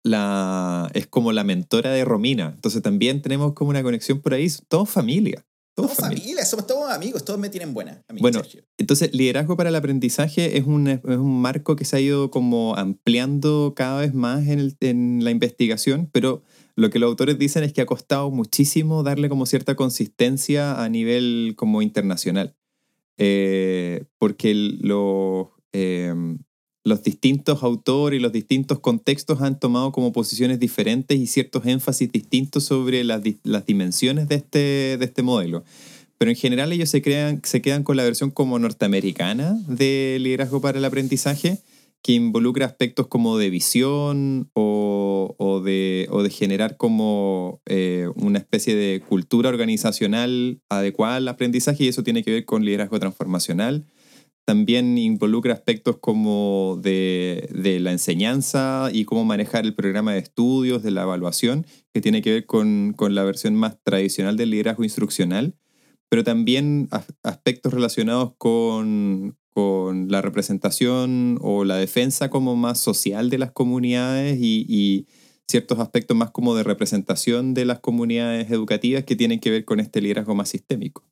la, 0.03 0.89
es 0.93 1.07
como 1.07 1.31
la 1.31 1.43
mentora 1.43 1.91
de 1.91 2.05
Romina. 2.05 2.51
Entonces 2.55 2.81
también 2.81 3.21
tenemos 3.21 3.53
como 3.53 3.69
una 3.69 3.83
conexión 3.83 4.21
por 4.21 4.33
ahí. 4.33 4.47
Todos 4.67 4.89
familia. 4.89 5.45
Somos 5.77 5.93
familia. 5.95 6.23
familia, 6.23 6.45
somos 6.45 6.65
todos 6.67 6.91
amigos, 6.91 7.23
todos 7.23 7.39
me 7.39 7.49
tienen 7.49 7.73
buena. 7.73 8.03
a 8.07 8.13
mí, 8.13 8.19
Bueno, 8.19 8.39
Sergio. 8.39 8.63
Entonces, 8.79 9.13
liderazgo 9.13 9.55
para 9.55 9.69
el 9.69 9.75
aprendizaje 9.75 10.57
es 10.57 10.65
un, 10.65 10.87
es 10.87 10.99
un 11.05 11.39
marco 11.41 11.75
que 11.75 11.85
se 11.85 11.95
ha 11.97 11.99
ido 11.99 12.31
como 12.31 12.75
ampliando 12.75 13.73
cada 13.75 14.01
vez 14.01 14.13
más 14.13 14.47
en, 14.47 14.59
el- 14.59 14.77
en 14.79 15.23
la 15.23 15.29
investigación, 15.31 16.09
pero 16.11 16.41
lo 16.75 16.89
que 16.89 16.97
los 16.99 17.07
autores 17.07 17.37
dicen 17.37 17.63
es 17.63 17.73
que 17.73 17.81
ha 17.81 17.85
costado 17.85 18.31
muchísimo 18.31 19.03
darle 19.03 19.29
como 19.29 19.45
cierta 19.45 19.75
consistencia 19.75 20.83
a 20.83 20.89
nivel 20.89 21.53
como 21.55 21.81
internacional. 21.83 22.55
Eh, 23.19 24.05
porque 24.17 24.51
el- 24.51 24.79
lo, 24.81 25.53
eh, 25.73 26.13
los 26.87 27.03
distintos 27.03 27.63
autores 27.63 28.17
y 28.17 28.21
los 28.21 28.31
distintos 28.31 28.79
contextos 28.79 29.41
han 29.41 29.59
tomado 29.59 29.91
como 29.91 30.13
posiciones 30.13 30.59
diferentes 30.59 31.17
y 31.17 31.27
ciertos 31.27 31.65
énfasis 31.65 32.09
distintos 32.11 32.63
sobre 32.63 33.03
las, 33.03 33.21
las 33.43 33.65
dimensiones 33.65 34.29
de 34.29 34.35
este, 34.35 34.97
de 34.97 35.05
este 35.05 35.21
modelo. 35.21 35.65
Pero 36.17 36.31
en 36.31 36.37
general 36.37 36.71
ellos 36.71 36.89
se, 36.89 37.01
crean, 37.01 37.41
se 37.43 37.61
quedan 37.61 37.83
con 37.83 37.97
la 37.97 38.03
versión 38.03 38.31
como 38.31 38.57
norteamericana 38.57 39.59
de 39.67 40.17
liderazgo 40.21 40.61
para 40.61 40.79
el 40.79 40.85
aprendizaje, 40.85 41.59
que 42.01 42.13
involucra 42.13 42.65
aspectos 42.65 43.07
como 43.07 43.37
de 43.37 43.49
visión 43.49 44.49
o, 44.53 45.35
o, 45.37 45.59
de, 45.59 46.07
o 46.09 46.23
de, 46.23 46.29
generar 46.29 46.77
como 46.77 47.59
eh, 47.65 48.07
una 48.15 48.39
especie 48.39 48.75
de 48.75 49.01
cultura 49.01 49.49
organizacional 49.49 50.61
adecuada 50.69 51.17
al 51.17 51.27
aprendizaje 51.27 51.83
y 51.83 51.87
eso 51.89 52.03
tiene 52.03 52.23
que 52.23 52.31
ver 52.31 52.45
con 52.45 52.63
liderazgo 52.63 52.97
transformacional 52.97 53.85
también 54.47 54.97
involucra 54.97 55.53
aspectos 55.53 55.97
como 55.97 56.79
de, 56.81 57.49
de, 57.53 57.81
la 57.81 57.91
enseñanza 57.91 58.89
y 58.93 59.03
cómo 59.03 59.25
manejar 59.25 59.65
el 59.65 59.75
programa 59.75 60.13
de 60.13 60.19
estudios, 60.19 60.83
de 60.83 60.91
la 60.91 61.01
evaluación, 61.01 61.65
que 61.93 61.99
tiene 61.99 62.21
que 62.21 62.31
ver 62.31 62.45
con, 62.45 62.93
con 62.95 63.13
la 63.13 63.25
versión 63.25 63.55
más 63.55 63.75
tradicional 63.83 64.37
del 64.37 64.51
liderazgo 64.51 64.85
instruccional, 64.85 65.57
pero 66.07 66.23
también 66.23 66.87
aspectos 67.23 67.73
relacionados 67.73 68.35
con, 68.37 69.37
con, 69.53 70.07
la 70.07 70.21
representación 70.21 71.39
o 71.41 71.65
la 71.65 71.75
defensa 71.75 72.29
como 72.29 72.55
más 72.55 72.79
social 72.79 73.29
de 73.29 73.39
las 73.39 73.51
comunidades 73.51 74.37
y, 74.39 74.65
y 74.69 75.07
ciertos 75.45 75.79
aspectos 75.79 76.15
más 76.15 76.31
como 76.31 76.55
de 76.55 76.63
representación 76.63 77.53
de 77.53 77.65
las 77.65 77.81
comunidades 77.81 78.49
educativas 78.49 79.03
que 79.03 79.17
tienen 79.17 79.41
que 79.41 79.51
ver 79.51 79.65
con 79.65 79.81
este 79.81 79.99
liderazgo 79.99 80.35
más 80.35 80.47
sistémico. 80.47 81.03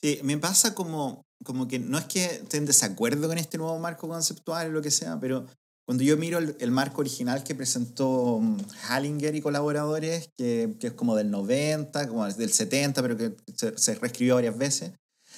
Sí, 0.00 0.20
me 0.22 0.38
pasa 0.38 0.76
como 0.76 1.27
como 1.48 1.66
que 1.66 1.78
no 1.78 1.96
es 1.96 2.04
que 2.04 2.26
esté 2.26 2.58
en 2.58 2.66
desacuerdo 2.66 3.26
con 3.26 3.38
este 3.38 3.56
nuevo 3.56 3.78
marco 3.78 4.06
conceptual 4.06 4.68
o 4.68 4.70
lo 4.70 4.82
que 4.82 4.90
sea, 4.90 5.18
pero 5.18 5.46
cuando 5.86 6.04
yo 6.04 6.18
miro 6.18 6.38
el, 6.38 6.70
marco 6.70 7.00
original 7.00 7.42
que 7.42 7.54
presentó 7.54 8.38
mm, 8.38 8.58
Hallinger 8.82 9.34
y 9.34 9.40
colaboradores, 9.40 10.28
que, 10.36 10.76
que, 10.78 10.88
es 10.88 10.92
como 10.92 11.16
del 11.16 11.30
90, 11.30 12.06
como 12.08 12.30
del 12.30 12.52
70, 12.52 13.00
pero 13.00 13.16
que 13.16 13.34
se, 13.54 13.94
reescribió 13.94 14.34
varias 14.34 14.58
veces, 14.58 14.92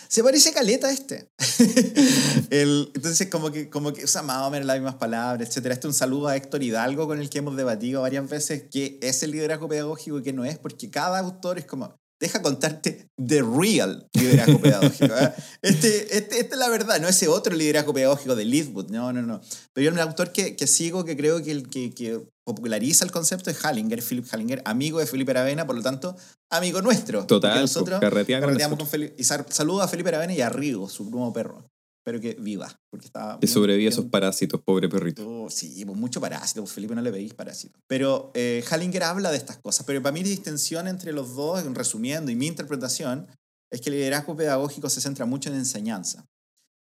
se 0.08 0.24
parece 0.24 0.52
caleta 0.52 0.88
a 0.88 0.90
este. 0.90 1.28
el, 2.50 2.90
entonces, 2.92 3.28
como 3.28 3.52
que, 3.52 3.70
como 3.70 3.92
que 3.92 4.02
usa 4.02 4.22
más 4.22 4.42
o 4.42 4.50
menos 4.50 4.66
las 4.66 4.78
mismas 4.78 4.96
palabras, 4.96 5.48
etc. 5.48 5.66
Este 5.66 5.86
es 5.86 5.92
un 5.92 5.94
saludo 5.94 6.26
a 6.26 6.34
Héctor 6.34 6.64
Hidalgo, 6.64 7.06
con 7.06 7.20
el 7.20 7.30
que 7.30 7.38
hemos 7.38 7.56
debatido 7.56 8.02
varias 8.02 8.28
veces 8.28 8.64
qué 8.72 8.98
es 9.00 9.22
el 9.22 9.30
liderazgo 9.30 9.68
pedagógico 9.68 10.18
y 10.18 10.22
qué 10.24 10.32
no 10.32 10.44
es, 10.44 10.58
porque 10.58 10.90
cada 10.90 11.20
autor 11.20 11.60
es 11.60 11.66
como, 11.66 11.94
deja 12.20 12.42
contarte 12.42 13.08
the 13.16 13.42
real 13.42 14.06
liderazgo 14.12 14.60
pedagógico. 14.60 15.14
¿eh? 15.16 15.32
Este, 15.62 16.16
este, 16.16 16.40
esta 16.40 16.54
es 16.54 16.58
la 16.58 16.68
verdad, 16.68 17.00
no 17.00 17.08
ese 17.08 17.28
otro 17.28 17.56
liderazgo 17.56 17.94
pedagógico 17.94 18.36
de 18.36 18.44
Leadwood, 18.44 18.90
no, 18.90 19.12
no, 19.12 19.22
no. 19.22 19.40
Pero 19.72 19.86
yo 19.86 19.92
un 19.92 19.98
autor 19.98 20.30
que, 20.30 20.54
que 20.54 20.66
sigo, 20.66 21.04
que 21.04 21.16
creo 21.16 21.42
que, 21.42 21.50
el, 21.50 21.68
que, 21.68 21.92
que 21.92 22.20
populariza 22.44 23.04
el 23.04 23.10
concepto 23.10 23.50
es 23.50 23.58
Hallinger, 23.58 24.02
Philip 24.02 24.26
Hallinger, 24.30 24.62
amigo 24.64 25.00
de 25.00 25.06
Felipe 25.06 25.30
Aravena, 25.32 25.66
por 25.66 25.76
lo 25.76 25.82
tanto, 25.82 26.16
amigo 26.50 26.82
nuestro. 26.82 27.26
Total, 27.26 27.60
nosotros 27.60 28.00
carreteamos 28.00 28.78
con 28.78 28.86
Felipe. 28.86 29.14
Y 29.18 29.24
saludo 29.24 29.82
a 29.82 29.88
Felipe 29.88 30.10
Aravena 30.10 30.34
y 30.34 30.42
a 30.42 30.50
Rigo, 30.50 30.88
su 30.88 31.08
nuevo 31.10 31.32
perro 31.32 31.64
pero 32.04 32.20
que 32.20 32.34
viva. 32.34 32.80
Porque 32.90 33.06
está 33.06 33.38
que 33.40 33.46
sobreviva 33.46 33.88
a 33.88 33.92
esos 33.92 34.06
parásitos, 34.06 34.60
pobre 34.62 34.88
perrito. 34.88 35.28
Oh, 35.28 35.50
sí, 35.50 35.84
pues 35.84 35.98
mucho 35.98 36.20
parásito, 36.20 36.62
pues 36.62 36.72
Felipe 36.72 36.94
no 36.94 37.02
le 37.02 37.10
veis 37.10 37.34
parásito. 37.34 37.78
Pero 37.86 38.30
eh, 38.34 38.64
Hallinger 38.68 39.02
habla 39.04 39.30
de 39.30 39.36
estas 39.36 39.58
cosas, 39.58 39.86
pero 39.86 40.02
para 40.02 40.12
mí 40.12 40.22
la 40.22 40.28
distinción 40.28 40.88
entre 40.88 41.12
los 41.12 41.34
dos, 41.34 41.64
resumiendo, 41.74 42.30
y 42.30 42.36
mi 42.36 42.46
interpretación, 42.46 43.26
es 43.70 43.80
que 43.80 43.90
el 43.90 43.96
liderazgo 43.96 44.36
pedagógico 44.36 44.88
se 44.88 45.00
centra 45.00 45.26
mucho 45.26 45.48
en 45.50 45.56
enseñanza. 45.56 46.26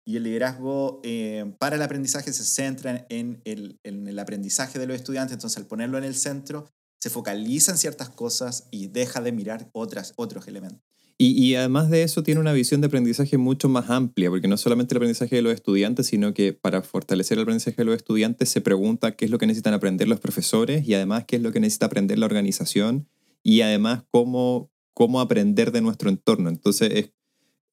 Y 0.06 0.16
el 0.16 0.24
liderazgo 0.24 1.02
eh, 1.04 1.54
para 1.60 1.76
el 1.76 1.82
aprendizaje 1.82 2.32
se 2.32 2.46
centra 2.46 3.06
en 3.10 3.42
el, 3.44 3.78
en 3.84 4.08
el 4.08 4.18
aprendizaje 4.20 4.80
de 4.80 4.88
los 4.88 4.96
estudiantes, 4.96 5.34
entonces 5.34 5.58
al 5.58 5.68
ponerlo 5.68 5.98
en 5.98 6.06
el 6.06 6.16
centro, 6.16 6.70
se 7.02 7.10
focaliza 7.10 7.72
en 7.72 7.78
ciertas 7.78 8.10
cosas 8.10 8.68
y 8.72 8.88
deja 8.88 9.22
de 9.22 9.32
mirar 9.32 9.70
otras, 9.74 10.14
otros 10.16 10.48
elementos. 10.48 10.82
Y, 11.20 11.56
además 11.56 11.90
de 11.90 12.04
eso 12.04 12.22
tiene 12.22 12.40
una 12.40 12.54
visión 12.54 12.80
de 12.80 12.88
aprendizaje 12.88 13.40
mucho 13.40 13.70
más 13.70 13.90
amplia, 13.90 14.30
porque 14.30 14.48
no 14.48 14.56
solamente 14.56 14.94
el 14.94 14.98
aprendizaje 14.98 15.36
de 15.36 15.42
los 15.42 15.52
estudiantes, 15.52 16.06
sino 16.06 16.32
que 16.36 16.54
para 16.54 16.84
fortalecer 16.84 17.40
el 17.40 17.42
aprendizaje 17.42 17.78
de 17.78 17.86
los 17.86 17.96
estudiantes 17.96 18.50
se 18.50 18.62
pregunta 18.62 19.16
qué 19.16 19.26
es 19.26 19.32
lo 19.32 19.40
que 19.40 19.48
necesitan 19.48 19.74
aprender 19.74 20.08
los 20.08 20.20
profesores 20.20 20.88
y 20.88 20.94
además 20.94 21.26
qué 21.26 21.38
es 21.38 21.42
lo 21.42 21.52
que 21.52 21.60
necesita 21.60 21.88
aprender 21.88 22.20
la 22.20 22.28
organización 22.28 23.08
y 23.42 23.62
además 23.62 24.04
cómo, 24.12 24.70
cómo 24.94 25.20
aprender 25.20 25.72
de 25.72 25.82
nuestro 25.82 26.10
entorno. 26.10 26.50
Entonces, 26.50 27.10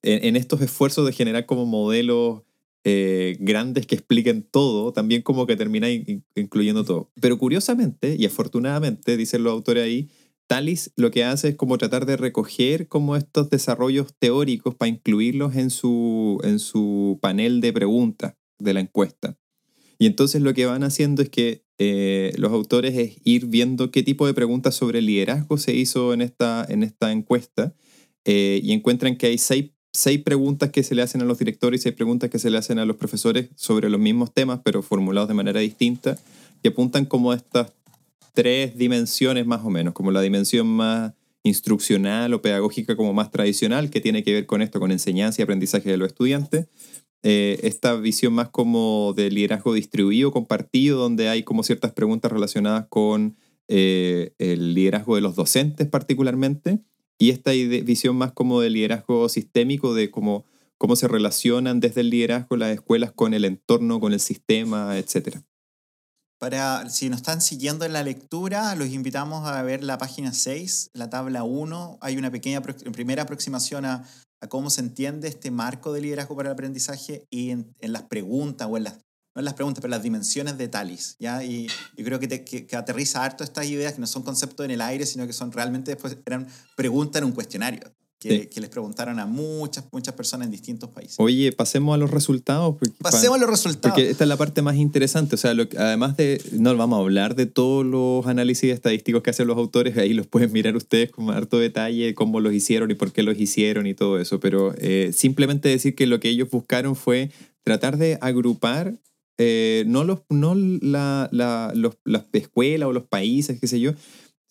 en, 0.01 0.37
estos 0.37 0.63
esfuerzos 0.63 1.05
de 1.05 1.13
generar 1.13 1.45
como 1.45 1.67
modelos 1.67 2.43
eh, 2.85 3.37
grandes 3.41 3.87
que 3.87 3.95
expliquen 3.95 4.43
todo, 4.43 4.93
también 4.93 5.21
como 5.21 5.47
que 5.47 5.57
termina 5.57 5.89
incluyendo 5.91 6.85
todo. 6.85 7.11
Pero 7.21 7.37
curiosamente 7.39 8.17
y 8.19 8.25
afortunadamente, 8.25 9.19
dicen 9.19 9.43
los 9.43 9.53
autores 9.53 9.85
ahí, 9.85 10.09
Talis 10.47 10.93
lo 10.97 11.11
que 11.11 11.25
hace 11.25 11.49
es 11.49 11.55
como 11.57 11.79
tratar 11.79 12.07
de 12.07 12.17
recoger 12.17 12.89
como 12.89 13.17
estos 13.17 13.51
desarrollos 13.51 14.15
teóricos 14.19 14.75
para 14.75 14.91
incluirlos 14.91 15.57
en 15.57 15.71
su, 15.71 16.41
en 16.45 16.59
su 16.59 17.19
panel 17.21 17.61
de 17.61 17.73
preguntas 17.73 18.35
de 18.59 18.75
la 18.75 18.81
encuesta. 18.81 19.39
Y 19.99 20.07
entonces 20.07 20.43
lo 20.43 20.55
que 20.55 20.67
van 20.67 20.83
haciendo 20.83 21.23
es 21.23 21.31
que 21.31 21.65
eh, 21.79 22.33
los 22.37 22.53
autores 22.53 22.97
es 22.97 23.17
ir 23.25 23.47
viendo 23.47 23.91
qué 23.91 24.03
tipo 24.03 24.27
de 24.27 24.35
preguntas 24.35 24.75
sobre 24.75 25.03
liderazgo 25.03 25.59
se 25.59 25.75
hizo 25.75 26.13
en 26.13 26.21
esta, 26.21 26.65
en 26.69 26.83
esta 26.83 27.11
encuesta 27.11 27.75
eh, 28.25 28.61
y 28.63 28.73
encuentran 28.73 29.17
que 29.17 29.27
hay 29.27 29.39
seis, 29.39 29.71
seis, 29.93 30.21
preguntas 30.23 30.71
que 30.71 30.83
se 30.83 30.95
le 30.95 31.03
hacen 31.03 31.23
a 31.23 31.25
los 31.25 31.39
directores 31.39 31.81
y 31.81 31.83
seis 31.85 31.95
preguntas 31.95 32.31
que 32.31 32.39
se 32.39 32.51
le 32.51 32.59
hacen 32.59 32.79
a 32.79 32.85
los 32.85 32.97
profesores 32.97 33.51
sobre 33.57 33.91
los 33.91 34.01
mismos 34.01 34.33
temas, 34.33 34.61
pero 34.65 34.83
formulados 34.83 35.29
de 35.29 35.35
manera 35.35 35.61
distinta, 35.61 36.19
que 36.63 36.69
apuntan 36.69 37.07
como 37.07 37.33
estas 37.33 37.73
tres 38.35 38.77
dimensiones 38.77 39.47
más 39.47 39.64
o 39.64 39.70
menos, 39.70 39.94
como 39.94 40.11
la 40.11 40.20
dimensión 40.20 40.66
más 40.66 41.14
instruccional 41.44 42.35
o 42.35 42.42
pedagógica 42.42 42.97
como 42.97 43.14
más 43.14 43.31
tradicional, 43.31 43.90
que 43.90 44.01
tiene 44.01 44.23
que 44.23 44.33
ver 44.33 44.47
con 44.47 44.61
esto, 44.61 44.81
con 44.81 44.92
enseñanza 44.92 45.40
y 45.40 45.44
aprendizaje 45.44 45.90
de 45.90 45.97
los 45.97 46.09
estudiantes. 46.09 46.66
Eh, 47.23 47.61
esta 47.62 47.94
visión 47.94 48.35
más 48.35 48.51
como 48.51 49.14
de 49.16 49.31
liderazgo 49.31 49.73
distribuido, 49.73 50.33
compartido, 50.33 50.99
donde 50.99 51.29
hay 51.29 51.42
como 51.42 51.62
ciertas 51.62 51.92
preguntas 51.92 52.31
relacionadas 52.31 52.87
con 52.88 53.37
eh, 53.68 54.35
el 54.38 54.75
liderazgo 54.75 55.14
de 55.14 55.23
los 55.23 55.37
docentes 55.37 55.88
particularmente, 55.88 56.81
y 57.18 57.31
esta 57.31 57.53
visión 57.53 58.16
más 58.16 58.33
como 58.33 58.61
de 58.61 58.70
liderazgo 58.70 59.29
sistémico, 59.29 59.94
de 59.94 60.11
cómo, 60.11 60.44
cómo 60.77 60.97
se 60.97 61.09
relacionan 61.09 61.81
desde 61.81 62.01
el 62.01 62.11
liderazgo 62.11 62.57
las 62.57 62.75
escuelas 62.75 63.12
con 63.12 63.33
el 63.33 63.44
entorno, 63.44 64.01
con 64.01 64.12
el 64.12 64.20
sistema, 64.20 64.99
etcétera. 64.99 65.44
Para, 66.45 66.91
si 66.91 67.09
nos 67.09 67.21
están 67.21 67.41
siguiendo 67.41 67.87
en 67.87 67.95
la 67.95 68.03
lectura, 68.03 68.75
los 68.75 68.91
invitamos 68.91 69.49
a 69.49 69.63
ver 69.63 69.83
la 69.83 69.97
página 69.97 70.35
6, 70.35 70.91
la 70.93 71.09
tabla 71.09 71.43
1. 71.43 71.97
Hay 72.03 72.19
una 72.19 72.31
pequeña 72.31 72.61
primera 72.61 73.23
aproximación 73.23 73.87
a, 73.87 74.05
a 74.43 74.47
cómo 74.47 74.69
se 74.69 74.83
entiende 74.83 75.27
este 75.27 75.51
marco 75.51 75.95
de 75.95 76.03
liderazgo 76.03 76.37
para 76.37 76.51
el 76.51 76.53
aprendizaje 76.53 77.25
y 77.31 77.49
en, 77.49 77.75
las 77.81 78.03
preguntas, 78.03 78.69
o 78.71 78.77
en 78.77 78.85
las, 78.85 78.93
no 79.35 79.39
en 79.39 79.47
las 79.47 79.55
preguntas, 79.55 79.81
pero 79.81 79.89
en 79.89 79.97
las 79.97 80.03
dimensiones 80.03 80.59
de 80.59 80.69
Talis. 80.69 81.17
¿ya? 81.19 81.43
Y 81.43 81.69
yo 81.97 82.05
creo 82.05 82.21
que, 82.21 82.29
te, 82.29 82.45
que, 82.45 82.67
que, 82.67 82.77
aterriza 82.77 83.25
harto 83.25 83.43
estas 83.43 83.65
ideas 83.65 83.95
que 83.95 84.03
no 84.03 84.07
son 84.07 84.23
conceptos 84.23 84.67
en 84.67 84.73
el 84.73 84.83
aire, 84.83 85.07
sino 85.07 85.27
que 85.27 85.33
son 85.33 85.51
realmente 85.51 85.93
después 85.93 86.19
eran 86.27 86.47
preguntas 86.77 87.23
en 87.23 87.25
un 87.25 87.33
cuestionario 87.33 87.91
que, 88.29 88.61
les 88.61 88.71
preguntaron 88.71 89.19
a 89.21 89.27
muchas, 89.27 89.85
muchas 89.93 90.15
personas 90.15 90.47
en 90.47 90.53
distintos 90.53 90.91
países. 90.91 91.17
Oye, 91.19 91.53
pasemos 91.53 91.95
a 91.95 91.99
los 91.99 92.11
resultados. 92.11 92.77
pasemos 92.99 93.37
a 93.37 93.41
los 93.41 93.51
resultados. 93.51 93.95
Porque 93.95 94.11
esta 94.11 94.25
es 94.25 94.29
la 94.29 94.37
parte 94.37 94.63
más 94.63 94.77
interesante. 94.77 95.35
O 95.35 95.39
sea, 95.39 95.55
lo, 95.55 95.67
además 95.77 96.17
de, 96.17 96.41
no 96.53 96.77
vamos 96.77 96.99
a 96.99 97.03
hablar 97.03 97.35
de 97.35 97.47
todos 97.47 97.85
los 97.85 98.27
análisis 98.27 98.73
estadísticos 98.73 99.23
que 99.23 99.31
hacen 99.31 99.47
los 99.47 99.57
autores, 99.57 99.97
ahí 99.97 100.15
los 100.15 100.27
pueden 100.27 100.53
mirar 100.53 100.77
ustedes 100.77 101.11
con 101.11 101.31
harto 101.31 101.59
detalle, 101.59 102.15
cómo 102.15 102.41
los 102.41 102.53
hicieron 102.53 102.91
y 102.91 102.95
por 102.95 103.13
qué 103.13 103.23
los 103.23 103.39
hicieron 103.39 103.87
y 103.87 103.95
todo 103.95 104.19
eso. 104.19 104.41
Pero 104.41 104.75
eh, 104.79 105.13
simplemente 105.15 105.69
decir 105.69 105.95
que 105.95 106.07
lo 106.07 106.21
que 106.21 106.31
ellos 106.31 106.51
buscaron 106.51 106.97
fue 106.97 107.31
tratar 107.63 107.99
de 107.99 108.19
agrupar 108.21 108.95
eh, 109.37 109.83
no, 109.89 110.05
los, 110.05 110.21
no 110.29 110.55
la, 110.55 111.29
la, 111.33 111.73
los, 111.75 111.97
las 112.05 112.25
escuelas 112.33 112.89
o 112.89 112.93
los 112.93 113.05
países, 113.05 113.59
qué 113.61 113.67
sé 113.67 113.81
yo, 113.81 113.93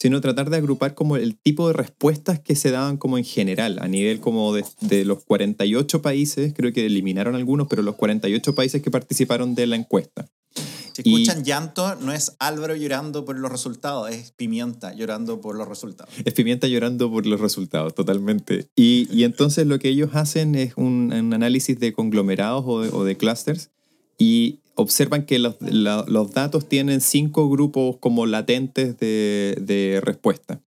sino 0.03 0.19
tratar 0.19 0.49
de 0.49 0.57
agrupar 0.57 0.95
como 0.95 1.15
el 1.15 1.37
tipo 1.37 1.65
de 1.67 1.71
respuestas 1.71 2.37
que 2.37 2.57
se 2.57 2.71
daban 2.71 2.97
como 2.97 3.17
en 3.17 3.23
general, 3.23 3.79
a 3.79 3.87
nivel 3.87 4.19
como 4.19 4.53
de, 4.53 4.65
de, 4.81 5.05
los 5.05 5.23
48 5.23 6.01
países, 6.01 6.53
creo 6.53 6.73
que 6.73 6.85
eliminaron 6.85 7.35
algunos, 7.35 7.69
pero 7.69 7.83
los 7.83 7.95
48 7.95 8.53
países 8.53 8.81
que 8.81 8.91
participaron 8.91 9.55
de 9.55 9.65
la 9.65 9.77
encuesta. 9.77 10.27
Si 10.91 11.03
escuchan 11.03 11.45
llanto, 11.45 11.95
no 12.01 12.11
es 12.11 12.35
Álvaro 12.39 12.75
llorando 12.75 13.23
por 13.23 13.39
los 13.39 13.49
resultados, 13.49 14.09
es 14.11 14.33
Pimienta 14.33 14.93
llorando 14.93 15.39
por 15.39 15.55
los 15.55 15.69
resultados. 15.69 16.13
Es 16.25 16.33
Pimienta 16.33 16.67
llorando 16.67 17.09
por 17.09 17.25
los 17.25 17.39
resultados, 17.39 17.95
totalmente. 17.95 18.67
Y, 18.75 19.07
y 19.09 19.23
entonces 19.23 19.65
lo 19.67 19.79
que 19.79 19.87
ellos 19.87 20.09
hacen 20.15 20.55
es 20.55 20.73
un, 20.75 21.13
un 21.13 21.33
análisis 21.33 21.79
de 21.79 21.93
conglomerados 21.93 22.65
o 22.67 22.81
de, 22.81 22.89
o 22.89 23.05
de 23.05 23.15
clusters 23.15 23.69
y 24.17 24.59
observan 24.75 25.25
que 25.25 25.39
los, 25.39 25.55
los, 25.61 26.31
datos 26.33 26.67
tienen 26.67 27.01
cinco 27.01 27.49
grupos 27.49 27.97
como 27.99 28.25
latentes 28.25 28.97
de, 28.97 29.57
de, 29.61 30.01
respuesta. 30.01 30.61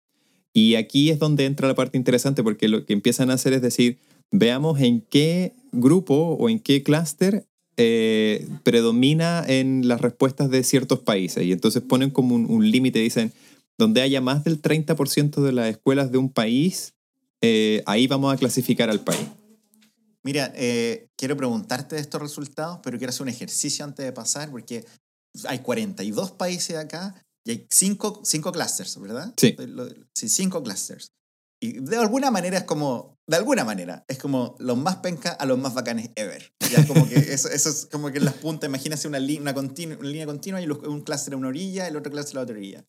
Y 0.53 0.77
aquí 0.77 1.11
es 1.11 1.19
donde 1.19 1.45
entra 1.45 1.69
la 1.69 1.75
parte 1.75 1.99
interesante 1.99 2.43
porque 2.43 2.69
lo 2.69 2.85
que 2.85 2.93
empiezan 2.93 3.31
a 3.31 3.35
hacer 3.35 3.53
es 3.53 3.63
decir, 3.63 3.99
veamos 4.31 4.81
en 4.81 5.01
qué 5.01 5.55
grupo 5.73 6.37
o 6.39 6.49
en 6.49 6.61
qué 6.61 6.83
clúster 6.83 7.47
eh, 7.79 8.49
predomina 8.63 9.45
en 9.47 9.87
las 9.87 10.01
respuestas 10.01 10.51
de 10.51 10.65
ciertos 10.65 11.01
países. 11.01 11.45
Y 11.45 11.53
entonces 11.53 11.83
ponen 11.83 12.11
como 12.11 12.35
un, 12.35 12.71
límite, 12.71 13.01
dicen, 13.01 13.33
donde 13.77 14.01
haya 14.01 14.23
más 14.23 14.45
del 14.45 14.63
30% 14.63 15.43
de 15.43 15.53
las 15.53 15.69
escuelas 15.69 16.11
de 16.11 16.17
un 16.17 16.31
país, 16.31 16.95
eh, 17.43 17.83
ahí 17.85 18.07
vamos 18.07 18.33
a 18.33 18.39
clasificar 18.39 18.89
al 18.89 19.01
país. 19.01 19.27
Mira, 20.27 20.53
eh, 20.57 21.07
quiero 21.17 21.37
preguntarte 21.37 21.95
de 21.95 22.01
estos 22.01 22.21
resultados, 22.21 22.81
pero 22.83 22.99
quiero 22.99 23.11
hacer 23.11 23.23
un 23.23 23.29
ejercicio 23.29 23.85
antes 23.85 24.05
de 24.05 24.11
pasar, 24.11 24.51
porque 24.51 24.85
hay 25.47 25.61
42 25.61 26.33
países 26.33 26.77
acá 26.77 27.15
y 27.47 27.53
hay 27.53 27.67
5 27.71 28.23
cinco, 28.25 28.51
clusters, 28.51 29.01
¿verdad? 29.01 29.33
Sí. 29.37 29.55
Sí, 30.17 30.29
5 30.29 30.65
clusters. 30.65 31.13
Y 31.63 31.79
de 31.79 31.97
alguna 31.99 32.33
manera 32.33 32.59
es 32.59 32.65
como, 32.65 33.15
de 33.29 33.37
alguna 33.37 33.63
manera, 33.63 34.05
es 34.09 34.19
como 34.19 34.57
los 34.59 34.77
más 34.77 34.97
penca 34.97 35.31
a 35.31 35.47
los 35.47 35.61
más 35.61 35.75
bacanes 35.75 36.11
ever. 36.17 36.51
Ya 36.73 36.85
como 36.89 37.09
que 37.09 37.15
eso, 37.33 37.49
eso 37.49 37.69
es 37.69 37.87
como 37.87 38.11
que 38.11 38.19
en 38.19 38.25
las 38.25 38.35
puntas, 38.35 38.69
imagínate 38.69 39.07
una, 39.07 39.21
una, 39.21 39.55
continu, 39.55 39.95
una 39.95 40.09
línea 40.09 40.27
continua 40.27 40.61
y 40.61 40.67
un 40.67 41.03
cluster 41.03 41.35
a 41.35 41.37
una 41.37 41.47
orilla, 41.47 41.87
el 41.87 41.97
otro 41.97 42.11
cluster 42.11 42.37
a 42.37 42.41
la 42.41 42.43
otra 42.43 42.57
orilla. 42.57 42.85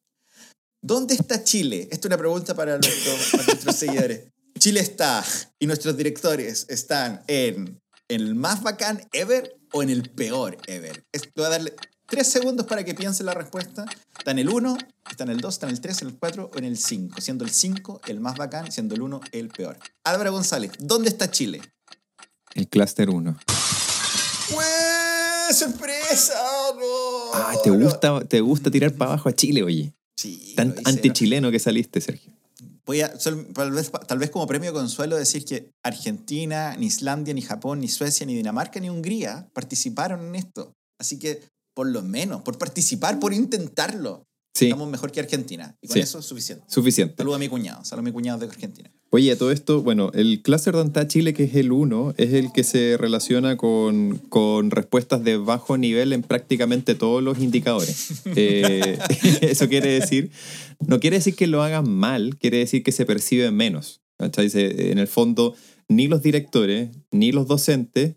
¿Dónde 0.81 1.13
está 1.13 1.43
Chile? 1.43 1.83
Esta 1.91 1.95
es 1.95 2.05
una 2.05 2.17
pregunta 2.17 2.55
para, 2.55 2.79
nuestro, 2.79 3.13
para 3.31 3.43
nuestros 3.43 3.75
seguidores. 3.75 4.31
Chile 4.59 4.79
está 4.79 5.23
y 5.59 5.67
nuestros 5.67 5.97
directores 5.97 6.65
están 6.69 7.21
en, 7.27 7.79
el 8.07 8.35
más 8.35 8.63
bacán 8.63 9.01
ever 9.11 9.57
o 9.73 9.83
en 9.83 9.89
el 9.89 10.09
peor 10.09 10.57
ever. 10.67 11.03
Esto 11.11 11.29
voy 11.35 11.45
a 11.45 11.49
darle 11.49 11.73
tres 12.05 12.27
segundos 12.27 12.65
para 12.65 12.83
que 12.83 12.95
piensen 12.95 13.25
la 13.25 13.33
respuesta. 13.33 13.85
Está 14.17 14.31
en 14.31 14.39
el 14.39 14.49
1, 14.49 14.77
está 15.11 15.23
en 15.25 15.29
el 15.31 15.41
2, 15.41 15.53
está 15.53 15.67
en 15.67 15.73
el 15.73 15.81
3, 15.81 16.01
en 16.01 16.07
el 16.07 16.17
4 16.17 16.51
o 16.53 16.57
en 16.57 16.63
el 16.63 16.77
5. 16.77 17.21
Siendo 17.21 17.43
el 17.43 17.51
5 17.51 18.01
el 18.07 18.19
más 18.19 18.37
bacán, 18.37 18.71
siendo 18.71 18.95
el 18.95 19.01
1 19.01 19.21
el 19.31 19.49
peor. 19.49 19.77
Álvaro 20.03 20.31
González, 20.31 20.71
¿dónde 20.79 21.09
está 21.09 21.29
Chile? 21.29 21.61
El 22.53 22.67
clúster 22.67 23.09
1. 23.09 23.37
¡Pues! 24.53 25.57
¡Sorpresa! 25.57 26.33
¡No! 26.75 27.33
Ay, 27.33 27.57
¿te, 27.63 27.69
gusta, 27.69 28.23
te 28.25 28.41
gusta 28.41 28.71
tirar 28.71 28.93
para 28.93 29.11
abajo 29.11 29.29
a 29.29 29.33
Chile, 29.33 29.63
oye. 29.63 29.93
Sí. 30.15 30.53
Tan 30.55 30.75
antichileno 30.85 31.51
que 31.51 31.59
saliste, 31.59 32.01
Sergio. 32.01 32.36
Voy 32.87 33.01
a, 33.01 33.13
tal, 33.17 33.71
vez, 33.71 33.91
tal 34.07 34.17
vez 34.17 34.29
como 34.29 34.47
premio 34.47 34.71
consuelo 34.71 35.17
decir 35.17 35.43
que 35.43 35.71
Argentina, 35.83 36.73
ni 36.77 36.85
Islandia, 36.85 37.33
ni 37.33 37.41
Japón, 37.41 37.81
ni 37.81 37.89
Suecia, 37.89 38.25
ni 38.25 38.33
Dinamarca, 38.33 38.79
ni 38.79 38.89
Hungría 38.89 39.49
participaron 39.53 40.25
en 40.25 40.35
esto. 40.35 40.73
Así 40.97 41.19
que, 41.19 41.43
por 41.75 41.87
lo 41.87 42.01
menos, 42.01 42.43
por 42.43 42.57
participar, 42.57 43.19
por 43.19 43.33
intentarlo, 43.33 44.23
estamos 44.65 44.89
mejor 44.89 45.11
que 45.11 45.19
Argentina. 45.19 45.75
Y 45.81 45.87
con 45.87 45.97
eso 45.97 46.19
es 46.19 46.25
suficiente. 46.25 46.65
Suficiente. 46.67 47.15
Saludo 47.17 47.35
a 47.35 47.39
mi 47.39 47.47
cuñado. 47.47 47.83
Saludo 47.85 48.01
a 48.01 48.03
mi 48.05 48.11
cuñado 48.11 48.39
de 48.39 48.47
Argentina. 48.47 48.91
Oye, 49.09 49.35
todo 49.37 49.51
esto, 49.51 49.83
bueno, 49.83 50.11
el 50.13 50.41
Cluster 50.41 50.75
Danta 50.75 51.07
Chile, 51.07 51.33
que 51.33 51.45
es 51.45 51.55
el 51.55 51.71
1, 51.71 52.15
es 52.17 52.33
el 52.33 52.51
que 52.51 52.63
se 52.63 52.97
relaciona 52.97 53.55
con, 53.55 54.17
con, 54.29 54.69
respuestas 54.69 55.23
de 55.23 55.37
bajo 55.37 55.77
nivel 55.77 56.11
en 56.11 56.23
prácticamente 56.23 56.93
todos 56.95 57.23
los 57.23 57.39
indicadores. 57.39 58.23
Eh, 58.35 58.99
eso 59.41 59.67
quiere 59.67 59.89
decir 59.89 60.31
no 60.85 60.99
quiere 60.99 61.17
decir 61.17 61.35
que 61.35 61.47
lo 61.47 61.63
hagan 61.63 61.89
mal, 61.89 62.37
quiere 62.37 62.57
decir 62.59 62.83
que 62.83 62.91
se 62.91 63.05
percibe 63.05 63.51
menos. 63.51 64.01
En 64.19 64.97
el 64.97 65.07
fondo, 65.07 65.55
ni 65.87 66.07
los 66.07 66.21
directores 66.21 66.89
ni 67.11 67.31
los 67.31 67.47
docentes 67.47 68.15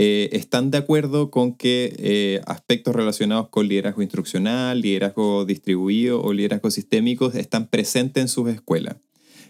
eh, 0.00 0.28
están 0.30 0.70
de 0.70 0.78
acuerdo 0.78 1.28
con 1.32 1.54
que 1.54 1.92
eh, 1.98 2.40
aspectos 2.46 2.94
relacionados 2.94 3.48
con 3.48 3.66
liderazgo 3.66 4.00
instruccional, 4.00 4.80
liderazgo 4.80 5.44
distribuido 5.44 6.22
o 6.22 6.32
liderazgo 6.32 6.70
sistémico 6.70 7.32
están 7.32 7.66
presentes 7.66 8.20
en 8.20 8.28
sus 8.28 8.48
escuelas, 8.48 8.98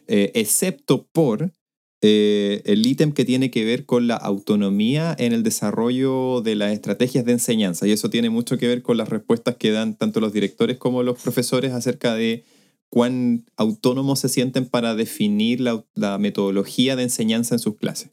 eh, 0.07 0.33
excepto 0.35 1.07
por 1.13 1.53
el 2.01 2.87
ítem 2.87 3.11
que 3.11 3.25
tiene 3.25 3.51
que 3.51 3.65
ver 3.65 3.85
con 3.85 4.07
la 4.07 4.15
autonomía 4.15 5.17
en 5.19 5.33
el 5.33 5.43
desarrollo 5.43 6.43
de 6.43 6.55
las 6.55 6.73
estrategias 6.73 7.25
de 7.25 7.33
enseñanza. 7.33 7.89
Y 7.89 7.91
eso 7.91 8.09
tiene 8.09 8.31
mucho 8.31 8.57
que 8.57 8.69
ver 8.69 8.83
con 8.83 8.97
las 8.97 9.09
respuestas 9.09 9.57
que 9.57 9.73
dan 9.73 9.97
tanto 9.99 10.21
los 10.21 10.33
directores 10.33 10.79
como 10.79 11.03
los 11.03 11.21
profesores 11.21 11.73
acerca 11.73 12.15
de 12.15 12.45
cuán 12.89 13.45
autónomos 13.57 14.21
se 14.21 14.29
sienten 14.29 14.65
para 14.67 14.95
definir 14.95 15.61
la, 15.61 16.19
metodología 16.19 16.95
de 16.95 17.03
enseñanza 17.03 17.57
en 17.57 17.59
sus 17.59 17.77
clases. 17.77 18.11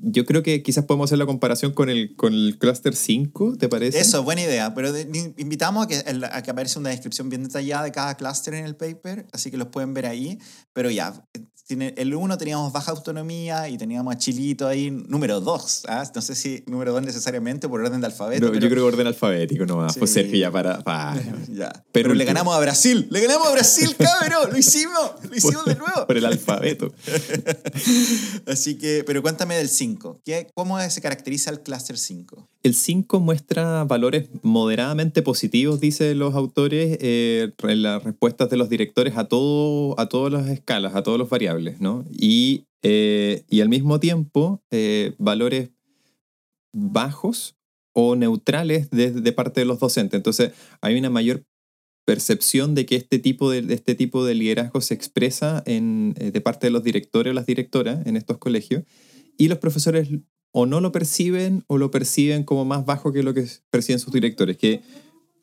Yo 0.00 0.24
creo 0.24 0.42
que 0.42 0.62
quizás 0.62 0.84
podemos 0.84 1.08
hacer 1.08 1.18
la 1.18 1.26
comparación 1.26 1.72
con 1.72 1.88
el, 1.90 2.14
con 2.14 2.32
el 2.32 2.58
Cluster 2.58 2.94
5, 2.94 3.56
¿te 3.58 3.68
parece? 3.68 3.98
Eso, 3.98 4.22
buena 4.22 4.42
idea, 4.42 4.72
pero 4.74 4.96
invitamos 5.36 5.84
a 5.84 5.88
que, 5.88 5.96
a 6.30 6.42
que 6.42 6.50
aparezca 6.50 6.78
una 6.78 6.90
descripción 6.90 7.28
bien 7.28 7.42
detallada 7.42 7.84
de 7.84 7.92
cada 7.92 8.16
cluster 8.16 8.54
en 8.54 8.64
el 8.64 8.76
paper, 8.76 9.26
así 9.32 9.50
que 9.50 9.56
los 9.56 9.68
pueden 9.68 9.94
ver 9.94 10.06
ahí, 10.06 10.38
pero 10.72 10.90
ya, 10.90 11.24
el 11.68 12.14
1 12.14 12.38
teníamos 12.38 12.72
baja 12.72 12.92
autonomía 12.92 13.68
y 13.68 13.76
teníamos 13.76 14.14
a 14.14 14.18
Chilito 14.18 14.66
ahí, 14.66 14.90
número 14.90 15.40
2. 15.40 15.82
¿ah? 15.88 16.10
No 16.14 16.22
sé 16.22 16.34
si 16.34 16.62
número 16.66 16.92
2 16.92 17.02
necesariamente 17.02 17.68
por 17.68 17.80
orden 17.80 18.00
de 18.00 18.06
alfabeto. 18.06 18.52
Yo 18.52 18.58
creo 18.58 18.70
que 18.70 18.80
orden 18.80 19.06
alfabético 19.06 19.66
nomás. 19.66 19.92
Sí. 19.92 19.98
Pues 19.98 20.12
Sergio 20.12 20.38
ya 20.38 20.50
para. 20.50 20.82
ya. 21.48 21.84
Pero, 21.92 22.14
le 22.14 22.24
ganamos 22.24 22.56
a 22.56 22.60
Brasil. 22.60 23.06
Le 23.10 23.20
ganamos 23.20 23.48
a 23.48 23.52
Brasil, 23.52 23.94
cabrón. 23.98 24.50
Lo 24.50 24.58
hicimos. 24.58 25.12
Lo 25.28 25.36
hicimos 25.36 25.64
de 25.66 25.74
nuevo. 25.74 26.06
Por 26.06 26.16
el 26.16 26.24
alfabeto. 26.24 26.92
Así 28.46 28.78
que, 28.78 29.04
pero 29.06 29.20
cuéntame 29.20 29.56
del 29.56 29.68
5. 29.68 30.22
¿Cómo 30.54 30.80
se 30.88 31.00
caracteriza 31.02 31.50
el 31.50 31.60
cluster 31.60 31.98
5? 31.98 32.48
El 32.62 32.74
5 32.74 33.20
muestra 33.20 33.84
valores 33.84 34.28
moderadamente 34.42 35.22
positivos, 35.22 35.80
dicen 35.80 36.18
los 36.18 36.34
autores, 36.34 36.98
eh, 37.00 37.52
en 37.62 37.82
las 37.82 38.02
respuestas 38.02 38.50
de 38.50 38.56
los 38.56 38.68
directores 38.68 39.16
a, 39.16 39.24
todo, 39.24 39.98
a 39.98 40.08
todas 40.08 40.32
las 40.32 40.48
escalas, 40.48 40.94
a 40.94 41.02
todos 41.02 41.18
los 41.18 41.28
variables, 41.28 41.57
Y, 42.10 42.66
eh, 42.82 43.44
y 43.48 43.60
al 43.60 43.68
mismo 43.68 44.00
tiempo, 44.00 44.62
eh, 44.70 45.14
valores 45.18 45.70
bajos 46.72 47.56
o 47.92 48.16
neutrales 48.16 48.90
de, 48.90 49.32
parte 49.32 49.60
de 49.60 49.64
los 49.66 49.80
docentes. 49.80 50.16
Entonces, 50.18 50.52
hay 50.80 50.96
una 50.96 51.10
mayor 51.10 51.44
percepción 52.06 52.74
de 52.74 52.86
que 52.86 52.96
este 52.96 53.18
tipo 53.18 53.50
de, 53.50 53.74
este 53.74 53.94
tipo 53.94 54.24
de 54.24 54.34
liderazgo 54.34 54.80
se 54.80 54.94
expresa 54.94 55.62
en, 55.66 56.14
de 56.14 56.40
parte 56.40 56.68
de 56.68 56.70
los 56.70 56.84
directores 56.84 57.32
o 57.32 57.34
las 57.34 57.46
directoras 57.46 58.06
en 58.06 58.16
estos 58.16 58.38
colegios 58.38 58.84
y 59.36 59.48
los 59.48 59.58
profesores 59.58 60.08
o 60.52 60.66
no 60.66 60.80
lo 60.80 60.92
perciben 60.92 61.64
o 61.66 61.78
lo 61.78 61.90
perciben 61.90 62.44
como 62.44 62.64
más 62.64 62.86
bajo 62.86 63.12
que 63.12 63.22
lo 63.22 63.34
que 63.34 63.46
perciben 63.70 63.98
sus 63.98 64.12
directores, 64.12 64.56
que 64.56 64.80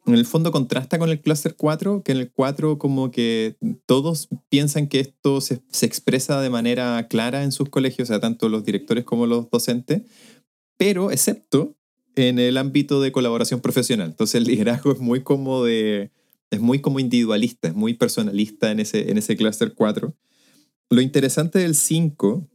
en 0.06 0.14
el 0.14 0.26
fondo 0.26 0.52
contrasta 0.52 1.00
con 1.00 1.10
el 1.10 1.20
cluster 1.20 1.56
4, 1.56 2.04
que 2.04 2.12
en 2.12 2.20
el 2.20 2.32
4 2.32 2.78
como 2.78 3.12
que 3.12 3.58
todos 3.86 4.30
piensan 4.50 4.88
que 4.88 5.00
esto 5.00 5.42
se, 5.42 5.62
se, 5.72 5.86
expresa 5.86 6.42
de 6.42 6.50
manera 6.50 7.08
clara 7.08 7.44
en 7.44 7.52
sus 7.52 7.70
colegios, 7.70 8.10
o 8.10 8.14
sea, 8.14 8.20
tanto 8.20 8.50
los 8.50 8.64
directores 8.66 9.04
como 9.04 9.26
los 9.26 9.50
docentes, 9.50 10.04
pero 10.78 11.12
excepto 11.12 11.76
en 12.16 12.40
el 12.40 12.58
ámbito 12.58 13.02
de 13.02 13.12
colaboración 13.12 13.62
profesional. 13.62 14.10
Entonces 14.10 14.36
el 14.36 14.46
liderazgo 14.46 14.92
es 14.92 15.00
muy 15.00 15.22
como 15.22 15.64
de 15.64 16.12
es 16.52 16.62
muy 16.62 16.80
como 16.80 17.00
individualista, 17.00 17.68
es 17.68 17.76
muy 17.76 17.96
personalista 17.96 18.72
en 18.72 18.80
ese 18.80 19.12
en 19.12 19.18
ese 19.18 19.36
cluster 19.36 19.74
4. 19.74 20.16
Lo 20.90 21.02
interesante 21.02 21.60
del 21.60 21.76
5 21.76 22.48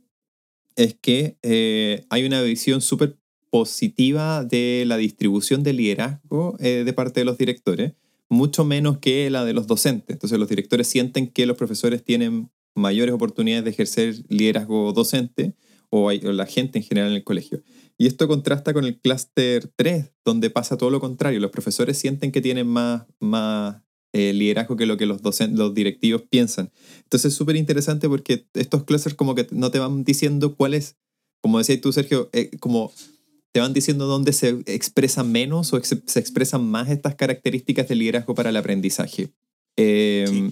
es 0.77 0.95
que 0.95 1.37
eh, 1.43 2.07
hay 2.09 2.25
una 2.25 2.41
visión 2.43 2.81
súper 2.81 3.19
positiva 3.51 4.45
de 4.45 4.85
la 4.87 4.97
distribución 4.97 5.63
del 5.63 5.77
liderazgo 5.77 6.57
eh, 6.61 6.83
de 6.85 6.93
parte 6.93 7.21
de 7.21 7.25
los 7.25 7.37
directores, 7.37 7.93
mucho 8.29 8.65
menos 8.65 8.99
que 8.99 9.29
la 9.29 9.45
de 9.45 9.53
los 9.53 9.67
docentes. 9.67 10.15
Entonces 10.15 10.39
los 10.39 10.49
directores 10.49 10.87
sienten 10.87 11.29
que 11.29 11.47
los 11.47 11.57
profesores 11.57 12.05
tienen 12.05 12.51
mayores 12.75 13.15
oportunidades 13.15 13.65
de 13.65 13.71
ejercer 13.71 14.15
liderazgo 14.29 14.93
docente 14.93 15.55
o, 15.91 16.09
hay, 16.09 16.25
o 16.25 16.33
la 16.33 16.47
gente 16.47 16.79
en 16.79 16.85
general 16.85 17.11
en 17.11 17.17
el 17.17 17.25
colegio. 17.25 17.63
Y 17.99 18.07
esto 18.07 18.29
contrasta 18.29 18.73
con 18.73 18.85
el 18.85 18.99
clúster 18.99 19.71
3, 19.77 20.13
donde 20.25 20.49
pasa 20.49 20.79
todo 20.79 20.91
lo 20.91 21.01
contrario. 21.01 21.41
Los 21.41 21.51
profesores 21.51 21.99
sienten 21.99 22.33
que 22.33 22.41
tienen 22.41 22.67
más, 22.67 23.05
más 23.19 23.83
eh, 24.13 24.33
liderazgo 24.33 24.77
que 24.77 24.87
lo 24.87 24.97
que 24.97 25.07
los, 25.07 25.23
docentes, 25.23 25.59
los 25.59 25.75
directivos 25.75 26.23
piensan. 26.23 26.71
Entonces 27.03 27.33
es 27.33 27.37
súper 27.37 27.57
interesante 27.57 28.09
porque 28.09 28.47
estos 28.55 28.85
clusters 28.85 29.15
como 29.15 29.35
que 29.35 29.47
no 29.51 29.71
te 29.71 29.79
van 29.81 30.05
diciendo 30.05 30.57
cuál 30.57 30.75
es, 30.75 30.97
como 31.43 31.59
decías 31.59 31.81
tú 31.81 31.93
Sergio, 31.93 32.31
eh, 32.33 32.51
como 32.59 32.93
te 33.53 33.61
van 33.61 33.73
diciendo 33.73 34.07
dónde 34.07 34.33
se 34.33 34.63
expresan 34.67 35.33
menos 35.33 35.73
o 35.73 35.81
se 35.83 36.21
expresan 36.21 36.65
más 36.65 36.89
estas 36.89 37.15
características 37.17 37.89
de 37.89 37.97
liderazgo 37.97 38.35
para 38.35 38.51
el 38.51 38.57
aprendizaje. 38.57 39.31
Eh, 39.77 40.51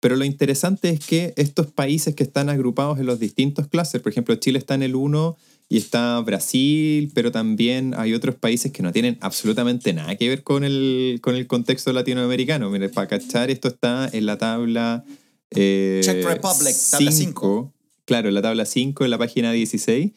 Pero 0.00 0.16
lo 0.16 0.24
interesante 0.26 0.90
es 0.90 1.00
que 1.00 1.32
estos 1.36 1.68
países 1.72 2.14
que 2.14 2.24
están 2.24 2.50
agrupados 2.50 2.98
en 2.98 3.06
los 3.06 3.18
distintos 3.18 3.68
clusters, 3.68 4.02
por 4.02 4.12
ejemplo, 4.12 4.34
Chile 4.34 4.58
está 4.58 4.74
en 4.74 4.82
el 4.82 4.96
1 4.96 5.36
y 5.70 5.78
está 5.78 6.20
Brasil, 6.20 7.10
pero 7.14 7.32
también 7.32 7.94
hay 7.96 8.12
otros 8.12 8.34
países 8.34 8.70
que 8.70 8.82
no 8.82 8.92
tienen 8.92 9.16
absolutamente 9.22 9.94
nada 9.94 10.14
que 10.16 10.28
ver 10.28 10.42
con 10.42 10.62
el, 10.62 11.20
con 11.22 11.36
el 11.36 11.46
contexto 11.46 11.90
latinoamericano. 11.94 12.68
Mire, 12.68 12.90
para 12.90 13.08
cachar, 13.08 13.50
esto 13.50 13.68
está 13.68 14.10
en 14.12 14.26
la 14.26 14.36
tabla. 14.36 15.04
Eh, 15.50 16.02
Czech 16.04 16.22
Republic, 16.22 16.76
tabla 16.90 17.10
5. 17.10 17.72
Claro, 18.04 18.28
en 18.28 18.34
la 18.34 18.42
tabla 18.42 18.66
5, 18.66 19.04
en 19.04 19.10
la 19.10 19.16
página 19.16 19.52
16. 19.52 20.12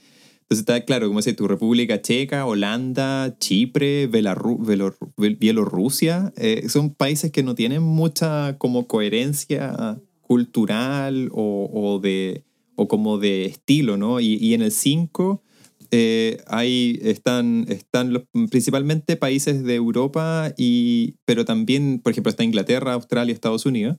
Entonces 0.49 0.59
está 0.59 0.85
claro, 0.85 1.07
como 1.07 1.19
dice 1.19 1.33
tu 1.33 1.45
República 1.45 2.01
Checa, 2.01 2.45
Holanda, 2.45 3.37
Chipre, 3.37 4.07
Bielorrusia, 4.07 6.31
eh, 6.37 6.69
son 6.69 6.93
países 6.93 7.33
que 7.33 7.43
no 7.43 7.53
tienen 7.53 7.83
mucha 7.83 8.57
como 8.57 8.87
coherencia 8.87 9.99
cultural 10.21 11.29
o, 11.33 11.69
o 11.73 11.99
de 11.99 12.45
o 12.75 12.87
como 12.87 13.17
de 13.17 13.45
estilo, 13.45 13.97
¿no? 13.97 14.21
Y, 14.21 14.35
y 14.35 14.53
en 14.53 14.61
el 14.61 14.71
5 14.71 15.43
eh, 15.91 16.43
ahí 16.47 16.99
están, 17.01 17.65
están 17.69 18.13
los, 18.13 18.23
principalmente 18.49 19.15
países 19.15 19.63
de 19.63 19.75
Europa, 19.75 20.53
y, 20.57 21.15
pero 21.25 21.45
también, 21.45 22.01
por 22.01 22.11
ejemplo, 22.11 22.29
está 22.29 22.43
Inglaterra, 22.43 22.93
Australia, 22.93 23.33
Estados 23.33 23.65
Unidos, 23.65 23.97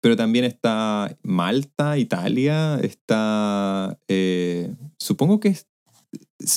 pero 0.00 0.16
también 0.16 0.44
está 0.44 1.16
Malta, 1.22 1.98
Italia, 1.98 2.78
está, 2.82 3.98
eh, 4.08 4.74
supongo 4.98 5.40
que 5.40 5.48
es 5.48 5.66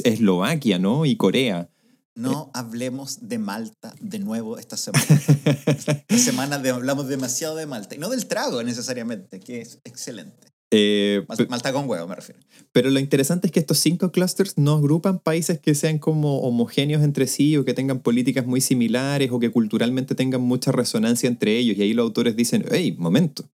Eslovaquia, 0.03 0.80
¿no? 0.80 1.05
Y 1.05 1.16
Corea. 1.16 1.70
No 2.16 2.49
hablemos 2.53 3.30
de 3.30 3.38
Malta 3.38 3.93
de 4.01 4.20
nuevo 4.20 4.58
esta 4.58 4.76
semana. 4.76 5.05
esta 5.68 6.18
semana 6.18 6.55
hablamos 6.55 7.08
demasiado 7.08 7.55
de 7.55 7.68
Malta. 7.68 7.93
Y 7.93 7.99
no 7.99 8.10
del 8.10 8.26
trago 8.28 8.64
necesariamente, 8.64 9.39
que 9.39 9.62
es 9.62 9.80
excelente. 9.84 10.47
Eh, 10.72 11.26
Malta 11.47 11.72
con 11.72 11.88
huevo, 11.88 12.08
me 12.08 12.16
refiero. 12.16 12.41
Pero 12.72 12.89
lo 12.89 12.99
interesante 12.99 13.47
es 13.47 13.53
que 13.53 13.60
estos 13.60 13.80
cinco 13.80 14.12
clusters 14.12 14.58
no 14.58 14.74
agrupan 14.74 15.20
países 15.20 15.60
que 15.60 15.76
sean 15.76 15.97
como 15.97 16.39
homogéneos 16.41 17.03
entre 17.03 17.28
sí 17.28 17.55
o 17.55 17.64
que 17.64 17.74
tengan 17.74 17.99
políticas 17.99 18.45
muy 18.45 18.62
similares 18.62 19.32
o 19.32 19.39
que 19.39 19.51
culturalmente 19.51 20.16
tengan 20.16 20.41
mucha 20.41 20.72
resonancia 20.72 21.28
entre 21.28 21.58
ellos. 21.58 21.78
Y 21.78 21.84
ahí 21.84 21.93
los 21.93 22.03
autores 22.03 22.36
dicen, 22.36 22.66
hey, 22.70 22.95
momento. 22.97 23.49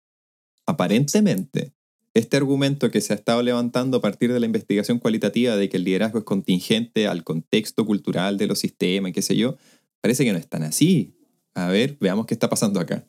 Aparentemente, 0.67 1.73
este 2.15 2.37
argumento 2.37 2.91
que 2.91 3.01
se 3.01 3.13
ha 3.13 3.17
estado 3.17 3.43
levantando 3.43 3.99
a 3.99 4.01
partir 4.01 4.33
de 4.33 4.41
la 4.41 4.47
investigación 4.47 4.99
cualitativa 4.99 5.57
de 5.57 5.69
que 5.69 5.77
el 5.77 5.85
liderazgo 5.85 6.19
es 6.19 6.25
contingente 6.25 7.07
al 7.07 7.25
contexto 7.25 7.85
cultural 7.87 8.39
de 8.39 8.47
los 8.47 8.59
sistemas, 8.59 9.13
qué 9.13 9.23
sé 9.23 9.37
yo, 9.37 9.57
parece 10.01 10.25
que 10.25 10.33
no 10.33 10.39
es 10.39 10.49
tan 10.49 10.63
así. 10.63 11.15
A 11.55 11.69
ver, 11.69 11.97
veamos 12.01 12.27
qué 12.27 12.35
está 12.35 12.49
pasando 12.49 12.81
acá. 12.81 13.05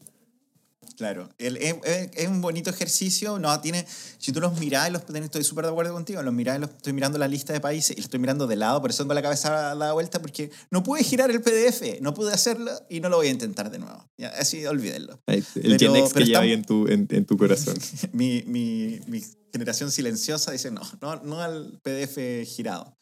Claro, 0.99 1.29
el, 1.37 1.55
es, 1.55 2.27
un 2.27 2.41
bonito 2.41 2.69
ejercicio, 2.69 3.39
no 3.39 3.57
tiene, 3.61 3.85
si 4.17 4.33
tú 4.33 4.41
los 4.41 4.59
mirás, 4.59 4.91
los, 4.91 5.01
estoy 5.09 5.45
súper 5.45 5.63
de 5.63 5.71
acuerdo 5.71 5.93
contigo, 5.93 6.21
los 6.21 6.33
mirás, 6.33 6.59
los, 6.59 6.71
estoy 6.71 6.91
mirando 6.91 7.17
la 7.17 7.29
lista 7.29 7.53
de 7.53 7.61
países 7.61 7.91
y 7.91 8.01
los 8.01 8.07
estoy 8.07 8.19
mirando 8.19 8.47
de 8.47 8.57
lado, 8.57 8.81
por 8.81 8.89
eso 8.89 9.03
tengo 9.03 9.13
la 9.13 9.21
cabeza 9.21 9.71
a 9.71 9.75
la 9.75 9.93
vuelta, 9.93 10.21
porque 10.21 10.51
no 10.69 10.83
pude 10.83 11.01
girar 11.05 11.31
el 11.31 11.39
PDF, 11.39 12.01
no 12.01 12.13
pude 12.13 12.33
hacerlo 12.33 12.69
y 12.89 12.99
no 12.99 13.07
lo 13.07 13.15
voy 13.15 13.27
a 13.27 13.29
intentar 13.29 13.71
de 13.71 13.79
nuevo. 13.79 14.09
Ya, 14.17 14.27
así, 14.37 14.65
olvídenlo. 14.65 15.21
El 15.27 15.45
Gen 15.79 15.93
que 16.13 16.25
lleva 16.25 16.41
ahí 16.41 16.51
en 16.51 16.65
tu, 16.65 16.85
en, 16.89 17.07
tu 17.25 17.37
corazón. 17.37 17.77
mi, 18.11 18.43
mi, 18.45 18.99
mi, 19.07 19.23
generación 19.53 19.91
silenciosa 19.91 20.51
dice 20.51 20.69
no, 20.69 20.81
no, 21.01 21.15
no 21.23 21.39
al 21.39 21.79
PDF 21.81 22.45
girado. 22.45 22.97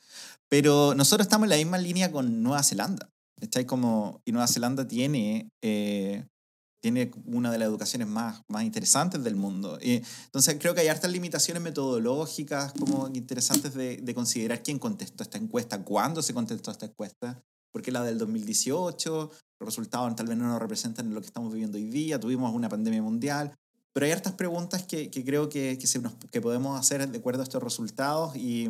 Pero 0.49 0.93
nosotros 0.93 1.25
estamos 1.25 1.45
en 1.45 1.49
la 1.49 1.55
misma 1.55 1.79
línea 1.79 2.11
con 2.11 2.43
Nueva 2.43 2.61
Zelanda. 2.61 3.09
¿Estáis 3.41 3.65
como, 3.65 4.21
y 4.23 4.33
Nueva 4.33 4.47
Zelanda 4.47 4.87
tiene... 4.87 5.49
Eh, 5.63 6.27
tiene 6.81 7.11
una 7.25 7.51
de 7.51 7.57
las 7.57 7.67
educaciones 7.67 8.07
más, 8.07 8.41
más 8.47 8.63
interesantes 8.63 9.23
del 9.23 9.35
mundo. 9.35 9.79
Y, 9.81 10.01
entonces 10.25 10.57
creo 10.59 10.75
que 10.75 10.81
hay 10.81 10.87
hartas 10.87 11.11
limitaciones 11.11 11.61
metodológicas 11.63 12.73
como 12.73 13.07
interesantes 13.13 13.73
de, 13.73 13.97
de, 13.97 14.15
considerar 14.15 14.63
quién 14.63 14.79
contestó 14.79 15.23
esta 15.23 15.37
encuesta, 15.37 15.83
cuándo 15.83 16.21
se 16.21 16.33
contestó 16.33 16.71
esta 16.71 16.85
encuesta, 16.85 17.43
porque 17.71 17.91
la 17.91 18.03
del 18.03 18.17
2018, 18.17 19.31
los 19.59 19.67
resultados 19.67 20.15
tal 20.15 20.27
vez 20.27 20.37
no 20.37 20.47
nos 20.47 20.61
representan 20.61 21.13
lo 21.13 21.19
que 21.19 21.27
estamos 21.27 21.51
viviendo 21.51 21.77
hoy 21.77 21.85
día, 21.85 22.19
tuvimos 22.19 22.53
una 22.53 22.69
pandemia 22.69 23.01
mundial, 23.01 23.53
pero 23.93 24.05
hay 24.05 24.11
hartas 24.11 24.33
preguntas 24.33 24.83
que, 24.83 25.09
que 25.09 25.25
creo 25.25 25.49
que, 25.49 25.77
que, 25.79 25.87
se 25.87 25.99
nos, 25.99 26.13
que 26.31 26.41
podemos 26.41 26.79
hacer 26.79 27.09
de 27.09 27.17
acuerdo 27.17 27.41
a 27.41 27.43
estos 27.43 27.63
resultados 27.63 28.35
y, 28.35 28.69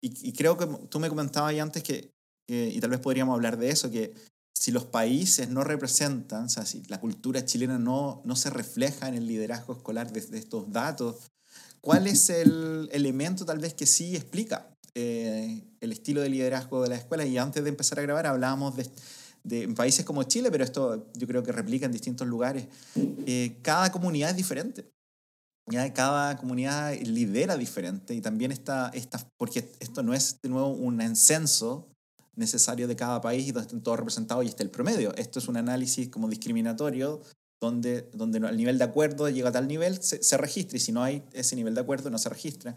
y, 0.00 0.28
y 0.28 0.32
creo 0.32 0.56
que 0.56 0.66
tú 0.88 1.00
me 1.00 1.08
comentabas 1.08 1.58
antes 1.58 1.82
que, 1.82 2.12
y 2.46 2.78
tal 2.80 2.90
vez 2.90 3.00
podríamos 3.00 3.34
hablar 3.34 3.56
de 3.56 3.70
eso, 3.70 3.90
que 3.90 4.14
si 4.54 4.70
los 4.70 4.84
países 4.84 5.48
no 5.48 5.64
representan, 5.64 6.44
o 6.44 6.48
sea, 6.48 6.64
si 6.64 6.82
la 6.84 7.00
cultura 7.00 7.44
chilena 7.44 7.78
no, 7.78 8.22
no 8.24 8.36
se 8.36 8.50
refleja 8.50 9.08
en 9.08 9.14
el 9.14 9.26
liderazgo 9.26 9.74
escolar 9.74 10.12
de, 10.12 10.20
estos 10.38 10.72
datos, 10.72 11.16
¿cuál 11.80 12.06
es 12.06 12.30
el 12.30 12.88
elemento 12.92 13.44
tal 13.44 13.58
vez 13.58 13.74
que 13.74 13.86
sí 13.86 14.14
explica 14.16 14.70
eh, 14.94 15.64
el 15.80 15.92
estilo 15.92 16.20
de 16.20 16.28
liderazgo 16.28 16.82
de 16.82 16.88
la 16.88 16.96
escuela? 16.96 17.26
Y 17.26 17.36
antes 17.36 17.64
de 17.64 17.68
empezar 17.68 17.98
a 17.98 18.02
grabar 18.02 18.26
hablábamos 18.26 18.76
de, 18.76 18.88
de 19.44 19.68
países 19.68 20.04
como 20.04 20.22
Chile, 20.22 20.50
pero 20.50 20.64
esto 20.64 21.06
yo 21.14 21.26
creo 21.26 21.42
que 21.42 21.52
replica 21.52 21.86
en 21.86 21.92
distintos 21.92 22.26
lugares. 22.26 22.66
Eh, 22.96 23.58
cada 23.62 23.92
comunidad 23.92 24.30
es 24.30 24.36
diferente. 24.36 24.90
¿ya? 25.70 25.92
Cada 25.92 26.36
comunidad 26.36 26.94
lidera 27.00 27.56
diferente 27.56 28.14
y 28.14 28.20
también 28.20 28.50
está, 28.50 28.90
está, 28.94 29.20
porque 29.36 29.70
esto 29.80 30.02
no 30.02 30.14
es 30.14 30.40
de 30.42 30.48
nuevo 30.48 30.68
un 30.68 31.16
censo 31.16 31.93
necesario 32.36 32.88
de 32.88 32.96
cada 32.96 33.20
país 33.20 33.46
y 33.46 33.52
donde 33.52 33.66
estén 33.66 33.82
todos 33.82 33.98
representados 33.98 34.44
y 34.44 34.48
esté 34.48 34.62
el 34.62 34.70
promedio. 34.70 35.14
Esto 35.16 35.38
es 35.38 35.48
un 35.48 35.56
análisis 35.56 36.08
como 36.08 36.28
discriminatorio 36.28 37.20
donde, 37.60 38.10
donde 38.12 38.38
el 38.38 38.56
nivel 38.56 38.78
de 38.78 38.84
acuerdo 38.84 39.28
llega 39.28 39.48
a 39.48 39.52
tal 39.52 39.66
nivel, 39.66 40.02
se, 40.02 40.22
se, 40.22 40.36
registra 40.36 40.76
y 40.76 40.80
si 40.80 40.92
no 40.92 41.02
hay 41.02 41.22
ese 41.32 41.56
nivel 41.56 41.74
de 41.74 41.80
acuerdo 41.80 42.10
no 42.10 42.18
se 42.18 42.28
registra. 42.28 42.74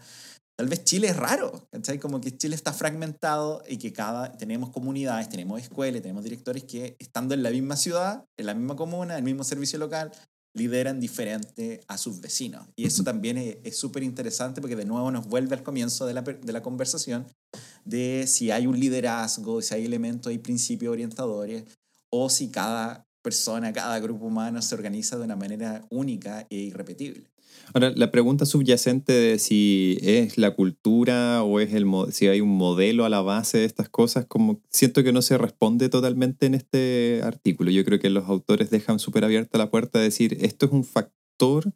Tal 0.56 0.68
vez 0.68 0.82
Chile 0.82 1.08
es 1.08 1.16
raro, 1.16 1.68
¿cachai? 1.70 2.00
Como 2.00 2.20
que 2.20 2.36
Chile 2.36 2.56
está 2.56 2.72
fragmentado 2.72 3.62
y 3.68 3.76
que 3.76 3.92
cada, 3.92 4.32
tenemos 4.32 4.70
comunidades, 4.70 5.28
tenemos 5.28 5.60
escuelas, 5.60 6.02
tenemos 6.02 6.24
directores 6.24 6.64
que 6.64 6.96
estando 6.98 7.34
en 7.34 7.44
la 7.44 7.50
misma 7.50 7.76
ciudad, 7.76 8.24
en 8.36 8.46
la 8.46 8.54
misma 8.54 8.74
comuna, 8.74 9.14
en 9.14 9.18
el 9.18 9.24
mismo 9.24 9.44
servicio 9.44 9.78
local, 9.78 10.10
lideran 10.58 11.00
diferente 11.00 11.80
a 11.86 11.96
sus 11.96 12.20
vecinos. 12.20 12.66
Y 12.76 12.84
eso 12.86 13.02
también 13.04 13.38
es 13.38 13.76
súper 13.76 14.02
interesante 14.02 14.60
porque 14.60 14.76
de 14.76 14.84
nuevo 14.84 15.10
nos 15.10 15.26
vuelve 15.26 15.54
al 15.56 15.62
comienzo 15.62 16.04
de 16.06 16.14
la, 16.14 16.22
de 16.22 16.52
la 16.52 16.62
conversación 16.62 17.26
de 17.84 18.26
si 18.26 18.50
hay 18.50 18.66
un 18.66 18.78
liderazgo, 18.78 19.62
si 19.62 19.74
hay 19.74 19.86
elementos 19.86 20.32
y 20.32 20.38
principios 20.38 20.92
orientadores, 20.92 21.64
o 22.10 22.28
si 22.28 22.48
cada 22.50 23.06
persona, 23.22 23.72
cada 23.72 23.98
grupo 23.98 24.26
humano 24.26 24.60
se 24.62 24.74
organiza 24.74 25.16
de 25.16 25.24
una 25.24 25.36
manera 25.36 25.86
única 25.90 26.46
e 26.50 26.56
irrepetible. 26.56 27.30
Ahora, 27.74 27.92
la 27.94 28.10
pregunta 28.10 28.46
subyacente 28.46 29.12
de 29.12 29.38
si 29.38 29.98
es 30.02 30.38
la 30.38 30.52
cultura 30.52 31.42
o 31.42 31.60
es 31.60 31.74
el 31.74 31.86
si 32.10 32.26
hay 32.28 32.40
un 32.40 32.56
modelo 32.56 33.04
a 33.04 33.08
la 33.08 33.20
base 33.20 33.58
de 33.58 33.64
estas 33.64 33.88
cosas, 33.88 34.26
como 34.26 34.60
siento 34.70 35.02
que 35.02 35.12
no 35.12 35.22
se 35.22 35.38
responde 35.38 35.88
totalmente 35.88 36.46
en 36.46 36.54
este 36.54 37.20
artículo. 37.22 37.70
Yo 37.70 37.84
creo 37.84 37.98
que 37.98 38.10
los 38.10 38.28
autores 38.28 38.70
dejan 38.70 38.98
súper 38.98 39.24
abierta 39.24 39.58
la 39.58 39.70
puerta 39.70 39.98
de 39.98 40.06
decir, 40.06 40.38
esto 40.40 40.66
es 40.66 40.72
un 40.72 40.84
factor 40.84 41.72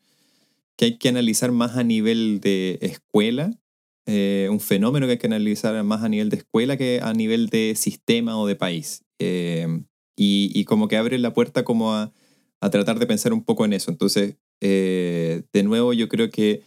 que 0.77 0.87
hay 0.87 0.99
que 0.99 1.09
analizar 1.09 1.53
más 1.53 1.77
a 1.77 1.85
nivel 1.85 2.41
de 2.41 2.79
escuela 2.81 3.59
eh, 4.07 4.49
un 4.51 4.59
fenómeno 4.59 5.07
que 5.07 5.13
hay 5.13 5.19
que 5.19 5.29
analizar 5.29 5.81
más 5.85 6.03
a 6.03 6.09
nivel 6.09 6.29
de 6.29 6.39
escuela 6.39 6.77
que 6.77 7.01
a 7.03 7.13
nivel 7.13 7.49
de 7.49 7.75
sistema 7.77 8.37
o 8.37 8.47
de 8.47 8.57
país. 8.57 9.05
Eh, 9.19 9.85
y, 10.17 10.65
como 10.65 10.89
que 10.89 10.97
abre 10.97 11.19
la 11.19 11.33
puerta 11.33 11.65
como 11.65 11.95
a, 11.95 12.13
a, 12.61 12.71
tratar 12.71 12.99
de 12.99 13.07
pensar 13.07 13.33
un 13.33 13.45
poco 13.45 13.65
en 13.65 13.73
eso. 13.73 13.91
Entonces, 13.91 14.37
eh, 14.63 15.43
de 15.53 15.63
nuevo, 15.63 15.93
yo 15.93 16.09
creo 16.09 16.31
que 16.31 16.63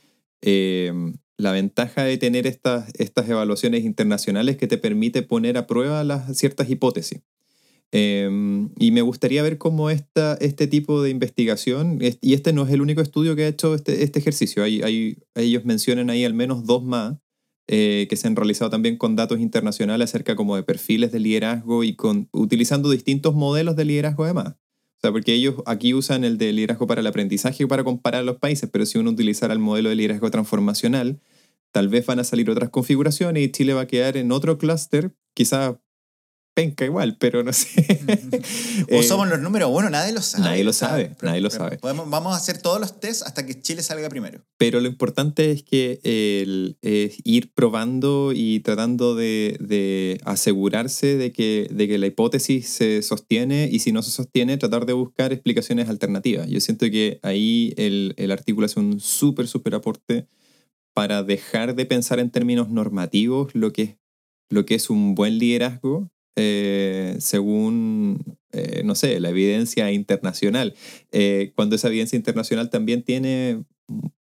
la 1.38 1.52
ventaja 1.52 2.04
de 2.04 2.18
tener 2.18 2.46
estas, 2.46 2.94
estas 3.00 3.28
evaluaciones 3.28 3.84
internacionales 3.84 4.58
que 4.58 4.68
te 4.68 4.78
permite 4.78 5.24
poner 5.24 5.58
a 5.58 5.66
prueba 5.66 6.04
las 6.04 6.38
ciertas 6.38 6.70
hipótesis. 6.70 7.22
y 7.92 8.92
me 8.92 9.02
gustaría 9.02 9.42
ver 9.42 9.58
cómo 9.58 9.90
esta, 9.90 10.36
este 10.36 10.68
tipo 10.68 11.02
de 11.02 11.10
investigación, 11.10 12.00
y 12.22 12.34
este 12.34 12.54
no 12.54 12.64
es 12.64 12.72
el 12.72 12.82
único 12.82 13.02
estudio 13.02 13.36
que 13.36 13.46
ha 13.46 13.48
hecho 13.48 13.74
este, 13.74 14.04
este 14.04 14.20
ejercicio, 14.20 14.64
hay, 14.64 14.84
hay, 14.84 15.18
ellos 15.34 15.66
mencionan 15.66 16.12
ahí 16.12 16.26
al 16.26 16.36
menos 16.36 16.66
dos 16.66 16.84
más, 16.84 17.18
eh, 17.68 18.06
que 18.08 18.16
se 18.16 18.28
han 18.28 18.36
realizado 18.36 18.70
también 18.70 18.96
con 18.96 19.16
datos 19.16 19.40
internacionales 19.40 20.12
acerca 20.12 20.36
como 20.36 20.56
de 20.56 20.62
perfiles 20.62 21.12
de 21.12 21.20
liderazgo 21.20 21.84
y 21.84 21.96
con, 21.96 22.30
utilizando 22.32 22.92
distintos 22.92 23.34
modelos 23.34 23.76
de 23.76 23.86
liderazgo 23.86 24.24
además. 24.24 24.56
O 24.98 25.02
sea, 25.02 25.12
porque 25.12 25.34
ellos 25.34 25.56
aquí 25.66 25.94
usan 25.94 26.24
el 26.24 26.38
de 26.38 26.52
liderazgo 26.54 26.88
para 26.88 27.02
el 27.02 27.08
aprendizaje 27.08 27.68
para 27.68 27.84
comparar 27.84 28.24
los 28.24 28.38
países, 28.38 28.70
pero 28.72 28.86
si 28.86 28.98
uno 28.98 29.12
utilizara 29.12 29.54
el 29.54 29.60
modelo 29.60 29.90
de 29.90 29.96
liderazgo 29.96 30.32
transformacional, 30.32 31.20
tal 31.72 31.90
vez 31.90 32.06
van 32.06 32.20
a 32.20 32.24
salir 32.24 32.50
otras 32.50 32.70
configuraciones 32.70 33.44
y 33.44 33.52
Chile 33.52 33.74
va 33.74 33.82
a 33.82 33.88
quedar 33.88 34.18
en 34.18 34.32
otro 34.32 34.58
clúster, 34.58 35.14
quizás 35.34 35.76
penca 36.56 36.86
igual, 36.86 37.18
pero 37.20 37.44
no 37.44 37.54
sé. 37.54 37.68
o 38.92 38.96
eh, 38.96 39.04
somos 39.04 39.28
los 39.28 39.42
números 39.42 39.70
uno, 39.72 39.90
nadie 39.90 40.14
lo 40.14 40.22
sabe. 40.22 40.44
Nadie 40.46 40.64
lo 40.64 40.74
sabe, 40.74 41.16
nadie 41.22 41.42
lo 41.42 41.50
sabe. 41.52 41.78
vamos 41.82 42.34
a 42.34 42.38
hacer 42.38 42.60
todos 42.60 42.80
los 42.80 43.00
tests 43.00 43.24
hasta 43.24 43.46
que 43.46 43.62
Chile 43.62 43.84
salga 43.84 44.08
primero. 44.10 44.42
Pero 44.58 44.80
lo 44.80 44.88
importante 44.88 45.52
es 45.52 45.64
que 45.64 46.00
el, 46.04 46.78
ir 46.82 47.54
probando 47.54 48.32
y 48.34 48.62
tratando 48.62 49.16
de, 49.16 49.58
de, 49.60 50.20
asegurarse 50.24 51.18
de 51.18 51.34
que, 51.34 51.68
de 51.70 51.88
que 51.90 51.98
la 51.98 52.08
hipótesis 52.08 52.70
se 52.70 53.02
sostiene 53.02 53.70
y 53.70 53.80
si 53.80 53.92
no 53.92 54.02
se 54.02 54.12
sostiene, 54.12 54.58
tratar 54.58 54.86
de 54.86 54.94
buscar 54.94 55.34
explicaciones 55.34 55.90
alternativas. 55.90 56.48
Yo 56.48 56.62
siento 56.62 56.86
que 56.86 57.20
ahí 57.22 57.74
el, 57.76 58.14
el 58.16 58.32
artículo 58.32 58.66
hace 58.66 58.80
un 58.80 59.02
súper, 59.02 59.48
súper 59.50 59.76
aporte 59.76 60.30
para 60.94 61.22
dejar 61.22 61.76
de 61.76 61.86
pensar 61.86 62.20
en 62.20 62.32
términos 62.32 62.70
normativos 62.70 63.54
lo 63.54 63.74
que 63.74 63.82
es, 63.82 63.98
lo 64.50 64.66
que 64.66 64.76
es 64.76 64.90
un 64.90 65.16
buen 65.16 65.38
liderazgo 65.38 66.10
eh, 66.36 67.16
según, 67.20 68.38
eh, 68.52 68.82
no 68.84 68.96
sé, 68.96 69.20
la 69.20 69.30
evidencia 69.30 69.92
internacional. 69.92 70.74
Eh, 71.12 71.52
cuando 71.56 71.76
esa 71.76 71.88
evidencia 71.88 72.18
internacional 72.18 72.70
también 72.70 73.04
tiene 73.04 73.64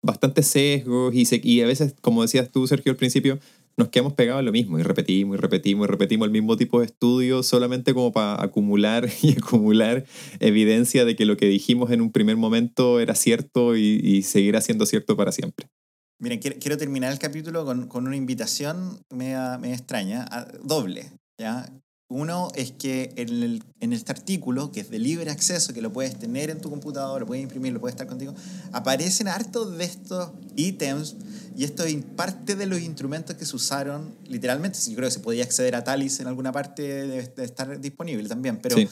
bastantes 0.01 0.47
sesgos 0.47 1.14
y, 1.16 1.26
y 1.43 1.61
a 1.61 1.66
veces, 1.68 1.95
como 2.01 2.22
decías 2.22 2.51
tú, 2.51 2.68
Sergio, 2.68 2.91
al 2.91 2.97
principio, 2.97 3.39
nos 3.78 3.89
quedamos 3.89 4.14
pegados 4.14 4.39
en 4.41 4.45
lo 4.45 4.51
mismo 4.51 4.78
y 4.78 4.84
repetimos 4.84 5.36
y 5.36 5.41
repetimos 5.41 5.88
y 5.88 5.91
repetimos 5.91 6.26
el 6.28 6.32
mismo 6.32 6.57
tipo 6.57 6.80
de 6.80 6.86
estudios 6.86 7.47
solamente 7.47 7.93
como 7.93 8.11
para 8.11 8.41
acumular 8.43 9.09
y 9.24 9.32
acumular 9.38 10.05
evidencia 10.39 11.05
de 11.05 11.16
que 11.16 11.26
lo 11.26 11.38
que 11.38 11.47
dijimos 11.47 11.91
en 11.91 12.01
un 12.01 12.11
primer 12.11 12.38
momento 12.38 12.99
era 12.99 13.16
cierto 13.16 13.76
y, 13.76 13.99
y 14.03 14.24
seguirá 14.24 14.61
siendo 14.61 14.86
cierto 14.86 15.16
para 15.18 15.32
siempre. 15.32 15.68
Miren, 16.20 16.39
quiero, 16.39 16.57
quiero 16.59 16.78
terminar 16.78 17.11
el 17.11 17.20
capítulo 17.20 17.66
con, 17.66 17.88
con 17.88 18.05
una 18.07 18.16
invitación 18.16 19.01
media, 19.09 19.57
media 19.57 19.76
extraña, 19.76 20.26
a- 20.30 20.45
doble. 20.64 21.11
¿ya? 21.39 21.66
Uno 22.10 22.49
es 22.54 22.72
que 22.72 23.12
en, 23.16 23.30
el, 23.30 23.64
en 23.80 23.93
este 23.93 24.12
artículo, 24.12 24.72
que 24.72 24.82
es 24.82 24.89
de 24.89 24.99
libre 24.99 25.32
acceso, 25.32 25.74
que 25.74 25.82
lo 25.82 25.91
puedes 25.91 26.18
tener 26.20 26.49
en 26.49 26.62
tu 26.62 26.70
computador, 26.70 27.22
lo 27.22 27.26
puedes 27.26 27.41
imprimir, 27.41 27.74
lo 27.74 27.80
puedes 27.80 27.93
estar 27.93 28.08
contigo, 28.08 28.36
aparecen 28.72 29.28
hartos 29.28 29.78
de 29.78 29.86
estos 29.86 30.32
ítems 30.56 31.16
y 31.56 31.64
esto 31.64 31.84
es 31.84 31.95
parte 32.16 32.56
de 32.56 32.66
los 32.66 32.80
instrumentos 32.82 33.36
que 33.36 33.45
se 33.45 33.56
usaron, 33.56 34.16
literalmente, 34.28 34.78
yo 34.88 34.95
creo 34.95 35.08
que 35.08 35.14
se 35.14 35.22
podía 35.22 35.43
acceder 35.43 35.76
a 35.76 35.84
Talis 35.84 36.20
en 36.20 36.28
alguna 36.28 36.51
parte, 36.51 36.84
debe 36.84 37.28
de 37.36 37.43
estar 37.43 37.80
disponible 37.80 38.28
también, 38.28 38.60
pero... 38.62 38.76
Sí. 38.76 38.88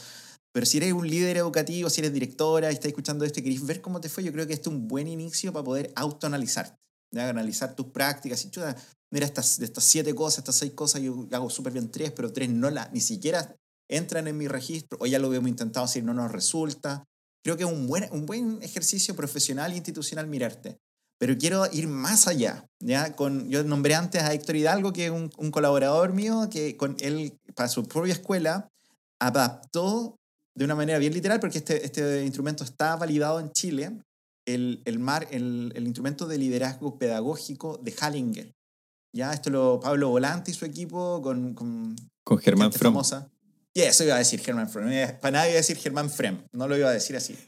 Pero 0.53 0.66
si 0.66 0.78
eres 0.78 0.91
un 0.91 1.07
líder 1.07 1.38
educativo, 1.38 1.89
si 1.89 2.01
eres 2.01 2.14
directora 2.14 2.70
y 2.72 2.74
estás 2.74 2.88
escuchando 2.88 3.24
esto 3.24 3.39
y 3.39 3.43
querés 3.43 3.66
ver 3.66 3.80
cómo 3.82 4.01
te 4.01 4.09
fue, 4.09 4.24
yo 4.24 4.34
creo 4.34 4.47
que 4.47 4.53
esto 4.53 4.70
es 4.70 4.76
un 4.76 4.88
buen 4.88 5.07
inicio 5.07 5.53
para 5.53 5.64
poder 5.64 5.93
autoanalizarte. 5.95 6.76
Analizar 7.16 7.74
tus 7.76 7.88
prácticas. 7.88 8.43
Y 8.45 8.51
chuta, 8.51 8.76
mira, 9.12 9.26
estas, 9.26 9.59
de 9.59 9.66
estas 9.66 9.84
siete 9.84 10.16
cosas, 10.16 10.39
estas 10.39 10.55
seis 10.55 10.72
cosas, 10.74 11.01
yo 11.01 11.28
hago 11.32 11.49
súper 11.49 11.74
bien 11.74 11.91
tres, 11.91 12.12
pero 12.12 12.32
tres 12.32 12.49
no 12.49 12.70
la, 12.70 12.89
ni 12.93 13.01
siquiera 13.01 13.55
entran 13.89 14.28
en 14.28 14.38
mi 14.38 14.47
registro, 14.47 14.97
o 15.01 15.05
ya 15.05 15.20
lo 15.20 15.32
hemos 15.34 15.49
intentado, 15.49 15.88
si 15.88 16.01
no 16.01 16.14
nos 16.14 16.32
resulta. 16.32 17.03
Creo 17.43 17.57
que 17.57 17.64
es 17.64 17.70
un 17.70 17.88
buen, 17.88 18.07
un 18.12 18.26
buen 18.26 18.59
ejercicio 18.62 19.16
profesional 19.16 19.72
e 19.72 19.76
institucional 19.76 20.28
mirarte. 20.28 20.78
Pero 21.20 21.38
quiero 21.38 21.72
ir 21.72 21.88
más 21.88 22.28
allá. 22.28 22.66
¿ya? 22.80 23.16
Con, 23.16 23.49
yo 23.49 23.64
nombré 23.64 23.95
antes 23.95 24.24
a 24.24 24.34
Héctor 24.34 24.55
Hidalgo, 24.55 24.93
que 24.93 25.05
es 25.05 25.12
un, 25.12 25.30
un 25.38 25.51
colaborador 25.51 26.14
mío, 26.14 26.49
que 26.49 26.78
con 26.78 26.95
él, 26.99 27.38
para 27.53 27.70
su 27.70 27.84
propia 27.84 28.14
escuela, 28.14 28.70
adaptó 29.20 30.16
de 30.55 30.66
una 30.66 30.76
manera 30.76 30.97
bien 30.97 31.14
literal, 31.14 31.39
porque 31.39 31.59
este, 31.59 31.86
este 31.86 32.24
instrumento 32.24 32.64
está 32.64 32.95
validado 32.95 33.39
en 33.39 33.51
Chile, 33.51 34.01
el, 34.47 34.82
el, 34.86 34.99
mar, 34.99 35.28
el, 35.32 35.72
el 35.76 35.86
instrumento 35.86 36.28
de 36.28 36.38
liderazgo 36.38 36.97
pedagógico 36.97 37.78
de 37.78 37.91
Hallinger. 37.91 38.51
Ya, 39.14 39.34
esto 39.34 39.49
lo 39.49 39.80
Pablo 39.80 40.09
Volante 40.09 40.51
y 40.51 40.53
su 40.53 40.66
equipo 40.66 41.22
con, 41.22 41.53
con 41.53 41.95
Con 42.24 42.38
Germán 42.38 42.72
Fromm. 42.72 42.93
famosa. 42.93 43.30
Y 43.74 43.82
eso 43.82 44.03
iba 44.03 44.16
a 44.16 44.18
decir 44.18 44.41
Germán 44.41 44.70
Frem. 44.70 45.18
Para 45.22 45.32
nadie 45.32 45.51
iba 45.51 45.57
a 45.57 45.62
decir 45.62 45.78
Germán 45.78 46.09
Frem. 46.09 46.43
No 46.51 46.68
lo 46.68 46.76
iba 46.76 46.89
a 46.89 46.93
decir 46.93 47.16
así. 47.16 47.38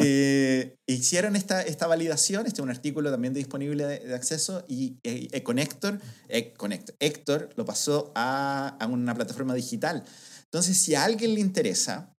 Eh, 0.00 0.76
hicieron 0.86 1.34
esta, 1.34 1.60
esta 1.60 1.88
validación. 1.88 2.46
Este 2.46 2.60
es 2.60 2.62
un 2.62 2.70
artículo 2.70 3.10
también 3.10 3.34
disponible 3.34 3.84
de, 3.84 3.98
de 3.98 4.14
acceso. 4.14 4.64
Y 4.68 4.96
eh, 5.02 5.42
con 5.42 5.58
Héctor, 5.58 6.00
eh, 6.28 6.54
con 6.54 6.72
Héctor, 6.72 6.94
Héctor 7.00 7.50
lo 7.56 7.64
pasó 7.64 8.12
a, 8.14 8.76
a 8.80 8.86
una 8.86 9.14
plataforma 9.14 9.54
digital. 9.54 10.04
Entonces, 10.44 10.78
si 10.78 10.94
a 10.94 11.04
alguien 11.04 11.34
le 11.34 11.40
interesa 11.40 12.14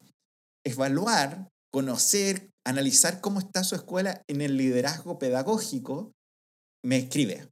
evaluar, 0.67 1.49
conocer, 1.73 2.51
analizar 2.67 3.21
cómo 3.21 3.39
está 3.39 3.65
su 3.65 3.77
escuela 3.77 4.23
en 4.29 4.43
el 4.43 4.57
liderazgo 4.57 5.19
pedagógico, 5.19 6.13
me 6.85 6.99
escribe. 6.99 7.49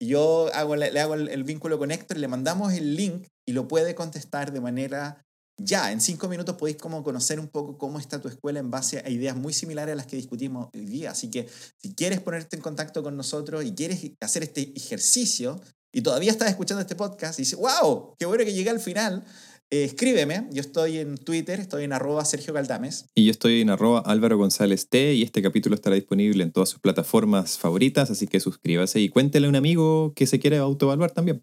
Yo 0.00 0.50
hago, 0.54 0.76
le, 0.76 0.98
hago 0.98 1.14
el, 1.14 1.28
el 1.28 1.44
vínculo 1.44 1.78
con 1.78 1.90
Héctor, 1.90 2.16
le 2.16 2.28
mandamos 2.28 2.72
el 2.72 2.96
link 2.96 3.26
y 3.46 3.52
lo 3.52 3.68
puede 3.68 3.94
contestar 3.94 4.52
de 4.52 4.60
manera 4.60 5.24
ya. 5.58 5.92
En 5.92 6.00
cinco 6.00 6.28
minutos 6.28 6.56
podéis 6.56 6.78
como 6.78 7.02
conocer 7.02 7.38
un 7.38 7.48
poco 7.48 7.76
cómo 7.78 7.98
está 7.98 8.20
tu 8.20 8.28
escuela 8.28 8.60
en 8.60 8.70
base 8.70 9.02
a 9.04 9.10
ideas 9.10 9.36
muy 9.36 9.52
similares 9.52 9.92
a 9.92 9.96
las 9.96 10.06
que 10.06 10.16
discutimos 10.16 10.68
hoy 10.74 10.86
día. 10.86 11.10
Así 11.10 11.30
que 11.30 11.48
si 11.76 11.94
quieres 11.94 12.20
ponerte 12.20 12.56
en 12.56 12.62
contacto 12.62 13.02
con 13.02 13.16
nosotros 13.16 13.64
y 13.64 13.74
quieres 13.74 14.12
hacer 14.20 14.42
este 14.42 14.72
ejercicio 14.74 15.60
y 15.92 16.02
todavía 16.02 16.30
estás 16.30 16.48
escuchando 16.48 16.80
este 16.80 16.94
podcast 16.94 17.38
y 17.38 17.42
dices, 17.42 17.58
wow, 17.58 18.14
qué 18.18 18.26
bueno 18.26 18.44
que 18.44 18.54
llegué 18.54 18.70
al 18.70 18.80
final, 18.80 19.24
eh, 19.70 19.84
escríbeme. 19.84 20.48
Yo 20.52 20.60
estoy 20.60 20.98
en 20.98 21.16
Twitter, 21.16 21.60
estoy 21.60 21.84
en 21.84 21.92
arroba 21.92 22.24
Sergio 22.24 22.52
Galdames. 22.52 23.06
Y 23.14 23.26
yo 23.26 23.30
estoy 23.30 23.60
en 23.60 23.70
arroba 23.70 24.00
Álvaro 24.00 24.36
González 24.36 24.88
T 24.88 25.14
y 25.14 25.22
este 25.22 25.42
capítulo 25.42 25.74
estará 25.74 25.94
disponible 25.94 26.42
en 26.42 26.52
todas 26.52 26.68
sus 26.68 26.80
plataformas 26.80 27.58
favoritas, 27.58 28.10
así 28.10 28.26
que 28.26 28.40
suscríbase 28.40 29.00
y 29.00 29.08
cuéntele 29.08 29.46
a 29.46 29.48
un 29.48 29.56
amigo 29.56 30.12
que 30.14 30.26
se 30.26 30.40
quiere 30.40 30.58
autoevaluar 30.58 31.12
también. 31.12 31.42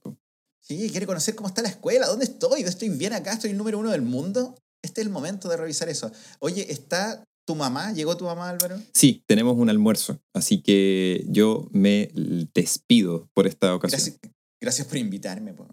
Sí, 0.62 0.90
quiere 0.92 1.06
conocer 1.06 1.36
cómo 1.36 1.48
está 1.48 1.62
la 1.62 1.70
escuela, 1.70 2.08
dónde 2.08 2.26
estoy, 2.26 2.62
estoy 2.62 2.90
bien 2.90 3.14
acá, 3.14 3.34
estoy 3.34 3.52
el 3.52 3.58
número 3.58 3.80
uno 3.80 3.92
del 3.92 4.02
mundo. 4.02 4.56
Este 4.84 5.02
es 5.02 5.08
el 5.08 5.14
momento 5.14 5.48
de 5.48 5.58
revisar 5.58 5.88
eso. 5.88 6.12
Oye, 6.40 6.72
¿está 6.72 7.24
tu 7.46 7.56
mamá? 7.56 7.94
¿Llegó 7.94 8.18
tu 8.18 8.26
mamá, 8.26 8.50
Álvaro? 8.50 8.78
Sí, 8.94 9.24
tenemos 9.26 9.58
un 9.58 9.70
almuerzo, 9.70 10.20
así 10.34 10.62
que 10.62 11.26
yo 11.30 11.70
me 11.72 12.12
despido 12.54 13.30
por 13.34 13.48
esta 13.48 13.74
ocasión. 13.74 14.02
Gracias, 14.02 14.20
gracias 14.62 14.88
por 14.88 14.98
invitarme. 14.98 15.54
po. 15.54 15.66